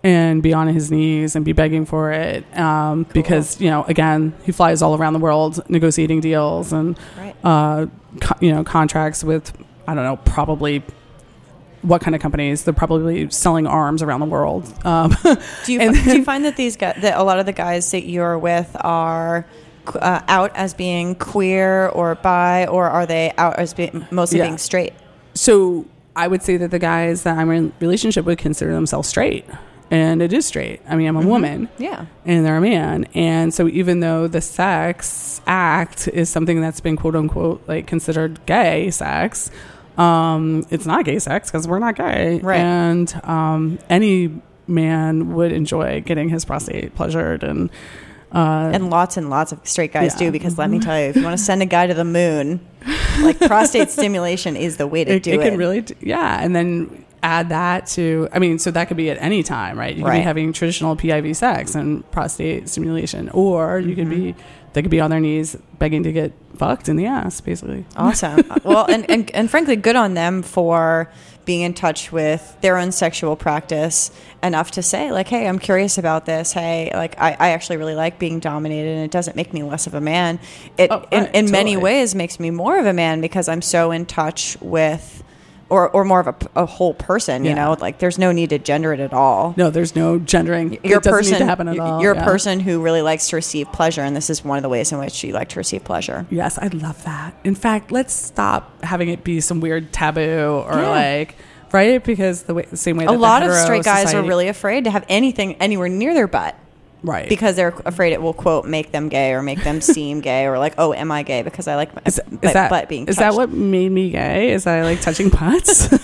and 0.05 0.43
be 0.43 0.53
on 0.53 0.69
his 0.69 0.90
knees 0.93 1.35
and 1.35 1.45
be 1.45 1.53
begging 1.53 1.85
for 1.87 2.12
it 2.12 2.45
um, 2.57 3.05
because 3.12 3.61
you 3.61 3.69
know 3.71 3.83
again 3.85 4.33
he 4.45 4.53
flies 4.53 4.83
all 4.83 4.95
around 4.97 5.14
the 5.14 5.19
world 5.19 5.61
negotiating 5.69 6.21
deals 6.21 6.73
and 6.73 6.97
Right. 7.19 7.35
uh, 7.43 7.87
co- 8.21 8.37
you 8.40 8.53
know 8.53 8.62
contracts 8.62 9.25
with 9.25 9.53
I 9.88 9.95
don't 9.95 10.05
know 10.05 10.17
probably 10.19 10.83
what 11.83 12.01
kind 12.01 12.14
of 12.14 12.21
companies 12.23 12.64
they're 12.64 12.73
probably 12.73 13.29
selling 13.31 13.67
arms 13.67 14.03
around 14.03 14.21
the 14.21 14.27
world 14.27 14.73
um, 14.87 15.14
Do 15.67 15.73
you, 15.73 15.81
And 15.83 15.95
do 15.95 16.17
you 16.19 16.25
find 16.25 16.45
that 16.45 16.57
these 16.57 16.77
guys, 16.77 16.97
that 17.03 17.19
a 17.19 17.23
lot 17.23 17.38
of 17.38 17.47
the 17.47 17.53
guys 17.53 17.90
that 17.90 18.05
you're 18.07 18.38
with 18.38 18.75
are 18.81 19.45
uh, 19.87 20.21
out 20.29 20.51
as 20.57 20.73
being 20.73 21.14
queer 21.14 21.88
or 21.88 22.14
bi, 22.14 22.67
or 22.67 22.88
are 22.88 23.05
they 23.05 23.33
out 23.37 23.59
as 23.59 23.75
being 23.75 24.07
mostly 24.11 24.38
Yeah. 24.38 24.47
being 24.47 24.57
straight? 24.57 24.95
So 25.35 25.85
I 26.17 26.27
would 26.27 26.43
say 26.43 26.57
that 26.57 26.71
the 26.71 26.79
guys 26.79 27.25
that 27.25 27.37
I'm 27.37 27.51
in 27.51 27.73
relationship 27.81 28.25
with 28.25 28.38
consider 28.38 28.73
themselves 28.73 29.09
straight, 29.11 29.45
and 29.95 30.21
it 30.23 30.33
is 30.33 30.45
straight. 30.47 30.81
I 30.89 30.97
mean, 30.97 31.07
I'm 31.09 31.17
a 31.17 31.27
woman, 31.27 31.69
Yeah. 31.79 32.07
and 32.25 32.45
they're 32.45 32.57
a 32.57 32.61
man, 32.61 33.07
and 33.15 33.53
so 33.55 33.69
even 33.69 34.01
though 34.01 34.27
the 34.29 34.41
sex 34.41 35.41
act 35.47 36.09
is 36.09 36.29
something 36.29 36.61
that's 36.61 36.81
been 36.81 36.97
quote 36.97 37.17
unquote 37.17 37.63
like 37.69 37.87
considered 37.87 38.45
gay 38.47 38.91
sex, 38.91 39.51
um, 39.99 40.67
it's 40.71 40.87
not 40.87 41.05
gay 41.05 41.19
sex 41.19 41.51
because 41.51 41.69
we're 41.69 41.79
not 41.79 41.97
gay, 41.97 42.41
Right. 42.43 42.59
And 42.61 43.21
um, 43.25 43.79
any 43.89 44.41
man 44.67 45.35
would 45.35 45.53
enjoy 45.53 46.01
getting 46.01 46.29
his 46.31 46.45
prostate 46.45 46.95
pleasured 46.95 47.45
and. 47.45 47.71
Uh, 48.33 48.73
And 48.75 48.91
lots 48.91 49.17
and 49.17 49.31
lots 49.31 49.53
of 49.53 49.61
straight 49.63 49.93
guys 49.93 50.15
Yeah. 50.15 50.27
do 50.27 50.33
because 50.33 50.59
let 50.59 50.69
me 50.69 50.81
tell 50.81 50.99
you, 50.99 51.07
if 51.07 51.15
you 51.17 51.23
want 51.23 51.39
to 51.39 51.45
send 51.45 51.63
a 51.63 51.67
guy 51.67 51.87
to 51.87 51.95
the 51.95 52.05
moon, 52.05 52.59
like 53.23 53.39
prostate 53.39 53.91
stimulation 53.99 54.57
is 54.57 54.77
the 54.77 54.89
way 54.89 55.05
to 55.05 55.13
it, 55.13 55.23
do 55.23 55.31
it 55.35 55.41
it. 55.41 55.45
can 55.51 55.57
really 55.57 55.83
d- 55.83 55.95
yeah 56.01 56.43
and 56.43 56.51
then 56.57 57.05
add 57.25 57.49
that 57.49 57.87
to 57.87 58.29
i 58.33 58.39
mean 58.39 58.59
so 58.59 58.71
that 58.71 58.87
could 58.87 58.97
be 58.97 59.11
at 59.11 59.17
any 59.21 59.43
time 59.43 59.79
right 59.79 59.97
you 59.97 60.05
could 60.05 60.13
be 60.13 60.21
having 60.21 60.53
traditional 60.53 60.95
piv 60.95 61.35
sex 61.35 61.75
and 61.75 62.09
prostate 62.11 62.69
stimulation 62.69 63.29
or 63.31 63.79
you 63.79 63.97
could 63.97 64.11
be 64.11 64.33
mm-hmm. 64.33 64.41
they 64.75 64.83
could 64.83 64.91
be 64.91 65.01
on 65.01 65.11
their 65.11 65.21
knees 65.21 65.57
begging 65.79 66.03
to 66.03 66.13
get 66.13 66.33
fucked 66.57 66.89
in 66.89 66.97
the 66.97 67.07
ass 67.07 67.41
basically 67.41 67.85
Awesome. 67.97 68.43
well, 68.65 68.87
and, 68.87 69.09
and, 69.11 69.31
and 69.35 69.51
frankly, 69.51 69.77
good 69.77 69.97
on 69.97 70.15
them 70.15 70.43
for 70.43 71.11
being 71.45 71.61
in 71.61 71.75
touch 71.75 72.11
with 72.11 72.57
their 72.61 72.79
own 72.79 72.91
sexual 72.91 73.37
practice 73.37 74.11
enough 74.43 74.71
to 74.73 74.83
say, 74.83 75.13
like, 75.13 75.29
hey, 75.29 75.47
I'm 75.47 75.59
curious 75.59 75.99
about 75.99 76.27
this. 76.27 76.53
Hey, 76.53 76.91
like, 76.95 77.21
I, 77.21 77.33
I 77.39 77.49
actually 77.51 77.77
really 77.77 77.95
like 77.95 78.19
being 78.19 78.41
dominated, 78.41 78.97
and 78.97 79.05
it 79.05 79.11
doesn't 79.11 79.37
make 79.37 79.53
me 79.53 79.63
less 79.63 79.87
of 79.87 79.95
a 79.95 80.01
man. 80.01 80.39
It, 80.79 80.91
Oh, 80.91 81.05
in, 81.11 81.25
right, 81.25 81.35
in 81.35 81.51
many 81.51 81.75
totally. 81.75 81.83
ways, 81.83 82.15
makes 82.15 82.41
me 82.41 82.51
more 82.51 82.79
of 82.79 82.87
a 82.87 82.93
man 82.93 83.21
because 83.21 83.49
I'm 83.49 83.63
so 83.63 83.91
in 83.91 84.07
touch 84.07 84.57
with. 84.61 85.23
Or, 85.70 85.88
or 85.88 86.05
more 86.05 86.20
of 86.20 86.27
a, 86.29 86.37
a 86.57 86.66
whole 86.66 86.92
person, 86.94 87.44
you 87.44 87.55
know, 87.55 87.74
like 87.81 87.98
there's 87.98 88.18
no 88.18 88.33
need 88.33 88.50
to 88.50 88.59
gender 88.59 88.92
it 88.92 89.00
at 89.00 89.12
all. 89.14 89.55
no 89.57 89.70
there's 89.70 89.96
no 89.96 90.18
gendering 90.18 90.79
doesn't 90.85 91.03
person. 91.11 91.33
need 91.33 91.38
to 91.38 91.44
happen 91.46 91.68
at 91.68 91.74
you're- 91.77 91.88
all 91.90 92.03
You're 92.03 92.12
a 92.12 92.16
yeah. 92.16 92.24
person 92.24 92.61
who 92.61 92.83
really 92.83 93.00
likes 93.03 93.29
to 93.31 93.37
receive 93.37 93.72
pleasure, 93.72 94.03
and 94.03 94.14
this 94.14 94.29
is 94.29 94.44
one 94.44 94.59
of 94.59 94.62
the 94.62 94.68
ways 94.68 94.92
in 94.92 94.98
which 94.98 95.24
you 95.24 95.33
like 95.33 95.48
to 95.50 95.59
receive 95.59 95.83
pleasure. 95.83 96.27
yes 96.31 96.59
i 96.59 96.68
love 96.68 97.03
that 97.05 97.35
in 97.44 97.55
fact 97.55 97.90
let's 97.90 98.12
stop 98.12 98.83
having 98.85 99.09
it 99.09 99.24
be 99.24 99.40
some 99.40 99.61
weird 99.61 99.90
taboo 99.92 100.62
or 100.68 100.74
Yeah. 100.79 100.88
like 100.90 101.37
right 101.72 102.05
because 102.05 102.42
the 102.44 102.55
way 102.55 102.66
the 102.70 102.77
same 102.77 102.96
way 102.98 103.07
A 103.07 103.12
lot 103.12 103.42
of 103.42 103.53
straight 103.55 103.85
guys 103.85 104.12
are 104.14 104.22
really 104.22 104.48
afraid 104.48 104.85
to 104.85 104.90
have 104.90 105.05
anything 105.09 105.55
anywhere 105.57 105.88
near 105.88 106.12
their 106.14 106.29
butt. 106.29 106.55
Right 107.05 107.29
because 107.29 107.55
they're 107.55 107.75
afraid 107.85 108.12
it 108.12 108.21
will 108.21 108.33
quote 108.33 108.64
make 108.64 108.90
them 108.90 109.09
gay 109.09 109.33
or 109.33 109.43
make 109.43 109.62
them 109.62 109.81
seem 109.95 110.21
gay 110.21 110.47
or 110.47 110.59
like 110.59 110.75
oh 110.79 110.93
am 110.93 111.12
I 111.12 111.23
gay 111.23 111.43
because 111.43 111.69
I 111.69 111.77
like 111.77 111.95
my, 111.95 112.03
Is, 112.07 112.21
is 112.43 112.53
that 112.55 112.71
butt 112.71 112.88
being 112.88 113.07
is 113.07 113.17
touched. 113.17 113.21
that 113.21 113.35
what 113.35 113.51
made 113.51 113.90
me 113.93 114.11
gay? 114.11 114.51
Is 114.51 114.64
that 114.64 114.79
I 114.79 114.83
like 114.83 115.01
touching 115.01 115.29
butts? 115.29 115.88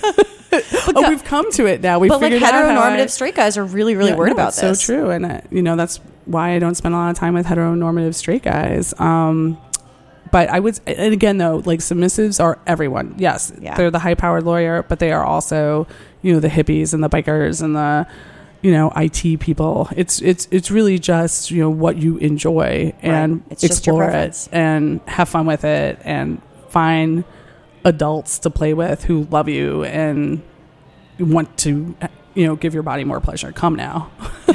oh, 0.52 1.08
we've 1.08 1.22
come 1.24 1.50
to 1.52 1.66
it 1.66 1.80
now. 1.80 1.98
We 2.00 2.08
but 2.08 2.20
like 2.20 2.32
figured 2.32 2.42
out 2.42 2.54
heteronormative 2.54 3.02
I- 3.02 3.06
straight 3.06 3.34
guys 3.34 3.56
are 3.56 3.64
really 3.64 3.94
really 3.96 4.10
Yeah, 4.10 4.16
worried 4.16 4.30
no, 4.30 4.34
about 4.34 4.48
it's 4.48 4.60
this. 4.60 4.82
So 4.82 4.94
true, 4.94 5.10
and 5.10 5.24
uh, 5.24 5.40
you 5.50 5.62
know 5.62 5.76
that's 5.76 5.98
why 6.26 6.54
I 6.54 6.58
don't 6.58 6.74
spend 6.74 6.94
a 6.94 6.98
lot 6.98 7.10
of 7.10 7.16
time 7.16 7.34
with 7.34 7.46
heteronormative 7.46 8.14
straight 8.14 8.42
guys. 8.42 8.92
Um, 9.00 9.58
but 10.32 10.48
I 10.48 10.60
would, 10.60 10.78
and 10.86 11.12
again 11.12 11.38
though, 11.38 11.62
like 11.64 11.78
submissives 11.80 12.42
are 12.42 12.58
everyone. 12.66 13.14
Yes, 13.18 13.52
Yeah. 13.60 13.76
they're 13.76 13.90
the 13.90 13.98
high-powered 14.00 14.42
lawyer, 14.44 14.82
but 14.88 14.98
they 14.98 15.12
are 15.12 15.24
also 15.24 15.86
you 16.22 16.32
know 16.32 16.40
the 16.40 16.48
hippies 16.48 16.92
and 16.94 17.02
the 17.02 17.08
bikers 17.08 17.62
and 17.62 17.74
the 17.76 18.06
you 18.62 18.72
know 18.72 18.92
IT 18.96 19.40
people. 19.40 19.88
It's 19.96 20.20
it's 20.20 20.48
it's 20.50 20.70
really 20.70 20.98
just 20.98 21.50
you 21.50 21.62
know 21.62 21.70
what 21.70 21.96
you 21.96 22.16
enjoy 22.18 22.92
and 23.02 23.48
just 23.50 23.64
explore 23.64 24.10
it 24.10 24.48
and 24.52 25.00
have 25.06 25.28
fun 25.28 25.46
with 25.46 25.64
it 25.64 25.98
and 26.04 26.40
find 26.68 27.24
adults 27.84 28.38
to 28.40 28.50
play 28.50 28.74
with 28.74 29.04
who 29.04 29.26
love 29.30 29.48
you 29.48 29.84
and 29.84 30.42
want 31.18 31.56
to 31.58 31.94
you 32.34 32.46
know 32.46 32.56
give 32.56 32.74
your 32.74 32.82
body 32.82 33.04
more 33.04 33.20
pleasure. 33.20 33.52
Come 33.52 33.74
now. 33.74 34.10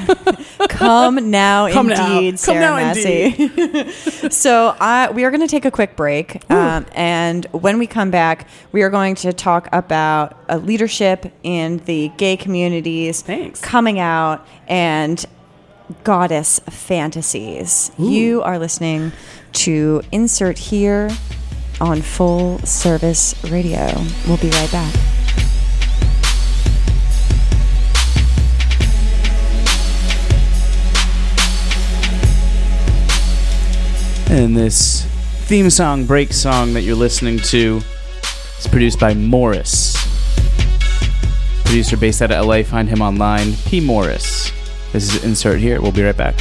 Come 0.70 1.32
now, 1.32 1.70
Come 1.72 1.88
now. 1.88 2.14
indeed, 2.18 2.32
Come 2.32 2.38
Sarah 2.38 2.60
now, 2.60 2.76
Massey. 2.76 4.30
so 4.30 4.76
I, 4.80 5.10
we 5.12 5.24
are 5.24 5.32
going 5.32 5.42
to 5.42 5.48
take 5.48 5.66
a 5.66 5.72
quick 5.72 5.96
break, 5.96 6.50
um, 6.52 6.86
and 6.94 7.46
when 7.52 7.80
we 7.80 7.88
come 7.88 8.12
back, 8.12 8.48
we 8.72 8.82
are 8.82 8.90
going 8.90 9.16
to 9.16 9.34
talk 9.34 9.70
about 9.72 10.38
uh, 10.50 10.58
leadership 10.58 11.32
in 11.44 11.78
the 11.86 12.10
gay 12.18 12.38
communities, 12.38 13.22
Thanks. 13.22 13.62
coming 13.62 14.00
out, 14.00 14.46
and 14.68 15.26
goddess 16.04 16.60
fantasies. 16.70 17.92
You 17.98 18.42
are 18.42 18.60
listening 18.60 19.12
to 19.54 20.02
Insert 20.12 20.58
Here 20.58 21.10
on 21.80 22.02
Full 22.02 22.60
Service 22.60 23.36
Radio. 23.46 23.92
We'll 24.28 24.38
be 24.38 24.50
right 24.50 24.72
back. 24.72 25.15
And 34.30 34.58
this 34.58 35.06
theme 35.46 35.70
song, 35.70 36.06
break 36.06 36.34
song 36.34 36.74
that 36.74 36.82
you're 36.82 36.96
listening 36.96 37.38
to 37.40 37.82
is 38.58 38.68
produced 38.68 39.00
by 39.00 39.14
Morris. 39.14 39.96
Producer 41.64 41.98
based 41.98 42.22
out 42.22 42.32
of 42.32 42.46
LA. 42.46 42.64
Find 42.64 42.90
him 42.90 43.02
online. 43.02 43.54
P. 43.66 43.80
Morris. 43.80 44.52
This 44.92 45.14
is 45.14 45.24
insert 45.24 45.60
here. 45.60 45.82
We'll 45.82 45.92
be 45.92 46.04
right 46.04 46.18
back. 46.18 46.36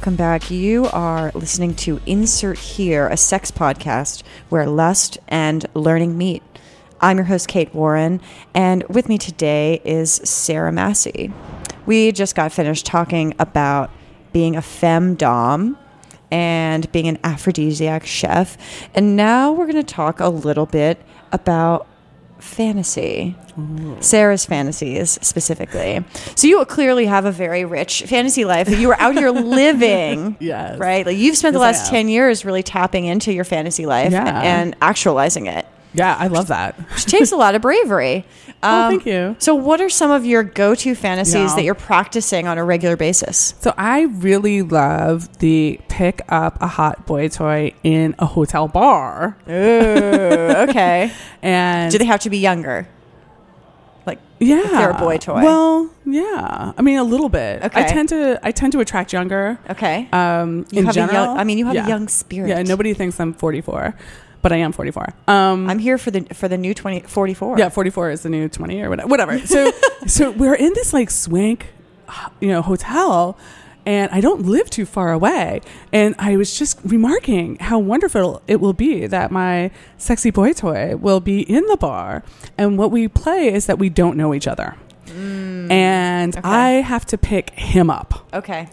Welcome 0.00 0.16
back. 0.16 0.50
You 0.50 0.86
are 0.94 1.30
listening 1.34 1.74
to 1.74 2.00
Insert 2.06 2.56
Here, 2.56 3.06
a 3.08 3.18
sex 3.18 3.50
podcast 3.50 4.22
where 4.48 4.64
lust 4.64 5.18
and 5.28 5.66
learning 5.74 6.16
meet. 6.16 6.42
I'm 7.02 7.18
your 7.18 7.26
host, 7.26 7.48
Kate 7.48 7.74
Warren, 7.74 8.22
and 8.54 8.82
with 8.84 9.10
me 9.10 9.18
today 9.18 9.82
is 9.84 10.10
Sarah 10.24 10.72
Massey. 10.72 11.30
We 11.84 12.12
just 12.12 12.34
got 12.34 12.50
finished 12.50 12.86
talking 12.86 13.34
about 13.38 13.90
being 14.32 14.56
a 14.56 14.62
femdom 14.62 15.76
and 16.30 16.90
being 16.92 17.06
an 17.06 17.18
aphrodisiac 17.22 18.06
chef, 18.06 18.56
and 18.94 19.16
now 19.16 19.52
we're 19.52 19.70
going 19.70 19.84
to 19.84 19.94
talk 19.94 20.18
a 20.18 20.30
little 20.30 20.64
bit 20.64 20.98
about 21.30 21.86
fantasy. 22.40 23.36
Sarah's 24.00 24.44
fantasies 24.46 25.18
specifically. 25.22 26.02
So 26.34 26.46
you 26.46 26.64
clearly 26.64 27.06
have 27.06 27.24
a 27.24 27.32
very 27.32 27.64
rich 27.64 28.02
fantasy 28.06 28.44
life 28.44 28.68
you 28.70 28.88
were 28.88 29.00
out 29.00 29.14
here 29.16 29.30
living. 29.30 30.36
Yes. 30.40 30.78
Right? 30.78 31.04
Like 31.04 31.16
you've 31.18 31.36
spent 31.36 31.54
the 31.54 31.60
Yes, 31.60 31.76
I 31.78 31.80
last 31.82 31.90
10 31.90 32.08
years 32.08 32.44
really 32.44 32.62
tapping 32.62 33.04
into 33.04 33.32
your 33.32 33.44
fantasy 33.44 33.86
life 33.86 34.12
Yeah. 34.12 34.40
and 34.42 34.74
actualizing 34.80 35.46
it. 35.46 35.66
Yeah, 35.92 36.16
I 36.18 36.28
love 36.28 36.46
that. 36.48 36.76
Which 36.94 37.06
takes 37.06 37.32
a 37.32 37.36
lot 37.36 37.54
of 37.54 37.62
bravery. 37.62 38.24
Oh, 38.62 38.82
Um, 38.84 38.90
thank 38.90 39.06
you. 39.06 39.36
So 39.38 39.54
what 39.54 39.80
are 39.80 39.88
some 39.88 40.10
of 40.10 40.26
your 40.26 40.42
go-to 40.42 40.94
fantasies 40.94 41.34
Yeah. 41.50 41.56
that 41.56 41.64
you're 41.64 41.74
practicing 41.74 42.46
on 42.46 42.58
a 42.58 42.64
regular 42.64 42.96
basis? 42.96 43.54
So 43.60 43.72
I 43.78 44.02
really 44.02 44.60
love 44.62 45.38
the 45.38 45.80
pick 45.88 46.20
up 46.28 46.58
a 46.60 46.66
hot 46.66 47.06
boy 47.06 47.28
toy 47.28 47.72
in 47.82 48.14
a 48.18 48.26
hotel 48.26 48.68
bar. 48.68 49.36
Ooh, 49.48 49.52
okay. 50.68 51.10
And 51.42 51.90
Do 51.90 51.96
they 51.98 52.04
have 52.04 52.20
to 52.20 52.30
be 52.30 52.36
younger? 52.38 52.86
Like 54.06 54.18
yeah, 54.38 54.62
they're 54.62 54.90
a 54.90 54.98
boy 54.98 55.18
toy? 55.18 55.42
Well, 55.42 55.90
yeah. 56.06 56.72
I 56.76 56.82
mean, 56.82 56.98
a 56.98 57.04
little 57.04 57.28
bit. 57.28 57.62
Okay. 57.62 57.80
I 57.84 57.86
tend 57.86 58.08
to 58.10 58.40
I 58.42 58.50
tend 58.50 58.72
to 58.72 58.80
attract 58.80 59.12
younger. 59.12 59.58
okay. 59.70 60.08
Um, 60.12 60.66
You 60.70 60.80
in 60.80 60.86
have 60.86 60.96
a 60.96 60.98
young- 61.00 61.08
general, 61.10 61.34
I 61.38 61.44
mean, 61.44 61.58
you 61.58 61.66
have 61.66 61.76
a 61.76 61.88
young 61.88 62.08
spirit. 62.08 62.48
Yeah, 62.48 62.62
nobody 62.62 62.92
thinks 62.94 63.20
I'm 63.20 63.32
44, 63.34 63.94
but 64.42 64.52
I 64.52 64.56
am 64.56 64.72
44. 64.72 65.14
Um, 65.28 65.68
I'm 65.68 65.78
here 65.78 65.98
for 65.98 66.10
the 66.10 66.22
for 66.34 66.48
the 66.48 66.58
new 66.58 66.74
20 66.74 67.00
44. 67.00 67.58
Yeah, 67.58 67.68
44 67.68 68.10
is 68.10 68.22
the 68.22 68.28
new 68.28 68.48
20 68.48 68.82
or 68.82 68.90
whatever. 68.90 69.08
whatever. 69.08 69.38
So, 69.46 69.72
so 70.06 70.30
we're 70.30 70.54
in 70.54 70.72
this 70.74 70.92
like 70.92 71.10
swank, 71.10 71.66
you 72.40 72.48
know, 72.48 72.62
hotel, 72.62 73.36
and 73.86 74.10
I 74.12 74.20
don't 74.20 74.42
live 74.42 74.70
too 74.70 74.86
far 74.86 75.12
away. 75.12 75.60
And 75.92 76.14
I 76.18 76.36
was 76.36 76.58
just 76.58 76.78
remarking 76.84 77.56
how 77.56 77.78
wonderful 77.78 78.42
it 78.46 78.60
will 78.60 78.72
be 78.72 79.06
that 79.06 79.30
my 79.30 79.70
sexy 79.96 80.30
boy 80.30 80.52
toy 80.52 80.96
will 80.96 81.20
be 81.20 81.40
in 81.40 81.64
the 81.66 81.76
bar. 81.76 82.22
And 82.58 82.78
what 82.78 82.90
we 82.90 83.08
play 83.08 83.52
is 83.52 83.66
that 83.66 83.78
we 83.78 83.88
don't 83.88 84.16
know 84.16 84.34
each 84.34 84.46
other. 84.46 84.76
and 85.70 86.36
okay. 86.36 86.48
I 86.48 86.68
have 86.82 87.04
to 87.06 87.18
pick 87.18 87.50
him 87.50 87.90
up. 87.90 88.26
Okay. 88.32 88.68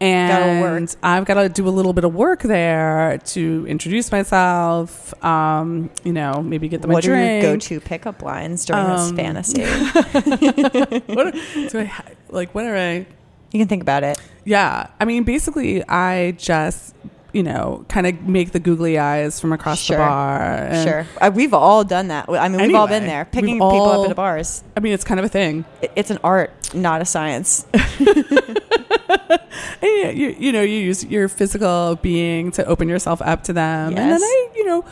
And. 0.00 0.94
I've 1.02 1.24
got 1.24 1.34
to 1.34 1.48
do 1.48 1.66
a 1.68 1.70
little 1.70 1.92
bit 1.92 2.04
of 2.04 2.14
work 2.14 2.42
there 2.42 3.18
to 3.18 3.66
introduce 3.68 4.12
myself. 4.12 5.12
Um, 5.24 5.90
you 6.04 6.12
know, 6.12 6.42
maybe 6.42 6.68
get 6.68 6.82
them 6.82 6.90
What 6.92 7.04
a 7.04 7.08
are 7.10 7.14
drink. 7.14 7.42
your 7.42 7.52
go-to 7.54 7.80
pickup 7.80 8.22
lines 8.22 8.64
during 8.66 8.86
this 8.86 9.10
Um, 9.10 9.16
fantasy? 9.16 9.62
what 11.06 11.34
do 11.34 11.78
I 11.80 11.92
like? 12.30 12.54
What 12.54 12.64
are 12.66 12.76
I? 12.76 13.06
You 13.52 13.60
can 13.60 13.68
think 13.68 13.82
about 13.82 14.02
it. 14.04 14.18
Yeah, 14.44 14.88
I 15.00 15.04
mean, 15.04 15.24
basically, 15.24 15.82
I 15.88 16.32
just 16.32 16.94
you 17.32 17.42
know 17.42 17.84
kind 17.88 18.06
of 18.06 18.22
make 18.22 18.52
the 18.52 18.58
googly 18.60 18.98
eyes 18.98 19.40
from 19.40 19.52
across 19.52 19.80
Sure. 19.80 19.96
the 19.96 20.02
bar. 20.02 20.42
and- 20.42 20.88
sure. 20.88 21.06
Uh, 21.20 21.30
we've 21.34 21.54
all 21.54 21.84
done 21.84 22.08
that. 22.08 22.28
I 22.28 22.48
mean, 22.48 22.60
we've 22.66 22.74
all 22.74 22.86
been 22.86 23.06
there, 23.06 23.24
picking 23.24 23.46
we've 23.58 23.70
people 23.70 23.86
up 23.86 23.96
all- 23.96 24.02
at 24.04 24.08
the 24.10 24.14
bars. 24.14 24.62
I 24.76 24.80
mean, 24.80 24.92
it's 24.92 25.04
kind 25.04 25.18
of 25.20 25.26
a 25.26 25.28
thing. 25.30 25.64
It- 25.80 25.92
It's 25.96 26.10
an 26.10 26.18
art, 26.22 26.52
not 26.74 27.00
a 27.00 27.04
science. 27.04 27.66
You, 29.82 30.34
you, 30.38 30.52
know, 30.52 30.62
you 30.62 30.78
use 30.78 31.04
your 31.04 31.28
physical 31.28 31.96
being 31.96 32.50
to 32.52 32.64
open 32.64 32.88
yourself 32.88 33.20
up 33.22 33.44
to 33.44 33.52
them, 33.52 33.88
and 33.88 33.96
then 34.12 34.20
I, 34.22 34.48
you 34.56 34.64
know, 34.64 34.84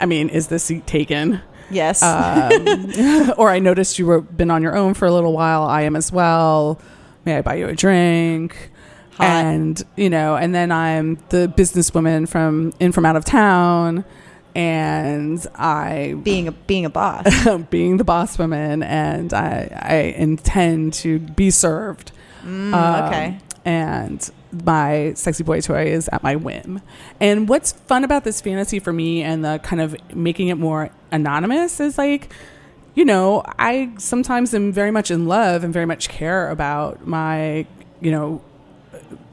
I 0.00 0.06
mean, 0.06 0.28
is 0.28 0.46
the 0.48 0.58
seat 0.58 0.86
taken? 0.86 1.40
Yes. 1.70 2.02
um, 2.02 3.32
or 3.38 3.50
I 3.50 3.58
noticed 3.58 3.98
you 3.98 4.06
were 4.06 4.20
been 4.20 4.50
on 4.50 4.62
your 4.62 4.76
own 4.76 4.94
for 4.94 5.06
a 5.06 5.12
little 5.12 5.32
while. 5.32 5.62
I 5.64 5.82
am 5.82 5.94
as 5.96 6.10
well. 6.12 6.80
May 7.24 7.36
I 7.38 7.42
buy 7.42 7.54
you 7.56 7.68
a 7.68 7.74
drink? 7.74 8.70
Hot. 9.12 9.26
And 9.26 9.82
you 9.96 10.10
know, 10.10 10.36
and 10.36 10.54
then 10.54 10.72
I'm 10.72 11.16
the 11.28 11.52
businesswoman 11.54 12.28
from 12.28 12.72
in 12.80 12.92
from 12.92 13.04
out 13.06 13.16
of 13.16 13.24
town, 13.24 14.04
and 14.54 15.44
I 15.54 16.14
being 16.22 16.48
a 16.48 16.52
being 16.52 16.84
a 16.84 16.90
boss. 16.90 17.26
being 17.70 17.96
the 17.98 18.04
boss 18.04 18.38
woman, 18.38 18.82
and 18.82 19.32
I 19.32 19.68
I 19.80 19.94
intend 20.16 20.94
to 20.94 21.18
be 21.18 21.50
served. 21.50 22.12
Mm, 22.44 22.74
Um, 22.74 23.04
okay. 23.06 23.38
And 23.64 24.30
my 24.64 25.14
sexy 25.14 25.42
boy 25.42 25.60
toy 25.60 25.86
is 25.86 26.08
at 26.08 26.22
my 26.22 26.36
whim. 26.36 26.82
And 27.20 27.48
what's 27.48 27.72
fun 27.72 28.04
about 28.04 28.24
this 28.24 28.40
fantasy 28.40 28.78
for 28.78 28.92
me 28.92 29.22
and 29.22 29.44
the 29.44 29.58
kind 29.62 29.80
of 29.80 29.96
making 30.14 30.48
it 30.48 30.56
more 30.56 30.90
anonymous 31.10 31.80
is 31.80 31.96
like, 31.96 32.32
you 32.94 33.04
know, 33.04 33.42
I 33.58 33.92
sometimes 33.98 34.54
am 34.54 34.72
very 34.72 34.90
much 34.90 35.10
in 35.10 35.26
love 35.26 35.64
and 35.64 35.72
very 35.72 35.86
much 35.86 36.08
care 36.08 36.50
about 36.50 37.06
my, 37.06 37.66
you 38.00 38.10
know, 38.10 38.42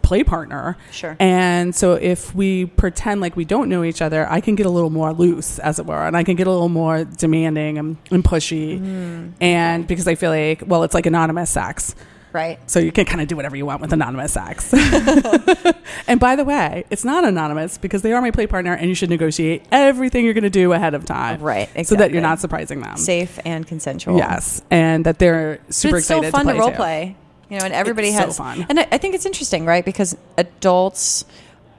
play 0.02 0.24
partner. 0.24 0.78
Sure. 0.92 1.16
And 1.20 1.74
so 1.74 1.94
if 1.94 2.36
we 2.36 2.66
pretend 2.66 3.22
like 3.22 3.38
we 3.38 3.46
don't 3.46 3.70
know 3.70 3.84
each 3.84 4.02
other, 4.02 4.30
I 4.30 4.42
can 4.42 4.56
get 4.56 4.66
a 4.66 4.70
little 4.70 4.90
more 4.90 5.14
loose, 5.14 5.58
as 5.60 5.80
it 5.80 5.86
were, 5.86 6.06
and 6.06 6.18
I 6.18 6.24
can 6.24 6.36
get 6.36 6.48
a 6.48 6.52
little 6.52 6.68
more 6.68 7.06
demanding 7.06 7.78
and, 7.78 7.98
and 8.10 8.24
pushy. 8.24 8.82
Mm. 8.82 9.34
And 9.40 9.88
because 9.88 10.08
I 10.08 10.16
feel 10.16 10.32
like, 10.32 10.64
well, 10.66 10.84
it's 10.84 10.94
like 10.94 11.06
anonymous 11.06 11.50
sex. 11.50 11.96
Right. 12.34 12.60
So 12.70 12.80
you 12.80 12.92
can 12.92 13.06
kind 13.06 13.22
of 13.22 13.28
do 13.28 13.36
whatever 13.36 13.56
you 13.56 13.66
want 13.66 13.82
with 13.82 13.94
anonymous 13.94 14.34
sex. 14.34 14.74
and 16.08 16.20
by 16.20 16.36
the 16.36 16.46
way, 16.46 16.86
it's 16.90 17.04
not 17.04 17.26
anonymous 17.26 17.78
because 17.78 18.02
they 18.02 18.14
are 18.14 18.22
my 18.22 18.32
play 18.32 18.48
partner 18.48 18.74
and 18.74 18.88
you 18.88 18.96
should 18.96 19.10
negotiate 19.10 19.64
everything 19.72 20.26
you're 20.26 20.34
going 20.34 20.44
to 20.44 20.50
do 20.50 20.72
ahead 20.74 20.94
of 20.94 21.06
time. 21.06 21.42
Right, 21.42 21.70
So 21.86 21.96
that 21.96 22.12
you're 22.12 22.22
not 22.22 22.40
surprising 22.40 22.82
them. 22.82 22.98
Safe 22.98 23.40
and 23.46 23.68
consensual. 23.68 24.18
Yes. 24.18 24.62
And 24.72 25.06
that 25.06 25.20
they're 25.20 25.60
super 25.70 25.94
but 25.94 25.98
it's 25.98 26.08
so 26.08 26.22
fun 26.32 26.46
to 26.46 26.54
to, 26.54 26.60
role 26.60 26.70
too. 26.70 26.76
play. 26.76 27.16
You 27.50 27.60
know, 27.60 27.66
and 27.66 27.74
everybody 27.74 28.08
It's 28.08 28.18
so 28.18 28.26
has 28.28 28.38
fun. 28.38 28.66
And 28.70 28.80
I, 28.80 28.88
I 28.94 28.98
think 28.98 29.14
it's 29.14 29.26
interesting, 29.26 29.66
right? 29.66 29.84
Because 29.84 30.16
adults 30.38 31.26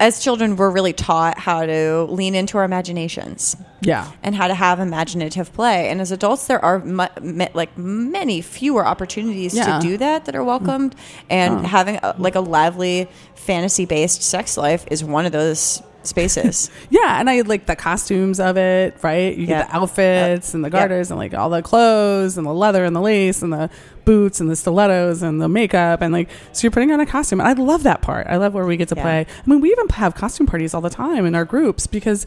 as 0.03 0.20
children 0.22 0.57
we're 0.57 0.68
really 0.70 0.92
taught 0.92 1.38
how 1.38 1.64
to 1.64 2.03
lean 2.05 2.34
into 2.34 2.59
our 2.59 2.64
imaginations 2.64 3.57
Yeah. 3.82 4.11
and 4.22 4.34
how 4.34 4.48
to 4.48 4.55
have 4.55 4.80
imaginative 4.80 5.53
play. 5.53 5.88
And 5.90 6.00
as 6.00 6.11
adults, 6.11 6.46
there 6.48 6.62
are 6.64 6.80
mu- 6.80 7.07
ma- 7.22 7.48
like 7.55 7.76
many 7.78 8.40
fewer 8.42 8.84
opportunities 8.84 9.55
Yeah. 9.55 9.78
to 9.78 9.86
do 9.86 9.96
that 9.98 10.24
that 10.24 10.34
are 10.34 10.44
welcomed. 10.44 10.96
And 11.30 11.64
having 11.66 11.96
a, 12.03 12.14
like 12.18 12.34
a 12.34 12.40
lively 12.40 13.09
fantasy 13.36 13.84
based 13.84 14.22
sex 14.22 14.57
life 14.57 14.84
is 14.90 15.05
one 15.05 15.24
of 15.24 15.32
those 15.32 15.82
spaces. 16.05 16.68
Yeah, 16.90 17.20
and 17.20 17.30
I 17.30 17.42
like 17.42 17.66
the 17.66 17.76
costumes 17.76 18.40
of 18.40 18.57
it, 18.57 18.96
right? 19.03 19.36
You 19.36 19.46
Yeah. 19.46 19.59
get 19.62 19.68
the 19.70 19.76
outfits 19.76 20.53
and 20.53 20.64
the 20.64 20.68
Yeah. 20.68 20.78
garters 20.80 21.11
and 21.12 21.18
like 21.18 21.32
all 21.32 21.48
the 21.48 21.62
clothes 21.62 22.36
and 22.36 22.44
the 22.46 22.53
leather 22.53 22.84
and 22.84 22.94
the 22.96 23.00
lace 23.00 23.40
and 23.40 23.53
the 23.53 23.70
boots 24.05 24.40
and 24.40 24.50
the 24.50 24.57
stilettos 24.57 25.22
and 25.22 25.40
the 25.40 25.48
makeup 25.48 26.00
and 26.03 26.12
like 26.12 26.28
so 26.53 26.62
you're 26.64 26.70
putting 26.70 26.90
on 26.92 27.00
a 27.00 27.07
costume. 27.07 27.40
And 27.40 27.48
I 27.48 27.53
love 27.53 27.82
that 27.84 28.03
part. 28.03 28.26
I 28.26 28.36
love 28.36 28.55
where 28.55 28.64
we 28.66 28.76
get 28.76 28.88
to 28.88 28.94
Yeah. 28.96 29.03
play. 29.03 29.26
I 29.28 29.50
mean, 29.50 29.61
we 29.61 29.70
even 29.72 29.88
have 29.90 30.14
costume 30.14 30.46
parties 30.46 30.74
all 30.74 30.80
the 30.80 30.90
time 30.90 31.26
in 31.26 31.34
our 31.34 31.44
groups 31.44 31.86
because 31.86 32.26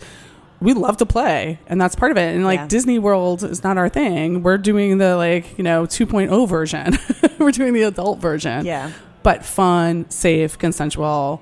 we 0.61 0.73
love 0.73 0.97
to 0.97 1.05
play 1.05 1.59
and 1.67 1.79
that's 1.81 1.95
part 1.95 2.11
of 2.11 2.17
it. 2.17 2.33
And 2.35 2.45
like 2.45 2.59
Yeah. 2.59 2.67
Disney 2.67 2.97
World 2.99 3.43
is 3.43 3.63
not 3.63 3.77
our 3.77 3.89
thing. 3.89 4.41
We're 4.43 4.57
doing 4.57 4.97
the 4.99 5.15
like, 5.17 5.57
you 5.57 5.63
know, 5.63 5.85
2.0 5.85 6.47
version. 6.47 6.97
We're 7.39 7.51
doing 7.51 7.73
the 7.73 7.83
adult 7.83 8.19
version. 8.19 8.65
yeah. 8.65 8.91
But 9.23 9.43
fun, 9.43 10.09
safe, 10.09 10.57
consensual. 10.57 11.41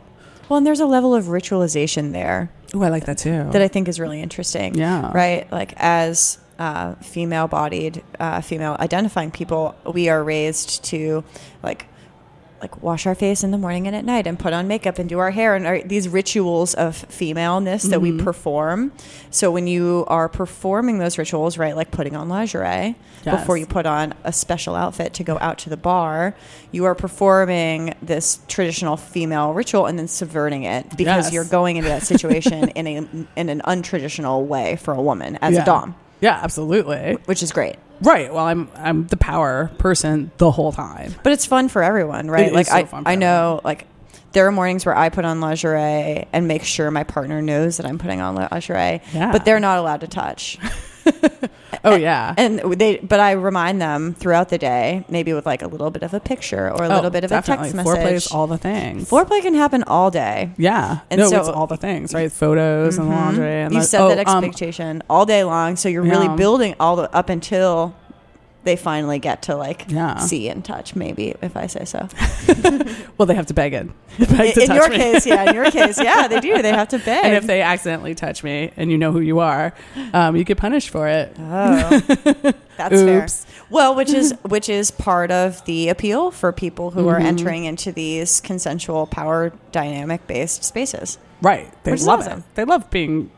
Well, 0.50 0.58
and 0.58 0.66
there's 0.66 0.80
a 0.80 0.86
level 0.86 1.14
of 1.16 1.26
ritualization 1.26 2.12
there 2.14 2.50
Oh, 2.74 2.82
I 2.82 2.90
like 2.90 3.06
that 3.06 3.18
too. 3.18 3.50
that 3.52 3.62
I 3.62 3.68
think 3.68 3.88
is 3.88 4.00
really 4.00 4.22
interesting. 4.22 4.76
Yeah. 4.76 5.12
Right? 5.14 5.50
Like, 5.52 5.74
as 5.78 6.38
uh, 6.60 6.96
female 6.96 7.48
bodied, 7.48 8.04
uh, 8.20 8.42
female 8.42 8.76
identifying 8.80 9.32
people, 9.32 9.76
we 9.92 10.10
are 10.10 10.24
raised 10.24 10.84
to, 10.86 11.24
like, 11.62 11.88
like 12.62 12.82
wash 12.82 13.06
our 13.06 13.14
face 13.14 13.44
in 13.44 13.52
the 13.52 13.58
morning 13.58 13.88
and 13.88 13.94
at 13.96 14.06
night 14.06 14.26
and 14.26 14.40
put 14.40 14.54
on 14.54 14.70
makeup 14.70 14.98
and 14.98 15.10
do 15.10 15.20
our 15.20 15.32
hair 15.32 15.54
and 15.54 15.68
our, 15.68 15.82
these 15.82 16.08
rituals 16.08 16.74
of 16.76 16.96
femaleness 16.96 17.84
that 17.84 18.00
we 18.02 18.18
perform. 18.18 18.94
So 19.32 19.52
when 19.52 19.68
you 19.68 20.06
are 20.08 20.30
performing 20.30 20.98
those 20.98 21.18
rituals, 21.18 21.58
right, 21.58 21.76
like 21.76 21.92
putting 21.92 22.16
on 22.16 22.30
lingerie 22.30 22.96
Yes. 23.26 23.40
before 23.40 23.56
you 23.58 23.66
put 23.66 23.86
on 23.86 24.14
a 24.26 24.32
special 24.34 24.76
outfit 24.76 25.14
to 25.16 25.24
go 25.26 25.38
out 25.40 25.58
to 25.60 25.70
the 25.70 25.78
bar, 25.78 26.36
you 26.72 26.84
are 26.86 26.96
performing 26.96 27.96
this 28.02 28.40
traditional 28.48 28.96
female 28.98 29.54
ritual 29.54 29.86
and 29.86 29.98
then 30.00 30.08
subverting 30.10 30.64
it 30.64 30.90
because 30.98 31.26
Yes. 31.26 31.34
you're 31.34 31.46
going 31.46 31.76
into 31.78 31.90
that 31.90 32.04
situation 32.04 32.70
in 32.70 32.88
a 32.88 32.96
in 33.38 33.50
an 33.50 33.62
untraditional 33.66 34.46
way 34.46 34.78
for 34.78 34.94
a 34.94 35.02
woman 35.02 35.38
as 35.42 35.54
yeah. 35.56 35.64
a 35.64 35.66
dom, 35.66 35.96
Yeah, 36.24 36.40
absolutely. 36.42 37.18
which 37.26 37.44
is 37.44 37.52
great. 37.52 37.76
Right. 38.02 38.34
Well, 38.34 38.46
I'm 38.46 38.70
I'm 38.76 39.08
the 39.08 39.18
power 39.18 39.70
person 39.78 40.32
the 40.38 40.52
whole 40.52 40.72
time. 40.72 41.14
But 41.22 41.34
it's 41.34 41.46
fun 41.46 41.68
for 41.70 41.84
everyone, 41.84 42.32
right? 42.32 42.48
It 42.48 42.54
like 42.54 42.68
so 42.68 42.76
I, 42.76 42.84
fun 42.86 43.04
for 43.04 43.10
I 43.10 43.16
know, 43.16 43.60
like 43.64 43.88
there 44.32 44.48
are 44.48 44.52
mornings 44.52 44.86
where 44.86 44.96
I 44.98 45.10
put 45.10 45.26
on 45.26 45.42
lingerie 45.42 46.26
and 46.34 46.48
make 46.48 46.64
sure 46.64 46.90
my 46.92 47.04
partner 47.04 47.42
knows 47.42 47.78
that 47.78 47.86
I'm 47.86 48.00
putting 48.00 48.20
on 48.22 48.36
lingerie, 48.36 49.02
Yeah. 49.14 49.32
but 49.32 49.46
they're 49.46 49.60
not 49.60 49.78
allowed 49.80 50.02
to 50.02 50.08
touch. 50.08 50.58
Oh 51.86 51.96
yeah. 51.96 52.34
And 52.38 52.60
they, 52.60 52.98
but 52.98 53.20
I 53.20 53.32
remind 53.32 53.82
them 53.82 54.14
throughout 54.14 54.48
the 54.48 54.58
day, 54.58 55.04
maybe 55.10 55.34
with 55.34 55.46
like 55.46 55.62
a 55.62 55.68
little 55.68 55.90
bit 55.92 56.02
of 56.02 56.14
a 56.14 56.20
picture 56.22 56.70
or 56.72 56.84
a 56.86 56.88
little 56.88 57.08
Oh, 57.08 57.10
bit 57.10 57.26
of 57.26 57.30
definitely. 57.30 57.72
a 57.72 57.74
text 57.74 57.76
message. 57.88 58.04
Foreplay 58.06 58.14
is 58.14 58.28
all 58.32 58.48
the 58.48 58.58
things. 58.58 59.10
Foreplay 59.10 59.42
can 59.42 59.54
happen 59.54 59.84
all 59.84 60.10
day. 60.10 60.52
Yeah. 60.56 61.00
And 61.10 61.20
no, 61.20 61.28
so- 61.30 61.40
it's 61.40 61.50
all 61.50 61.68
the 61.68 61.76
things, 61.76 62.14
right? 62.14 62.32
Photos 62.32 62.98
and 62.98 63.10
Mhm. 63.10 63.16
laundry. 63.16 63.62
And 63.64 63.74
you 63.74 63.82
the- 63.82 63.86
set 63.86 64.00
oh, 64.02 64.08
that 64.16 64.26
um, 64.28 64.44
expectation 64.46 65.04
all 65.10 65.26
day 65.26 65.44
long, 65.44 65.76
so 65.76 65.90
you're 65.90 66.04
really 66.04 66.28
Yeah. 66.28 66.36
building 66.36 66.76
all 66.80 66.96
the 66.96 67.14
up 67.14 67.28
until 67.30 67.94
they 68.64 68.76
finally 68.76 69.20
get 69.20 69.42
to 69.44 69.56
like 69.56 69.86
Yeah. 69.90 70.18
see 70.18 70.48
and 70.50 70.64
touch. 70.64 70.96
Maybe 70.96 71.36
if 71.42 71.58
I 71.58 71.68
say 71.68 71.86
so. 71.86 72.08
well, 73.18 73.26
they 73.26 73.36
have 73.36 73.48
to 73.48 73.54
beg 73.54 73.74
it. 73.74 73.88
Beg 74.20 74.56
in 74.58 74.68
touch 74.68 74.76
your 74.78 74.90
me. 74.90 74.98
case, 74.98 75.26
yeah. 75.26 75.50
In 75.50 75.56
your 75.56 75.72
case, 75.72 76.00
yeah, 76.02 76.28
they 76.28 76.40
do. 76.40 76.62
They 76.62 76.72
have 76.72 76.88
to 76.90 77.00
beg. 77.00 77.26
And 77.26 77.34
if 77.34 77.48
they 77.48 77.62
accidentally 77.64 78.14
touch 78.14 78.44
me 78.44 78.72
and 78.78 78.92
you 78.92 78.98
know 78.98 79.12
who 79.12 79.20
you 79.22 79.40
are, 79.40 79.74
um, 80.14 80.36
you 80.36 80.44
get 80.44 80.58
punished 80.60 80.90
for 80.90 81.08
it. 81.08 81.36
Oh, 81.40 82.00
that's 82.78 83.02
fair. 83.02 83.24
Oops. 83.24 83.46
Well, 83.72 83.96
which 83.96 84.12
is 84.14 84.34
which 84.44 84.70
is 84.70 84.92
part 84.92 85.32
of 85.32 85.66
the 85.66 85.90
appeal 85.90 86.30
for 86.32 86.52
people 86.52 86.92
who 86.92 87.08
are 87.08 87.20
Mhm. 87.20 87.24
entering 87.26 87.66
into 87.66 87.92
these 87.92 88.40
consensual 88.40 89.08
power 89.08 89.52
dynamic 89.72 90.28
based 90.28 90.64
spaces. 90.64 91.18
Right. 91.42 91.72
They 91.84 91.96
love 91.96 92.20
awesome. 92.22 92.40
it. 92.40 92.46
They 92.56 92.66
love 92.66 92.90
being 92.92 93.32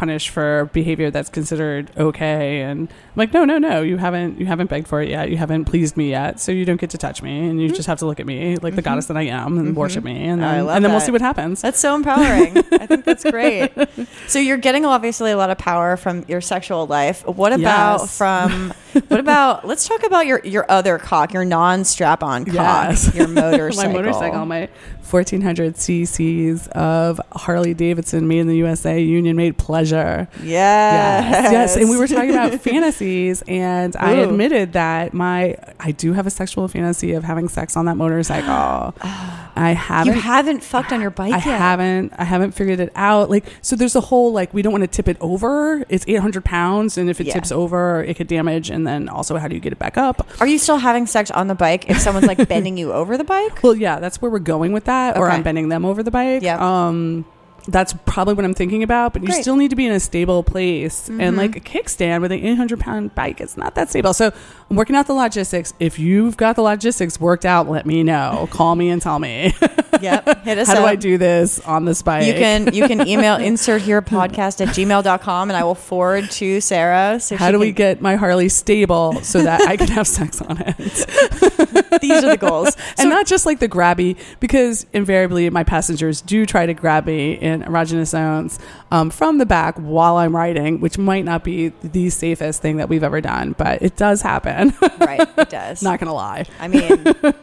punished 0.00 0.30
for 0.30 0.70
behavior 0.72 1.10
that's 1.10 1.28
considered 1.28 1.90
okay. 1.98 2.62
And 2.62 2.88
I'm 2.90 3.14
like, 3.16 3.34
no, 3.34 3.44
no, 3.44 3.58
no. 3.58 3.82
You 3.82 3.98
haven't 3.98 4.40
you 4.40 4.46
haven't 4.46 4.70
begged 4.70 4.88
for 4.88 5.02
it 5.02 5.10
yet. 5.10 5.28
You 5.30 5.36
haven't 5.36 5.66
pleased 5.66 5.94
me 5.96 6.08
yet. 6.08 6.40
So 6.40 6.52
you 6.52 6.64
don't 6.64 6.80
get 6.80 6.88
to 6.90 6.98
touch 6.98 7.20
me. 7.22 7.48
And 7.48 7.60
you 7.60 7.68
just 7.70 7.86
have 7.86 7.98
to 7.98 8.06
look 8.06 8.18
at 8.18 8.24
me 8.26 8.56
like 8.56 8.74
the 8.76 8.80
Mhm. 8.80 8.86
goddess 8.86 9.06
that 9.06 9.18
I 9.18 9.24
am 9.24 9.58
and 9.58 9.68
Mhm. 9.68 9.74
worship 9.74 10.02
me. 10.02 10.16
And 10.26 10.42
I 10.42 10.56
then, 10.62 10.68
and 10.76 10.84
then 10.84 10.90
we'll 10.92 11.00
see 11.02 11.12
what 11.12 11.20
happens. 11.20 11.60
That's 11.60 11.78
so 11.78 11.94
empowering. 11.94 12.56
I 12.72 12.86
think 12.86 13.04
that's 13.04 13.24
great. 13.24 13.72
So 14.26 14.38
you're 14.38 14.56
getting 14.58 14.84
obviously 14.86 15.30
a 15.32 15.36
lot 15.36 15.50
of 15.50 15.58
power 15.58 15.96
from 15.96 16.24
your 16.28 16.40
sexual 16.40 16.86
life. 16.86 17.26
What 17.26 17.52
about 17.52 18.00
Yes. 18.00 18.16
from 18.16 18.72
what 19.08 19.20
about 19.26 19.66
let's 19.66 19.86
talk 19.86 20.02
about 20.06 20.26
your 20.26 20.40
your 20.44 20.64
other 20.70 20.96
cock, 20.98 21.32
your 21.34 21.44
non-strap-on 21.44 22.44
cock, 22.46 22.54
Yes. 22.90 23.14
your 23.14 23.28
motorcycle. 23.42 23.92
my 23.92 23.98
motorcycle, 23.98 24.46
my 24.46 24.68
1400 25.10 25.74
cc's 25.74 26.68
of 26.68 27.20
Harley 27.32 27.74
Davidson 27.74 28.28
made 28.28 28.38
in 28.38 28.46
the 28.46 28.56
USA 28.56 29.00
Union 29.00 29.36
made 29.36 29.58
pleasure. 29.58 30.28
Yes. 30.42 30.44
Yes, 30.44 31.52
yes. 31.52 31.76
And 31.76 31.90
we 31.90 31.96
were 31.96 32.06
talking 32.06 32.30
about 32.30 32.60
fantasies, 32.60 33.42
and 33.48 33.96
I 33.96 34.12
admitted 34.12 34.72
that 34.74 35.12
my 35.12 35.56
I 35.78 35.92
do 35.92 36.12
have 36.12 36.26
a 36.26 36.30
sexual 36.30 36.68
fantasy 36.68 37.12
of 37.12 37.24
having 37.24 37.48
sex 37.48 37.76
on 37.76 37.86
that 37.86 37.96
motorcycle. 37.96 38.94
Oh, 39.49 39.49
I 39.56 39.70
haven't. 39.72 40.14
You 40.14 40.20
haven't 40.20 40.62
fucked 40.62 40.92
on 40.92 41.00
your 41.00 41.10
bike 41.10 41.30
yet. 41.30 41.46
I 41.46 41.50
yet. 41.50 41.58
haven't. 41.58 42.12
I 42.16 42.24
haven't 42.24 42.52
figured 42.52 42.80
it 42.80 42.92
out. 42.94 43.30
Like, 43.30 43.44
so 43.62 43.76
there's 43.76 43.96
a 43.96 44.00
whole 44.00 44.32
like 44.32 44.52
we 44.54 44.62
don't 44.62 44.72
want 44.72 44.82
to 44.82 44.88
tip 44.88 45.08
it 45.08 45.16
over. 45.20 45.84
It's 45.88 46.04
800 46.08 46.44
pounds, 46.44 46.96
and 46.98 47.10
if 47.10 47.20
it 47.20 47.26
Yeah. 47.26 47.34
tips 47.34 47.50
over, 47.52 48.02
it 48.04 48.16
could 48.16 48.26
damage. 48.28 48.70
And 48.70 48.86
then 48.86 49.08
also, 49.08 49.36
how 49.38 49.48
do 49.48 49.54
you 49.54 49.60
get 49.60 49.72
it 49.72 49.78
back 49.78 49.96
up? 49.98 50.26
Are 50.40 50.46
you 50.46 50.58
still 50.58 50.78
having 50.78 51.06
sex 51.06 51.30
on 51.30 51.46
the 51.48 51.54
bike 51.54 51.88
if 51.90 51.98
someone's 51.98 52.26
like 52.26 52.48
bending 52.48 52.76
you 52.76 52.92
over 52.92 53.16
the 53.16 53.24
bike? 53.24 53.62
Well, 53.62 53.74
yeah, 53.74 53.98
that's 54.00 54.20
where 54.22 54.30
we're 54.30 54.38
going 54.38 54.72
with 54.72 54.84
that, 54.84 55.16
or 55.16 55.26
Okay. 55.26 55.36
I'm 55.36 55.42
bending 55.42 55.68
them 55.68 55.84
over 55.84 56.02
the 56.02 56.10
bike. 56.10 56.42
Yeah. 56.42 56.58
Um, 56.60 57.24
that's 57.68 57.94
probably 58.06 58.34
what 58.34 58.44
I'm 58.44 58.54
thinking 58.54 58.82
about. 58.82 59.12
But 59.12 59.22
you 59.22 59.28
Great. 59.28 59.42
still 59.42 59.56
need 59.56 59.70
to 59.70 59.76
be 59.76 59.86
in 59.86 59.92
a 59.92 60.00
stable 60.00 60.42
place, 60.42 61.08
Mhm. 61.08 61.22
and 61.22 61.36
like 61.36 61.56
a 61.56 61.60
kickstand 61.60 62.20
with 62.22 62.32
an 62.32 62.44
800 62.44 62.80
pound 62.80 63.14
bike, 63.14 63.40
it's 63.40 63.56
not 63.56 63.74
that 63.74 63.90
stable. 63.90 64.12
So 64.14 64.32
I'm 64.70 64.76
working 64.76 64.96
out 64.96 65.06
the 65.06 65.12
logistics. 65.14 65.72
If 65.80 65.98
you've 65.98 66.36
got 66.36 66.56
the 66.56 66.62
logistics 66.62 67.20
worked 67.20 67.44
out, 67.44 67.68
let 67.68 67.86
me 67.86 68.02
know. 68.02 68.48
Call 68.50 68.76
me 68.76 68.88
and 68.90 69.00
tell 69.02 69.18
me 69.18 69.54
Yep. 70.00 70.44
Hit 70.44 70.58
us 70.58 70.68
up. 70.68 70.76
how 70.76 70.82
up. 70.82 70.86
do 70.88 70.92
I 70.92 70.96
do 70.96 71.18
this 71.18 71.60
on 71.60 71.84
this 71.84 72.00
bike. 72.02 72.26
You 72.26 72.34
can 72.34 72.72
you 72.74 72.86
can 72.86 73.06
email 73.06 73.36
insert 73.50 73.82
here 73.82 74.00
podcast 74.00 74.60
at 74.66 74.68
gmail.com 74.74 75.50
and 75.50 75.56
I 75.56 75.64
will 75.64 75.74
forward 75.74 76.30
to 76.32 76.60
Sarah. 76.60 77.18
So 77.20 77.36
How 77.36 77.50
do 77.50 77.58
we 77.58 77.72
get 77.72 78.00
my 78.00 78.16
Harley 78.16 78.48
stable 78.48 79.20
so 79.22 79.42
that 79.42 79.60
I 79.62 79.76
can 79.76 79.88
have 79.88 80.06
sex 80.06 80.40
on 80.40 80.58
it? 80.64 80.76
these 82.00 82.24
are 82.24 82.30
the 82.30 82.38
goals. 82.38 82.76
and 82.98 83.10
not 83.10 83.26
just 83.26 83.44
like 83.46 83.58
the 83.58 83.68
grabby, 83.68 84.16
because 84.38 84.86
invariably 84.92 85.50
my 85.50 85.64
passengers 85.64 86.20
do 86.22 86.46
try 86.46 86.66
to 86.66 86.74
grab 86.74 87.06
me 87.06 87.38
erogenous 87.58 88.06
zones 88.08 88.58
um, 88.90 89.10
from 89.10 89.38
the 89.38 89.46
back 89.46 89.76
while 89.76 90.16
I'm 90.16 90.34
riding, 90.34 90.80
which 90.80 90.96
might 90.98 91.24
not 91.24 91.44
be 91.44 91.68
the 91.82 92.08
safest 92.10 92.62
thing 92.62 92.76
that 92.78 92.88
we've 92.88 93.02
ever 93.04 93.20
done, 93.20 93.54
but 93.58 93.82
it 93.82 93.96
does 93.96 94.22
happen. 94.22 94.72
right, 95.00 95.28
it 95.38 95.50
does. 95.50 95.82
not 95.82 95.98
gonna 96.00 96.14
lie. 96.14 96.46
I 96.58 96.68
mean, 96.68 97.04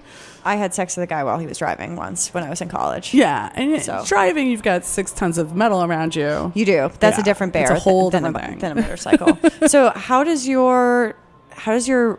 I 0.45 0.55
had 0.55 0.73
sex 0.73 0.95
with 0.95 1.03
a 1.03 1.07
guy 1.07 1.23
while 1.25 1.39
he 1.39 1.45
was 1.45 1.57
driving 1.57 1.95
once 1.97 2.33
when 2.33 2.43
I 2.43 2.49
was 2.49 2.61
in 2.61 2.69
college. 2.69 3.13
Yeah, 3.13 3.51
and 3.53 3.81
So. 3.81 4.03
driving, 4.05 4.47
you've 4.49 4.63
got 4.63 4.85
six 4.85 5.11
tons 5.11 5.37
of 5.37 5.55
metal 5.55 5.83
around 5.83 6.15
you. 6.15 6.53
You 6.55 6.65
do. 6.65 6.89
That's 6.99 7.17
Yeah, 7.17 7.21
a 7.21 7.23
different 7.25 7.51
bear 7.51 7.63
it's 7.63 7.71
a 7.71 7.79
whole 7.79 8.09
than, 8.09 8.23
different 8.23 8.45
a, 8.45 8.49
thing. 8.51 8.59
than 8.59 8.77
a 8.77 8.81
motorcycle. 8.81 9.37
so 9.67 9.89
how 9.89 10.23
does 10.23 10.47
your 10.47 11.15
how 11.51 11.73
does 11.73 11.87
your 11.87 12.17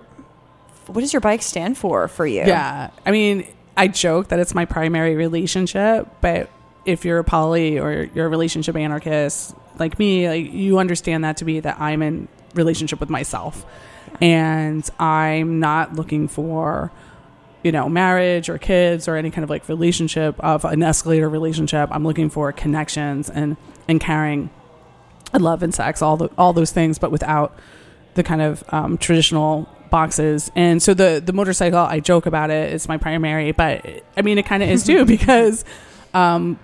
what 0.89 1.01
does 1.01 1.13
your 1.13 1.21
bike 1.21 1.43
stand 1.43 1.79
for 1.79 2.07
for 2.09 2.27
you? 2.27 2.41
Yeah. 2.45 2.91
I 3.07 3.11
mean, 3.11 3.47
I 3.77 3.89
joke 3.89 4.29
that 4.29 4.39
it's 4.41 4.55
my 4.55 4.65
primary 4.65 5.15
relationship, 5.17 6.09
but 6.21 6.51
if 6.85 7.05
you're 7.05 7.19
a 7.19 7.25
poly 7.25 7.79
or 7.79 8.11
you're 8.15 8.27
a 8.27 8.29
relationship 8.29 8.77
anarchist 8.77 9.55
like 9.79 9.99
me, 9.99 10.29
like 10.29 10.53
you 10.53 10.79
understand 10.79 11.25
that 11.25 11.37
to 11.39 11.45
be 11.45 11.61
that 11.61 11.81
I'm 11.81 12.03
in 12.03 12.29
relationship 12.55 13.01
with 13.01 13.11
myself. 13.11 13.65
And 14.21 14.89
I'm 14.99 15.61
not 15.61 15.95
looking 15.95 16.29
for 16.29 16.91
you 17.63 17.73
know, 17.73 17.89
marriage 17.89 18.49
or 18.49 18.57
kids 18.57 19.09
or 19.09 19.17
any 19.17 19.31
kind 19.31 19.43
of 19.43 19.51
like 19.51 19.69
relationship 19.69 20.39
of 20.41 20.65
an 20.65 20.83
escalator 20.83 21.29
relationship. 21.29 21.89
I'm 21.93 22.05
looking 22.05 22.31
for 22.31 22.53
connections 22.53 23.29
and 23.29 23.57
and 23.89 24.01
carrying 24.01 24.51
love 25.35 25.63
and 25.63 25.75
sex, 25.75 26.01
all 26.01 26.17
the 26.17 26.29
all 26.39 26.53
those 26.53 26.71
things, 26.71 26.99
but 26.99 27.11
without 27.11 27.59
the 28.15 28.23
kind 28.23 28.43
of 28.43 28.63
um, 28.69 28.97
traditional 28.97 29.69
boxes. 29.91 30.51
And 30.55 30.83
so 30.83 30.95
the 30.95 31.23
the 31.25 31.33
motorcycle, 31.33 31.79
I 31.79 32.01
joke 32.01 32.27
about 32.27 32.51
it. 32.51 32.73
It's 32.73 32.89
my 32.89 32.97
primary, 32.97 33.53
but 33.53 33.85
I 34.17 34.23
mean, 34.23 34.39
it 34.39 34.47
kind 34.47 34.63
of 34.63 34.69
is 34.69 34.85
too 34.87 35.05
because 35.05 35.65
um, 36.19 36.59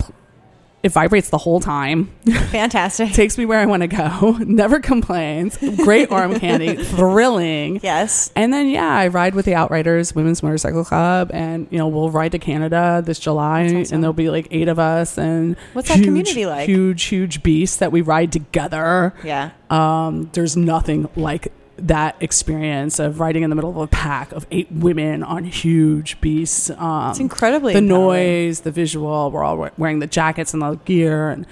it 0.84 0.92
vibrates 0.92 1.30
the 1.30 1.38
whole 1.38 1.60
time. 1.60 2.14
Fantastic. 2.50 3.14
Takes 3.14 3.38
me 3.38 3.46
where 3.46 3.58
I 3.58 3.64
want 3.64 3.80
to 3.80 3.86
go. 3.86 4.32
Never 4.40 4.80
complains. 4.80 5.56
Great 5.82 6.10
arm 6.10 6.38
candy. 6.38 6.76
Thrilling. 6.84 7.80
Yes. 7.82 8.30
And 8.36 8.52
then 8.52 8.68
yeah, 8.68 8.94
I 8.94 9.08
ride 9.08 9.34
with 9.34 9.46
the 9.46 9.54
Outriders 9.54 10.14
Women's 10.14 10.42
Motorcycle 10.42 10.84
Club, 10.84 11.30
and 11.32 11.66
you 11.70 11.78
know 11.78 11.88
we'll 11.88 12.10
ride 12.10 12.32
to 12.32 12.38
Canada 12.38 13.02
this 13.04 13.18
July, 13.18 13.64
awesome. 13.64 13.94
and 13.94 14.04
there'll 14.04 14.12
be 14.12 14.28
like 14.28 14.46
eight 14.50 14.68
of 14.68 14.78
us, 14.78 15.16
and 15.16 15.56
What's 15.72 15.88
that 15.88 16.04
community 16.04 16.44
like? 16.44 16.68
Huge, 16.68 17.04
huge 17.04 17.42
beast 17.42 17.80
that 17.80 17.90
we 17.90 18.02
ride 18.02 18.30
together. 18.30 19.14
Yeah. 19.24 19.52
Um, 19.70 20.28
there's 20.34 20.54
nothing 20.54 21.08
like 21.16 21.50
that 21.76 22.16
experience 22.20 22.98
of 22.98 23.20
riding 23.20 23.42
in 23.42 23.50
the 23.50 23.56
middle 23.56 23.70
of 23.70 23.76
a 23.76 23.86
pack 23.86 24.32
of 24.32 24.46
eight 24.50 24.70
women 24.70 25.22
on 25.22 25.44
huge 25.44 26.20
beasts. 26.20 26.70
Um, 26.70 27.10
It's 27.10 27.20
incredibly 27.20 27.74
the 27.74 27.80
noise, 27.80 28.60
the 28.60 28.70
visual. 28.70 29.30
We're 29.30 29.42
all 29.42 29.68
wearing 29.76 29.98
the 29.98 30.06
jackets 30.06 30.52
and 30.52 30.62
the 30.62 30.74
gear, 30.84 31.30
and 31.30 31.46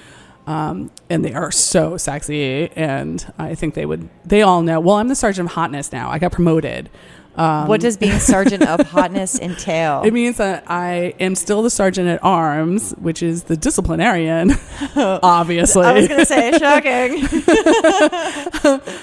um, 0.46 0.90
and 1.08 1.24
they 1.24 1.34
are 1.34 1.50
so 1.52 1.96
sexy. 1.96 2.70
And 2.76 3.32
I 3.38 3.54
think 3.54 3.74
they 3.74 3.86
would. 3.86 4.08
They 4.24 4.42
all 4.42 4.62
know. 4.62 4.80
Well, 4.80 4.96
I'm 4.96 5.08
the 5.08 5.14
sergeant 5.14 5.48
of 5.48 5.54
hotness 5.54 5.92
now. 5.92 6.10
I 6.10 6.18
got 6.18 6.32
promoted. 6.32 6.88
Um, 7.34 7.66
what 7.66 7.80
does 7.80 7.96
being 7.96 8.18
sergeant 8.18 8.62
of 8.62 8.80
hotness 8.88 9.38
entail? 9.38 10.02
it 10.06 10.12
means 10.12 10.36
that 10.36 10.64
I 10.70 11.14
am 11.18 11.34
still 11.34 11.62
the 11.62 11.70
sergeant 11.70 12.08
at 12.08 12.22
arms, 12.22 12.92
which 12.92 13.22
is 13.22 13.44
the 13.44 13.56
disciplinarian, 13.56 14.52
obviously. 14.96 15.84
I 15.84 15.92
was 15.92 16.08
going 16.08 16.20
to 16.20 16.26
say 16.26 16.52
shocking. 16.58 17.22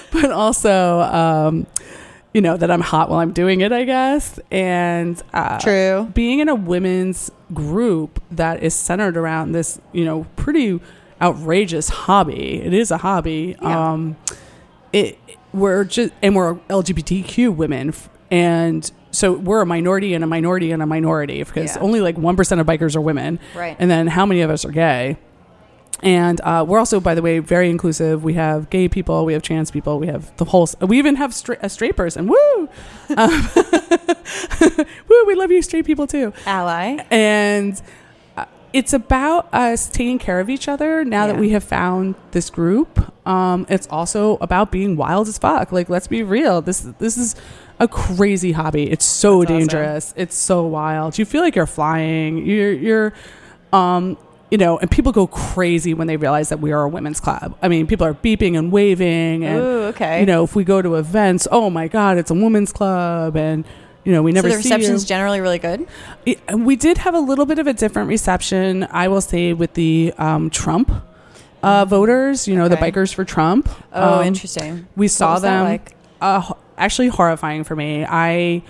but 0.12 0.30
also 0.30 1.00
um, 1.00 1.66
you 2.32 2.40
know 2.40 2.56
that 2.56 2.70
i'm 2.70 2.80
hot 2.80 3.10
while 3.10 3.18
i'm 3.18 3.32
doing 3.32 3.60
it 3.60 3.72
i 3.72 3.84
guess 3.84 4.38
and 4.52 5.20
uh, 5.34 5.58
True. 5.58 6.08
being 6.14 6.38
in 6.38 6.48
a 6.48 6.54
women's 6.54 7.30
group 7.52 8.22
that 8.30 8.62
is 8.62 8.72
centered 8.74 9.16
around 9.16 9.50
this 9.52 9.80
you 9.92 10.04
know 10.04 10.26
pretty 10.36 10.80
outrageous 11.20 11.88
hobby 11.88 12.62
it 12.62 12.72
is 12.72 12.90
a 12.92 12.98
hobby 12.98 13.56
Yeah. 13.60 13.92
um 13.92 14.16
it 14.92 15.18
we're 15.52 15.82
just 15.84 16.12
and 16.22 16.36
we're 16.36 16.54
lgbtq 16.54 17.52
women 17.54 17.92
and 18.30 18.90
so 19.12 19.32
we're 19.32 19.60
a 19.62 19.66
minority 19.66 20.14
and 20.14 20.22
a 20.22 20.26
minority 20.26 20.70
and 20.70 20.82
a 20.82 20.86
minority 20.86 21.42
because 21.42 21.74
Yeah. 21.76 21.82
only 21.82 22.00
like 22.00 22.16
1% 22.16 22.60
of 22.60 22.66
bikers 22.66 22.94
are 22.96 23.00
women 23.00 23.38
Right. 23.56 23.76
and 23.78 23.90
then 23.90 24.06
how 24.06 24.24
many 24.26 24.40
of 24.42 24.50
us 24.50 24.64
are 24.64 24.70
gay 24.70 25.16
and 26.02 26.40
uh, 26.42 26.64
we're 26.66 26.78
also 26.78 26.98
by 27.00 27.14
the 27.14 27.20
way 27.22 27.40
very 27.40 27.68
inclusive 27.68 28.22
we 28.24 28.34
have 28.34 28.70
gay 28.70 28.88
people 28.88 29.26
we 29.26 29.32
have 29.34 29.42
trans 29.42 29.70
people 29.70 29.98
we 29.98 30.06
have 30.06 30.34
the 30.38 30.44
whole 30.46 30.66
we 30.80 30.96
even 30.98 31.16
have 31.16 31.34
stra- 31.34 31.58
a 31.60 31.68
straight 31.68 31.96
person 31.96 32.26
woo 32.28 32.68
um, 33.16 33.48
woo 35.08 35.24
we 35.26 35.34
love 35.34 35.50
you 35.50 35.60
straight 35.62 35.84
people 35.84 36.06
too 36.06 36.32
Ally. 36.46 36.98
and 37.10 37.80
it's 38.72 38.92
about 38.92 39.52
us 39.52 39.88
taking 39.88 40.18
care 40.18 40.40
of 40.40 40.48
each 40.48 40.68
other 40.68 41.04
now 41.04 41.26
that 41.26 41.36
we 41.36 41.50
have 41.50 41.64
found 41.64 42.14
this 42.30 42.50
group. 42.50 43.12
Um, 43.26 43.66
it's 43.68 43.86
also 43.88 44.36
about 44.40 44.70
being 44.70 44.96
wild 44.96 45.28
as 45.28 45.38
fuck. 45.38 45.72
Like 45.72 45.88
let's 45.88 46.06
be 46.06 46.22
real. 46.22 46.62
This 46.62 46.80
this 46.98 47.16
is 47.16 47.36
a 47.78 47.88
crazy 47.88 48.52
hobby. 48.52 48.90
It's 48.90 49.04
so 49.04 49.40
That's 49.40 49.50
awesome. 49.50 49.58
dangerous. 49.58 50.14
It's 50.16 50.36
so 50.36 50.66
wild. 50.66 51.18
You 51.18 51.24
feel 51.24 51.42
like 51.42 51.56
you're 51.56 51.66
flying. 51.66 52.46
You're 52.46 52.72
you're 52.72 53.12
um 53.72 54.16
you 54.50 54.58
know, 54.58 54.78
and 54.78 54.90
people 54.90 55.12
go 55.12 55.28
crazy 55.28 55.94
when 55.94 56.08
they 56.08 56.16
realize 56.16 56.48
that 56.48 56.58
we 56.58 56.72
are 56.72 56.82
a 56.82 56.88
women's 56.88 57.20
club. 57.20 57.56
I 57.62 57.68
mean, 57.68 57.86
people 57.86 58.04
are 58.04 58.14
beeping 58.14 58.58
and 58.58 58.72
waving, 58.72 59.44
and 59.44 59.60
Ooh, 59.60 59.82
okay. 59.90 60.18
you 60.20 60.26
know, 60.26 60.42
if 60.42 60.56
we 60.56 60.64
go 60.64 60.82
to 60.82 60.96
events, 60.96 61.46
oh 61.52 61.70
my 61.70 61.86
god, 61.86 62.18
it's 62.18 62.32
a 62.32 62.34
women's 62.34 62.72
club, 62.72 63.36
and 63.36 63.64
you 64.04 64.12
know, 64.12 64.22
we 64.22 64.32
never 64.32 64.48
so 64.50 64.56
the 64.56 64.62
see 64.62 64.68
reception's 64.70 65.04
generally 65.04 65.40
really 65.40 65.58
good. 65.58 65.86
It- 66.26 66.40
we 66.56 66.76
did 66.76 66.98
have 66.98 67.14
a 67.14 67.20
little 67.20 67.46
bit 67.46 67.58
of 67.58 67.66
a 67.66 67.72
different 67.72 68.08
reception, 68.08 68.86
I 68.90 69.08
will 69.08 69.20
say, 69.20 69.52
with 69.52 69.74
the 69.74 70.12
um, 70.18 70.50
Trump 70.50 70.90
uh, 71.62 71.84
voters. 71.84 72.48
You 72.48 72.56
know, 72.56 72.68
the 72.68 72.76
bikers 72.76 73.12
for 73.12 73.24
Trump. 73.24 73.68
Oh, 73.92 74.20
Um, 74.20 74.26
interesting. 74.26 74.86
We 74.96 75.08
saw 75.08 75.38
them. 75.38 75.64
like? 75.64 75.94
Uh, 76.20 76.52
actually, 76.78 77.08
horrifying 77.08 77.64
for 77.64 77.76
me. 77.76 78.04
I. 78.08 78.62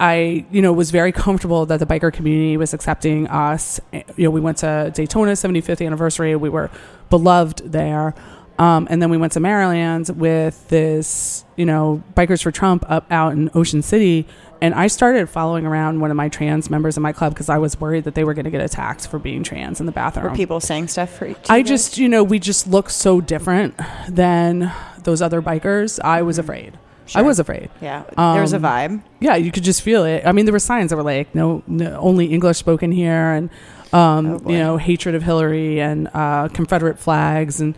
I, 0.00 0.44
you 0.50 0.60
know, 0.60 0.72
was 0.72 0.90
very 0.90 1.12
comfortable 1.12 1.66
that 1.66 1.78
the 1.78 1.86
biker 1.86 2.12
community 2.12 2.56
was 2.56 2.74
accepting 2.74 3.28
us. 3.28 3.80
Eh, 3.92 4.02
You 4.16 4.24
know, 4.24 4.30
we 4.30 4.40
went 4.40 4.58
to 4.58 4.90
Daytona 4.92 5.32
75th 5.32 5.86
anniversary. 5.86 6.34
We 6.34 6.48
were 6.48 6.68
beloved 7.10 7.58
there. 7.70 8.12
Um, 8.58 8.88
and 8.90 9.00
then 9.00 9.08
we 9.08 9.16
went 9.16 9.32
to 9.34 9.40
Maryland 9.40 10.08
with 10.16 10.68
this, 10.68 11.44
you 11.56 11.64
know, 11.64 12.02
Bikers 12.16 12.42
for 12.42 12.50
Trump 12.50 12.84
up 12.90 13.06
out 13.10 13.34
in 13.34 13.50
Ocean 13.54 13.82
City. 13.82 14.26
And 14.64 14.72
I 14.74 14.86
started 14.86 15.28
following 15.28 15.66
around 15.66 16.00
one 16.00 16.10
of 16.10 16.16
my 16.16 16.30
trans 16.30 16.70
members 16.70 16.96
in 16.96 17.02
my 17.02 17.12
club 17.12 17.34
because 17.34 17.50
I 17.50 17.58
was 17.58 17.78
worried 17.78 18.04
that 18.04 18.14
they 18.14 18.24
were 18.24 18.32
going 18.32 18.46
to 18.46 18.50
get 18.50 18.62
attacked 18.62 19.06
for 19.06 19.18
being 19.18 19.42
trans 19.42 19.78
in 19.78 19.84
the 19.84 19.92
bathroom. 19.92 20.24
Were 20.24 20.34
people 20.34 20.58
saying 20.58 20.88
stuff 20.88 21.10
for 21.10 21.26
you? 21.26 21.36
I 21.50 21.62
just, 21.62 21.98
you 21.98 22.08
know, 22.08 22.24
we 22.24 22.38
just 22.38 22.66
look 22.66 22.88
so 22.88 23.20
different 23.20 23.78
than 24.08 24.72
those 25.02 25.20
other 25.20 25.42
bikers. 25.42 26.00
I 26.02 26.22
was 26.22 26.38
afraid. 26.38 26.78
I 27.14 27.20
was 27.20 27.38
afraid. 27.38 27.68
Yeah, 27.82 28.04
there 28.16 28.40
was 28.40 28.54
a 28.54 28.56
Um, 28.56 28.62
vibe. 28.62 29.02
Yeah, 29.20 29.36
you 29.36 29.52
could 29.52 29.64
just 29.64 29.82
feel 29.82 30.02
it. 30.04 30.22
I 30.24 30.32
mean, 30.32 30.46
there 30.46 30.54
were 30.54 30.58
signs 30.58 30.88
that 30.88 30.96
were 30.96 31.02
like, 31.02 31.34
no, 31.34 31.62
no 31.66 31.98
only 31.98 32.32
English 32.32 32.56
spoken 32.56 32.90
here, 32.90 33.32
and 33.32 33.50
um, 33.92 34.40
Oh, 34.46 34.50
you 34.50 34.56
know, 34.56 34.78
hatred 34.78 35.14
of 35.14 35.22
Hillary 35.22 35.78
and 35.78 36.08
uh, 36.14 36.48
Confederate 36.48 36.98
flags, 36.98 37.60
and 37.60 37.74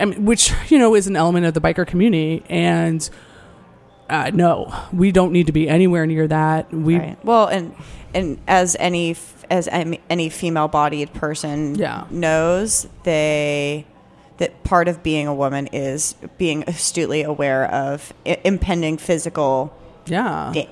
mean, 0.00 0.24
which 0.24 0.50
you 0.70 0.78
know 0.78 0.94
is 0.94 1.06
an 1.06 1.16
element 1.16 1.44
of 1.44 1.52
the 1.52 1.60
biker 1.60 1.86
community. 1.86 2.42
And 2.48 3.06
uh, 4.12 4.30
no, 4.34 4.72
we 4.92 5.10
don't 5.12 5.32
need 5.32 5.46
to 5.46 5.52
be 5.52 5.68
anywhere 5.68 6.06
near 6.06 6.28
that. 6.28 6.72
We 6.72 6.98
right. 6.98 7.24
Well, 7.24 7.46
and 7.46 7.74
and 8.14 8.38
as 8.46 8.76
any 8.78 9.16
as 9.50 9.68
any 9.68 10.00
any 10.10 10.28
female-bodied 10.28 11.12
person 11.14 11.74
Yeah. 11.76 12.04
knows, 12.10 12.86
they 13.04 13.86
that 14.38 14.62
part 14.64 14.88
of 14.88 15.02
being 15.02 15.26
a 15.26 15.34
woman 15.34 15.68
is 15.72 16.14
being 16.38 16.64
astutely 16.66 17.22
aware 17.22 17.64
of 17.72 18.12
I- 18.26 18.38
impending 18.44 18.96
physical 18.98 19.72
yeah, 20.06 20.50
da- 20.54 20.68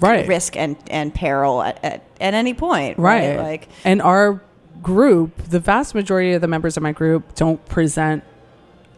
Right. 0.00 0.26
risk 0.26 0.56
and 0.56 0.76
and 0.90 1.14
peril 1.14 1.62
at, 1.62 1.78
at, 1.84 2.02
at 2.20 2.34
any 2.34 2.52
point. 2.54 2.98
right. 2.98 3.36
Like 3.38 3.68
and 3.84 4.02
our 4.02 4.42
group, 4.82 5.36
the 5.48 5.60
vast 5.60 5.94
majority 5.94 6.32
of 6.32 6.40
the 6.40 6.48
members 6.48 6.76
of 6.76 6.82
my 6.82 6.90
group 6.92 7.34
don't 7.36 7.64
present 7.66 8.24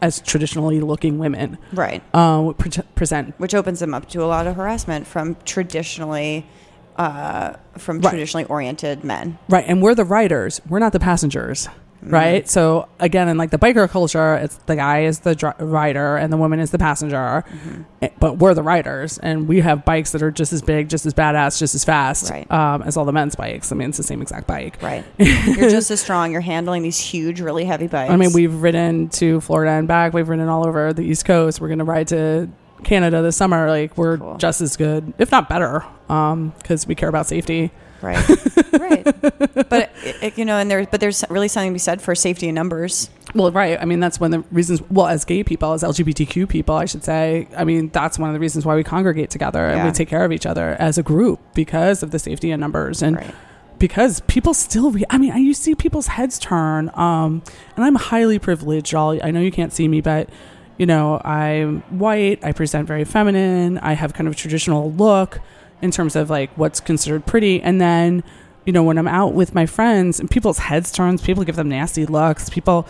as 0.01 0.19
traditionally 0.21 0.79
looking 0.81 1.17
women. 1.17 1.57
right, 1.73 2.01
Uh, 2.13 2.51
pre- 2.53 2.71
present 2.95 3.33
which 3.37 3.53
opens 3.55 3.79
them 3.79 3.93
up 3.93 4.07
to 4.09 4.23
a 4.23 4.27
lot 4.27 4.47
of 4.47 4.55
harassment 4.55 5.07
from 5.07 5.35
traditionally. 5.45 6.45
Uh, 6.97 7.53
from 7.77 7.99
Right. 7.99 8.11
traditionally 8.11 8.45
oriented 8.45 9.03
men. 9.03 9.37
Right, 9.49 9.65
and 9.67 9.81
we're 9.81 9.95
the 9.95 10.05
riders. 10.05 10.61
We're 10.69 10.79
not 10.79 10.93
the 10.93 10.99
passengers. 10.99 11.67
Mm-hmm. 12.03 12.13
Right. 12.13 12.47
So 12.49 12.87
again, 12.99 13.27
in 13.29 13.37
like 13.37 13.49
the 13.49 13.57
biker 13.57 13.89
culture, 13.89 14.35
it's 14.35 14.57
the 14.67 14.75
guy 14.75 15.03
is 15.05 15.19
the 15.21 15.33
dri- 15.33 15.53
rider 15.59 16.17
and 16.17 16.31
the 16.31 16.37
woman 16.37 16.59
is 16.59 16.69
the 16.69 16.77
passenger. 16.77 17.43
Mm-hmm. 17.47 17.81
Eh, 18.03 18.09
But 18.19 18.37
we're 18.37 18.53
the 18.53 18.61
riders, 18.61 19.17
and 19.17 19.47
we 19.47 19.61
have 19.61 19.83
bikes 19.85 20.11
that 20.11 20.21
are 20.21 20.29
just 20.29 20.53
as 20.53 20.61
big, 20.61 20.87
just 20.89 21.05
as 21.07 21.13
badass, 21.15 21.57
just 21.57 21.73
as 21.73 21.83
fast 21.83 22.29
Right. 22.29 22.49
um, 22.51 22.83
as 22.83 22.95
all 22.95 23.05
the 23.05 23.11
men's 23.11 23.35
bikes. 23.35 23.71
I 23.71 23.75
mean, 23.75 23.89
it's 23.89 23.97
the 23.97 24.03
same 24.03 24.21
exact 24.21 24.45
bike. 24.45 24.81
Right. 24.83 25.03
You're 25.17 25.69
just 25.71 25.89
as 25.89 25.99
strong. 25.99 26.31
You're 26.31 26.41
handling 26.41 26.83
these 26.83 26.99
huge, 26.99 27.41
really 27.41 27.65
heavy 27.65 27.87
bikes. 27.87 28.11
I 28.11 28.17
mean, 28.17 28.33
we've 28.33 28.53
ridden 28.53 29.09
to 29.09 29.41
Florida 29.41 29.71
and 29.71 29.87
back. 29.87 30.13
We've 30.13 30.29
ridden 30.29 30.47
all 30.47 30.67
over 30.67 30.93
the 30.93 31.01
East 31.03 31.25
Coast. 31.25 31.59
We're 31.59 31.69
going 31.69 31.79
to 31.79 31.85
ride 31.85 32.09
to 32.09 32.49
Canada 32.83 33.21
this 33.23 33.35
summer. 33.35 33.67
Like 33.67 33.97
we're 33.97 34.17
Cool. 34.19 34.37
just 34.37 34.61
as 34.61 34.77
good, 34.77 35.13
if 35.17 35.31
not 35.31 35.49
better, 35.49 35.83
because 36.07 36.85
we 36.85 36.93
care 36.93 37.09
about 37.09 37.25
safety. 37.25 37.71
Right, 38.05 38.73
right. 38.73 39.03
But 39.69 39.91
it, 40.03 40.15
it- 40.21 40.37
you 40.37 40.45
know, 40.45 40.57
and 40.57 40.69
there, 40.69 40.85
but 40.85 40.99
there's 40.99 41.23
really 41.29 41.47
something 41.47 41.71
to 41.71 41.73
be 41.73 41.79
said 41.79 42.01
for 42.01 42.13
safety 42.15 42.47
in 42.47 42.55
numbers. 42.55 43.09
Well, 43.33 43.51
right. 43.51 43.77
I 43.81 43.85
mean, 43.85 43.99
that's 43.99 44.19
one 44.19 44.33
of 44.33 44.43
the 44.43 44.55
reasons. 44.55 44.81
Well, 44.89 45.07
as 45.07 45.25
gay 45.25 45.43
people, 45.43 45.73
as 45.73 45.83
LGBTQ 45.83 46.47
people, 46.47 46.75
I 46.75 46.85
should 46.85 47.03
say. 47.03 47.47
I 47.57 47.65
mean, 47.65 47.89
that's 47.89 48.17
one 48.17 48.29
of 48.29 48.33
the 48.33 48.39
reasons 48.39 48.65
why 48.65 48.75
we 48.75 48.83
congregate 48.83 49.29
together 49.29 49.65
and 49.65 49.83
we 49.85 49.91
take 49.91 50.07
care 50.07 50.23
of 50.23 50.31
each 50.31 50.45
other 50.45 50.77
as 50.79 50.97
a 50.97 51.03
group 51.03 51.39
because 51.53 52.01
of 52.03 52.11
the 52.11 52.19
safety 52.19 52.51
in 52.51 52.59
numbers 52.61 53.01
and 53.01 53.17
Right. 53.17 53.35
because 53.77 54.21
people 54.21 54.53
still. 54.53 54.91
Re- 54.91 55.03
I 55.09 55.17
mean, 55.17 55.31
I 55.33 55.37
you 55.37 55.53
see 55.53 55.75
people's 55.75 56.07
heads 56.07 56.39
turn. 56.39 56.89
Um, 56.93 57.43
and 57.75 57.83
I'm 57.83 57.95
highly 57.95 58.39
privileged. 58.39 58.93
Y'all, 58.93 59.19
I 59.21 59.31
know 59.31 59.41
you 59.41 59.51
can't 59.51 59.73
see 59.73 59.87
me, 59.89 59.99
but 59.99 60.29
you 60.77 60.85
know, 60.85 61.19
I'm 61.25 61.81
white. 61.89 62.43
I 62.43 62.51
present 62.53 62.87
very 62.87 63.03
feminine. 63.03 63.77
I 63.79 63.93
have 63.93 64.13
kind 64.13 64.27
of 64.27 64.33
a 64.33 64.37
traditional 64.37 64.91
look 64.93 65.39
in 65.81 65.91
terms 65.91 66.15
of 66.15 66.29
like 66.29 66.49
what's 66.57 66.79
considered 66.79 67.25
pretty, 67.25 67.61
and 67.61 67.79
then 67.81 68.23
you 68.65 68.73
know, 68.73 68.81
when 68.81 68.97
I'm 68.97 69.07
out 69.07 69.33
with 69.35 69.53
my 69.53 69.67
friends 69.67 70.19
and 70.19 70.27
people's 70.29 70.57
heads 70.57 70.91
turns, 70.91 71.21
people 71.21 71.43
give 71.43 71.55
them 71.55 71.69
nasty 71.69 72.07
looks. 72.07 72.49
People, 72.49 72.87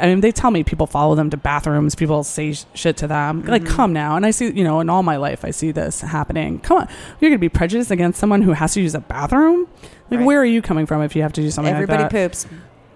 I 0.00 0.06
mean, 0.06 0.22
they 0.22 0.32
tell 0.32 0.50
me 0.50 0.64
people 0.64 0.86
follow 0.86 1.14
them 1.14 1.28
to 1.28 1.36
bathrooms. 1.36 1.94
People 1.94 2.24
say 2.24 2.54
sh- 2.54 2.64
shit 2.72 2.96
to 2.96 3.06
them. 3.06 3.42
Like, 3.44 3.60
Mm-hmm. 3.62 3.74
come 3.76 3.92
now. 3.92 4.16
And 4.16 4.24
I 4.24 4.30
see, 4.30 4.50
you 4.50 4.64
know, 4.64 4.80
in 4.80 4.88
all 4.88 5.02
my 5.02 5.18
life, 5.18 5.44
I 5.44 5.50
see 5.50 5.70
this 5.70 6.00
happening. 6.00 6.60
Come 6.60 6.78
on, 6.78 6.88
you're 7.20 7.30
gonna 7.30 7.38
be 7.38 7.50
prejudiced 7.50 7.90
against 7.90 8.18
someone 8.18 8.40
who 8.40 8.52
has 8.52 8.72
to 8.72 8.80
use 8.80 8.94
a 8.94 9.00
bathroom. 9.00 9.68
Like, 10.10 10.20
Right. 10.20 10.24
where 10.26 10.40
are 10.40 10.46
you 10.46 10.62
coming 10.62 10.86
from 10.86 11.02
if 11.02 11.14
you 11.14 11.20
have 11.20 11.34
to 11.34 11.42
do 11.42 11.50
something 11.50 11.74
Everybody 11.74 12.04
like 12.04 12.12
that? 12.12 12.30
poops. 12.30 12.46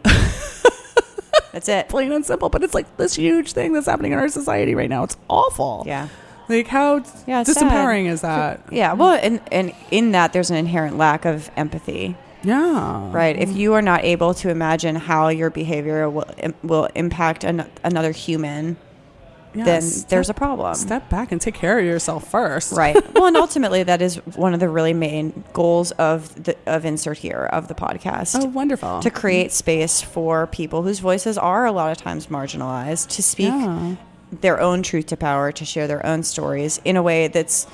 That's 1.52 1.68
it. 1.68 1.90
Plain 1.90 2.12
and 2.12 2.24
simple. 2.24 2.48
But 2.48 2.62
it's 2.64 2.72
like 2.72 2.96
this 2.96 3.14
huge 3.14 3.52
thing 3.52 3.74
that's 3.74 3.84
happening 3.86 4.12
in 4.12 4.18
our 4.18 4.28
society 4.30 4.74
right 4.74 4.88
now. 4.88 5.02
It's 5.04 5.18
awful. 5.28 5.84
Yeah. 5.86 6.08
Like, 6.48 6.66
how 6.66 6.96
Yeah, 7.26 7.42
disempowering 7.44 8.06
is 8.06 8.20
that? 8.22 8.60
Yeah. 8.70 8.92
Well, 8.94 9.18
and 9.22 9.40
and 9.50 9.72
in 9.90 10.12
that, 10.12 10.32
there's 10.32 10.50
an 10.50 10.56
inherent 10.56 10.98
lack 10.98 11.24
of 11.24 11.50
empathy. 11.56 12.16
Yeah. 12.44 13.10
Right. 13.12 13.38
If 13.38 13.54
you 13.56 13.74
are 13.74 13.82
not 13.82 14.02
able 14.04 14.34
to 14.34 14.50
imagine 14.50 14.96
how 14.96 15.28
your 15.28 15.50
behavior 15.50 16.10
will 16.10 16.26
will 16.62 16.88
impact 16.94 17.44
an, 17.44 17.70
another 17.84 18.10
human, 18.10 18.76
Yeah, 19.54 19.64
then 19.64 19.82
step- 19.82 20.08
there's 20.10 20.28
a 20.28 20.34
problem. 20.34 20.74
Step 20.74 21.08
back 21.08 21.30
and 21.30 21.40
take 21.40 21.54
care 21.54 21.78
of 21.78 21.84
yourself 21.84 22.28
first. 22.28 22.72
Right. 22.72 22.96
Well, 23.14 23.26
and 23.26 23.36
ultimately, 23.36 23.84
that 23.84 24.02
is 24.02 24.16
one 24.34 24.54
of 24.54 24.60
the 24.60 24.68
really 24.68 24.92
main 24.94 25.44
goals 25.52 25.92
of 25.92 26.34
the 26.42 26.56
of 26.66 26.84
insert 26.84 27.18
here 27.18 27.48
of 27.52 27.68
the 27.68 27.74
podcast. 27.74 28.40
Oh, 28.42 28.46
wonderful. 28.46 29.00
To 29.00 29.10
create 29.10 29.52
space 29.52 30.02
for 30.02 30.48
people 30.48 30.82
whose 30.82 30.98
voices 30.98 31.38
are 31.38 31.64
a 31.66 31.72
lot 31.72 31.92
of 31.92 31.98
times 31.98 32.26
marginalized 32.26 33.08
to 33.10 33.22
speak 33.22 33.52
Yeah. 33.52 33.94
Their 34.40 34.60
own 34.60 34.82
truth 34.82 35.06
to 35.06 35.16
power, 35.16 35.52
to 35.52 35.64
share 35.64 35.86
their 35.86 36.04
own 36.06 36.22
stories 36.22 36.80
in 36.84 36.96
a 36.96 37.02
way 37.02 37.28
that's 37.28 37.66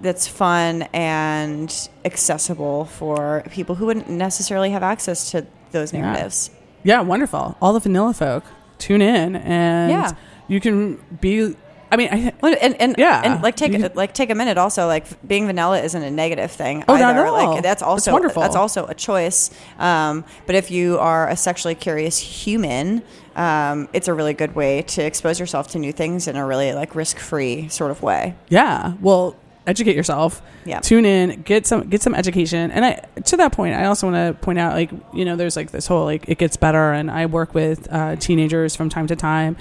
that's 0.00 0.26
fun 0.26 0.82
and 0.92 1.88
accessible 2.04 2.86
for 2.86 3.44
people 3.52 3.76
who 3.76 3.86
wouldn't 3.86 4.08
necessarily 4.10 4.70
have 4.70 4.82
access 4.82 5.30
to 5.30 5.46
those 5.70 5.92
Yeah. 5.92 6.00
narratives. 6.00 6.50
Yeah, 6.82 7.00
wonderful. 7.02 7.56
All 7.62 7.72
the 7.72 7.78
vanilla 7.80 8.12
folk 8.12 8.42
tune 8.78 9.00
in 9.00 9.36
and 9.36 9.92
Yeah. 9.92 10.12
you 10.48 10.60
can 10.60 10.98
be 11.20 11.54
I 11.96 11.98
mean, 11.98 12.08
I, 12.28 12.32
Well, 12.42 12.54
and, 12.60 12.80
and 12.80 12.94
Yeah. 12.98 13.22
and 13.24 13.42
like 13.42 13.56
take 13.56 13.72
You- 13.72 13.90
like 13.94 14.12
take 14.12 14.30
a 14.30 14.34
minute. 14.34 14.58
Also, 14.58 14.86
like 14.86 15.06
being 15.26 15.46
vanilla 15.46 15.80
isn't 15.80 16.02
a 16.02 16.10
negative 16.10 16.50
thing. 16.50 16.84
Oh, 16.88 16.94
either. 16.94 17.04
not 17.04 17.16
at 17.16 17.26
all. 17.26 17.54
Like 17.54 17.62
that's 17.62 17.80
It's 17.80 17.88
also 17.88 18.12
wonderful. 18.12 18.42
that's 18.42 18.56
also 18.56 18.86
a 18.86 18.94
choice. 18.94 19.50
Um, 19.78 20.24
but 20.46 20.54
if 20.54 20.70
you 20.70 20.98
are 20.98 21.28
a 21.28 21.36
sexually 21.36 21.74
curious 21.74 22.18
human, 22.18 23.02
um, 23.34 23.88
it's 23.92 24.08
a 24.08 24.14
really 24.14 24.34
good 24.34 24.54
way 24.54 24.82
to 24.82 25.02
expose 25.02 25.40
yourself 25.40 25.68
to 25.68 25.78
new 25.78 25.92
things 25.92 26.28
in 26.28 26.36
a 26.36 26.46
really 26.46 26.72
like 26.74 26.94
risk 26.94 27.18
free 27.18 27.68
sort 27.68 27.90
of 27.90 28.02
way. 28.02 28.34
yeah. 28.48 28.92
Well, 29.00 29.36
educate 29.66 29.96
yourself. 29.96 30.42
Yeah. 30.64 30.78
Tune 30.78 31.04
in, 31.04 31.42
get 31.42 31.66
some 31.66 31.88
get 31.88 32.00
some 32.02 32.14
education. 32.14 32.70
And 32.70 32.84
I 32.84 33.02
to 33.24 33.36
that 33.38 33.52
point, 33.52 33.74
I 33.74 33.86
also 33.86 34.10
want 34.10 34.16
to 34.36 34.40
point 34.40 34.58
out 34.58 34.74
like, 34.74 34.90
you 35.12 35.24
know, 35.24 35.34
there's 35.36 35.56
like 35.56 35.70
this 35.72 35.86
whole 35.86 36.04
like 36.04 36.28
it 36.28 36.38
gets 36.38 36.56
better 36.56 36.92
and 36.92 37.10
I 37.10 37.26
work 37.26 37.52
with 37.54 37.88
uh, 37.92 38.16
teenagers 38.16 38.76
from 38.76 38.88
time 38.88 39.06
to 39.08 39.16
time. 39.16 39.56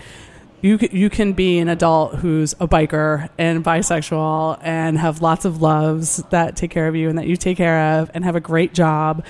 You 0.62 0.80
you 0.92 1.10
can 1.10 1.34
be 1.34 1.60
an 1.60 1.70
adult 1.70 2.16
who's 2.16 2.54
a 2.54 2.68
biker 2.68 3.30
and 3.38 3.64
bisexual 3.64 4.60
and 4.62 4.98
have 4.98 5.22
lots 5.22 5.46
of 5.46 5.62
loves 5.62 6.24
that 6.32 6.56
take 6.56 6.72
care 6.72 6.88
of 6.88 6.96
you 6.96 7.08
and 7.08 7.18
that 7.20 7.28
you 7.28 7.36
take 7.36 7.58
care 7.58 8.00
of 8.00 8.10
and 8.14 8.24
have 8.24 8.36
a 8.36 8.40
great 8.40 8.74
job 8.74 9.24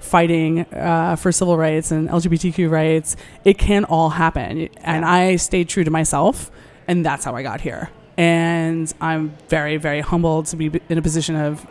fighting 0.00 0.60
uh, 0.72 1.16
for 1.16 1.32
civil 1.32 1.56
rights 1.56 1.92
and 1.92 2.08
LGBTQ 2.10 2.68
rights. 2.70 3.16
It 3.44 3.56
can 3.56 3.84
all 3.84 4.10
happen, 4.10 4.68
and 4.78 5.02
Yeah. 5.02 5.10
I 5.10 5.36
stayed 5.36 5.68
true 5.68 5.84
to 5.84 5.90
myself, 5.90 6.50
and 6.86 7.06
that's 7.06 7.24
how 7.24 7.34
I 7.36 7.42
got 7.42 7.62
here. 7.62 7.88
And 8.18 8.92
I'm 9.00 9.34
very 9.48 9.78
very 9.78 10.00
humbled 10.00 10.46
to 10.46 10.56
be 10.56 10.70
in 10.90 10.98
a 10.98 11.02
position 11.02 11.36
of 11.36 11.66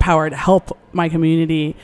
power 0.00 0.28
to 0.28 0.36
help 0.36 0.76
my 0.92 1.08
community 1.08 1.76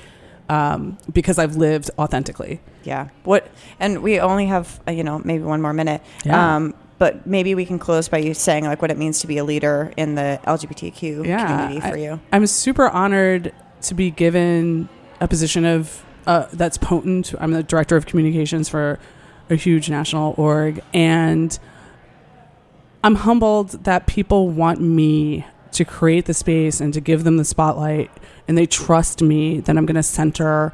um, 0.51 0.99
because 1.11 1.39
I've 1.39 1.57
lived 1.57 1.91
authentically. 1.99 2.61
Yeah. 2.85 3.09
What? 3.24 3.49
And 3.80 4.03
we 4.03 4.20
only 4.20 4.47
have 4.47 4.80
uh, 4.87 4.93
you 4.93 5.05
know 5.05 5.20
maybe 5.24 5.45
one 5.45 5.61
more 5.62 5.72
minute. 5.72 6.03
Yeah. 6.24 6.57
Um, 6.57 6.74
but 6.99 7.26
maybe 7.26 7.55
we 7.57 7.66
can 7.66 7.78
close 7.80 8.09
by 8.09 8.18
you 8.18 8.33
saying 8.33 8.64
like 8.64 8.80
what 8.80 8.91
it 8.93 8.97
means 8.99 9.20
to 9.20 9.26
be 9.26 9.39
a 9.39 9.45
leader 9.45 9.93
in 9.97 10.14
the 10.14 10.39
LGBTQ 10.47 11.26
Yeah, 11.26 11.47
community 11.47 11.80
for 11.80 11.97
I- 11.97 12.01
you. 12.01 12.20
I'm 12.33 12.47
super 12.47 12.89
honored 12.89 13.53
to 13.83 13.95
be 13.95 14.11
given 14.12 14.89
a 15.20 15.26
position 15.26 15.64
of 15.64 16.05
uh, 16.28 16.47
that's 16.53 16.78
potent. 16.78 17.35
I'm 17.41 17.51
the 17.51 17.64
director 17.64 17.97
of 17.97 18.07
communications 18.07 18.68
for 18.68 19.01
a 19.51 19.57
huge 19.57 19.91
national 19.91 20.35
org, 20.39 20.80
and 20.95 21.59
I'm 23.03 23.16
humbled 23.16 23.70
that 23.85 24.07
people 24.07 24.49
want 24.51 24.80
me 24.80 25.45
to 25.72 25.85
create 25.85 26.26
the 26.26 26.35
space 26.35 26.80
and 26.80 26.95
to 26.95 27.01
give 27.01 27.24
them 27.24 27.37
the 27.39 27.45
spotlight, 27.45 28.11
and 28.47 28.57
they 28.57 28.66
trust 28.66 29.22
me 29.22 29.59
that 29.61 29.76
I'm 29.76 29.87
going 29.87 29.97
to 29.97 30.03
center 30.03 30.72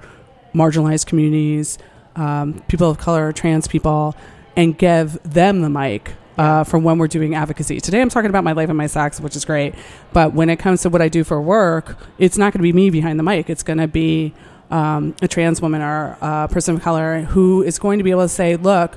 marginalized 0.55 1.07
communities, 1.07 1.79
um, 2.19 2.63
people 2.69 2.91
of 2.91 2.99
color, 2.99 3.33
trans 3.33 3.69
people, 3.69 4.15
and 4.57 4.77
give 4.77 5.23
them 5.23 5.63
the 5.63 5.71
mic 5.71 6.15
uh, 6.37 6.65
from 6.65 6.85
when 6.85 6.99
we're 6.99 7.09
doing 7.09 7.35
advocacy. 7.35 7.81
Today, 7.81 8.01
I'm 8.01 8.09
talking 8.09 8.31
about 8.31 8.45
my 8.45 8.53
life 8.53 8.69
and 8.69 8.79
my 8.79 8.87
sex, 8.87 9.21
which 9.21 9.37
is 9.37 9.45
great. 9.45 9.75
But 10.13 10.35
when 10.35 10.51
it 10.51 10.59
comes 10.59 10.83
to 10.83 10.89
what 10.89 11.03
I 11.03 11.09
do 11.09 11.25
for 11.25 11.41
work, 11.41 11.97
it's 12.19 12.39
not 12.39 12.53
going 12.53 12.61
to 12.61 12.63
be 12.63 12.73
me 12.73 12.91
behind 12.91 13.19
the 13.19 13.25
mic. 13.25 13.51
It's 13.51 13.63
going 13.63 13.79
to 13.79 13.89
be 13.89 14.35
um, 14.71 15.15
a 15.23 15.29
trans 15.29 15.61
woman 15.61 15.83
or 15.83 16.17
a 16.21 16.49
person 16.49 16.77
of 16.77 16.83
color 16.83 17.23
who 17.23 17.63
is 17.63 17.79
going 17.79 17.99
to 17.99 18.05
be 18.05 18.11
able 18.11 18.23
to 18.23 18.29
say, 18.29 18.57
look, 18.57 18.97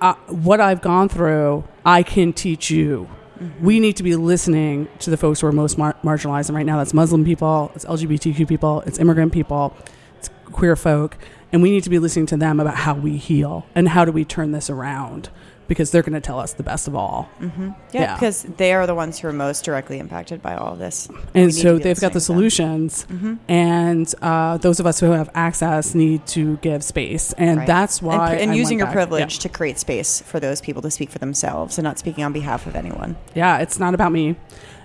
uh, 0.00 0.14
what 0.26 0.60
I've 0.60 0.80
gone 0.80 1.08
through, 1.08 1.64
I 1.84 2.02
can 2.02 2.32
teach 2.32 2.70
you. 2.70 3.08
Mm-hmm. 3.38 3.64
We 3.64 3.80
need 3.80 3.96
to 3.96 4.02
be 4.02 4.16
listening 4.16 4.88
to 5.00 5.10
the 5.10 5.16
folks 5.16 5.40
who 5.40 5.46
are 5.46 5.52
most 5.52 5.76
mar- 5.76 5.96
marginalized. 6.02 6.48
And 6.48 6.56
right 6.56 6.66
now, 6.66 6.78
that's 6.78 6.94
Muslim 6.94 7.24
people, 7.24 7.72
it's 7.74 7.84
LGBTQ 7.84 8.48
people, 8.48 8.82
it's 8.82 8.98
immigrant 8.98 9.32
people, 9.32 9.76
it's 10.18 10.30
queer 10.46 10.76
folk. 10.76 11.16
And 11.54 11.62
we 11.62 11.70
need 11.70 11.84
to 11.84 11.90
be 11.90 12.00
listening 12.00 12.26
to 12.26 12.36
them 12.36 12.58
about 12.58 12.74
how 12.74 12.94
we 12.94 13.16
heal 13.16 13.64
and 13.76 13.88
how 13.88 14.04
do 14.04 14.10
we 14.10 14.24
turn 14.24 14.50
this 14.50 14.68
around 14.68 15.30
because 15.68 15.92
they're 15.92 16.02
going 16.02 16.12
to 16.12 16.20
tell 16.20 16.40
us 16.40 16.52
the 16.52 16.62
best 16.64 16.88
of 16.88 16.94
all. 16.96 17.30
Yeah, 17.40 17.70
Yeah. 17.92 18.14
because 18.16 18.42
they 18.58 18.74
are 18.74 18.86
the 18.88 18.94
ones 18.94 19.20
who 19.20 19.28
are 19.28 19.32
most 19.32 19.64
directly 19.64 19.98
impacted 20.00 20.42
by 20.42 20.56
all 20.56 20.72
of 20.72 20.78
this. 20.80 21.08
And 21.32 21.54
so 21.54 21.78
they've 21.78 21.98
got 21.98 22.12
the 22.12 22.16
listening 22.18 22.50
to 22.50 22.62
them. 22.62 22.88
solutions, 22.90 23.06
and 23.48 24.14
uh, 24.20 24.56
those 24.58 24.80
of 24.80 24.86
us 24.86 24.98
who 25.00 25.12
have 25.12 25.30
access 25.34 25.94
need 25.94 26.26
to 26.26 26.56
give 26.58 26.82
space, 26.84 27.32
and 27.38 27.58
Right. 27.60 27.66
that's 27.68 28.02
why. 28.02 28.32
and, 28.32 28.50
and 28.50 28.56
using 28.58 28.76
your 28.78 28.88
back. 28.88 28.94
privilege 28.94 29.38
to 29.38 29.48
create 29.48 29.78
space 29.78 30.20
for 30.20 30.38
those 30.40 30.60
people 30.60 30.82
to 30.82 30.90
speak 30.90 31.08
for 31.10 31.18
themselves 31.18 31.78
and 31.78 31.84
not 31.84 31.98
speaking 32.00 32.24
on 32.24 32.32
behalf 32.34 32.66
of 32.66 32.74
anyone. 32.76 33.16
Yeah. 33.34 33.56
yeah, 33.56 33.62
it's 33.62 33.78
not 33.78 33.94
about 33.94 34.12
me, 34.12 34.36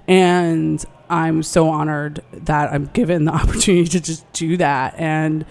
and 0.08 0.86
I'm 1.10 1.44
so 1.44 1.68
honored 1.70 2.22
that 2.32 2.72
I'm 2.72 2.86
given 2.94 3.26
the 3.26 3.34
opportunity 3.42 3.88
to 3.90 4.00
just 4.00 4.32
do 4.34 4.56
that, 4.58 4.94
and 4.98 5.46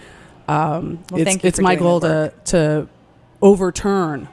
um, 0.49 0.99
Well, 1.11 1.21
it's 1.21 1.43
it's 1.43 1.59
my 1.59 1.75
goal 1.75 1.99
to 2.01 2.33
to 2.45 2.87
overturn. 3.41 4.27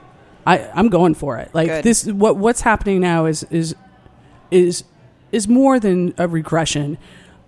I 0.47 0.71
I'm 0.75 0.89
going 0.89 1.14
for 1.14 1.39
it. 1.39 1.55
Like 1.55 1.69
Good. 1.69 1.85
this, 1.85 2.07
what 2.07 2.37
what's 2.37 2.62
happening 2.62 3.01
now 3.01 3.27
is 3.27 3.43
is 3.45 3.75
is 4.51 4.85
is 5.33 5.47
more 5.47 5.79
than 5.79 6.14
a 6.17 6.27
regression. 6.27 6.99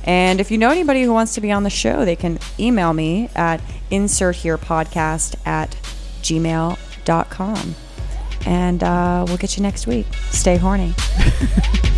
And 0.05 0.41
if 0.41 0.51
you 0.51 0.59
know 0.59 0.71
anybody 0.71 1.03
who 1.03 1.13
wants 1.13 1.35
to 1.35 1.41
be 1.41 1.53
on 1.53 1.63
the 1.63 1.71
show, 1.71 2.05
they 2.05 2.17
can 2.17 2.41
email 2.59 2.93
me 2.93 3.31
at 3.37 3.61
insertherepodcast 3.93 5.37
at 5.47 5.77
gmail.com. 6.23 7.75
And 8.45 8.83
uh, 8.83 9.25
we'll 9.29 9.37
get 9.37 9.57
you 9.57 9.63
next 9.63 9.87
week. 9.87 10.07
Stay 10.31 10.57
horny. 10.57 10.95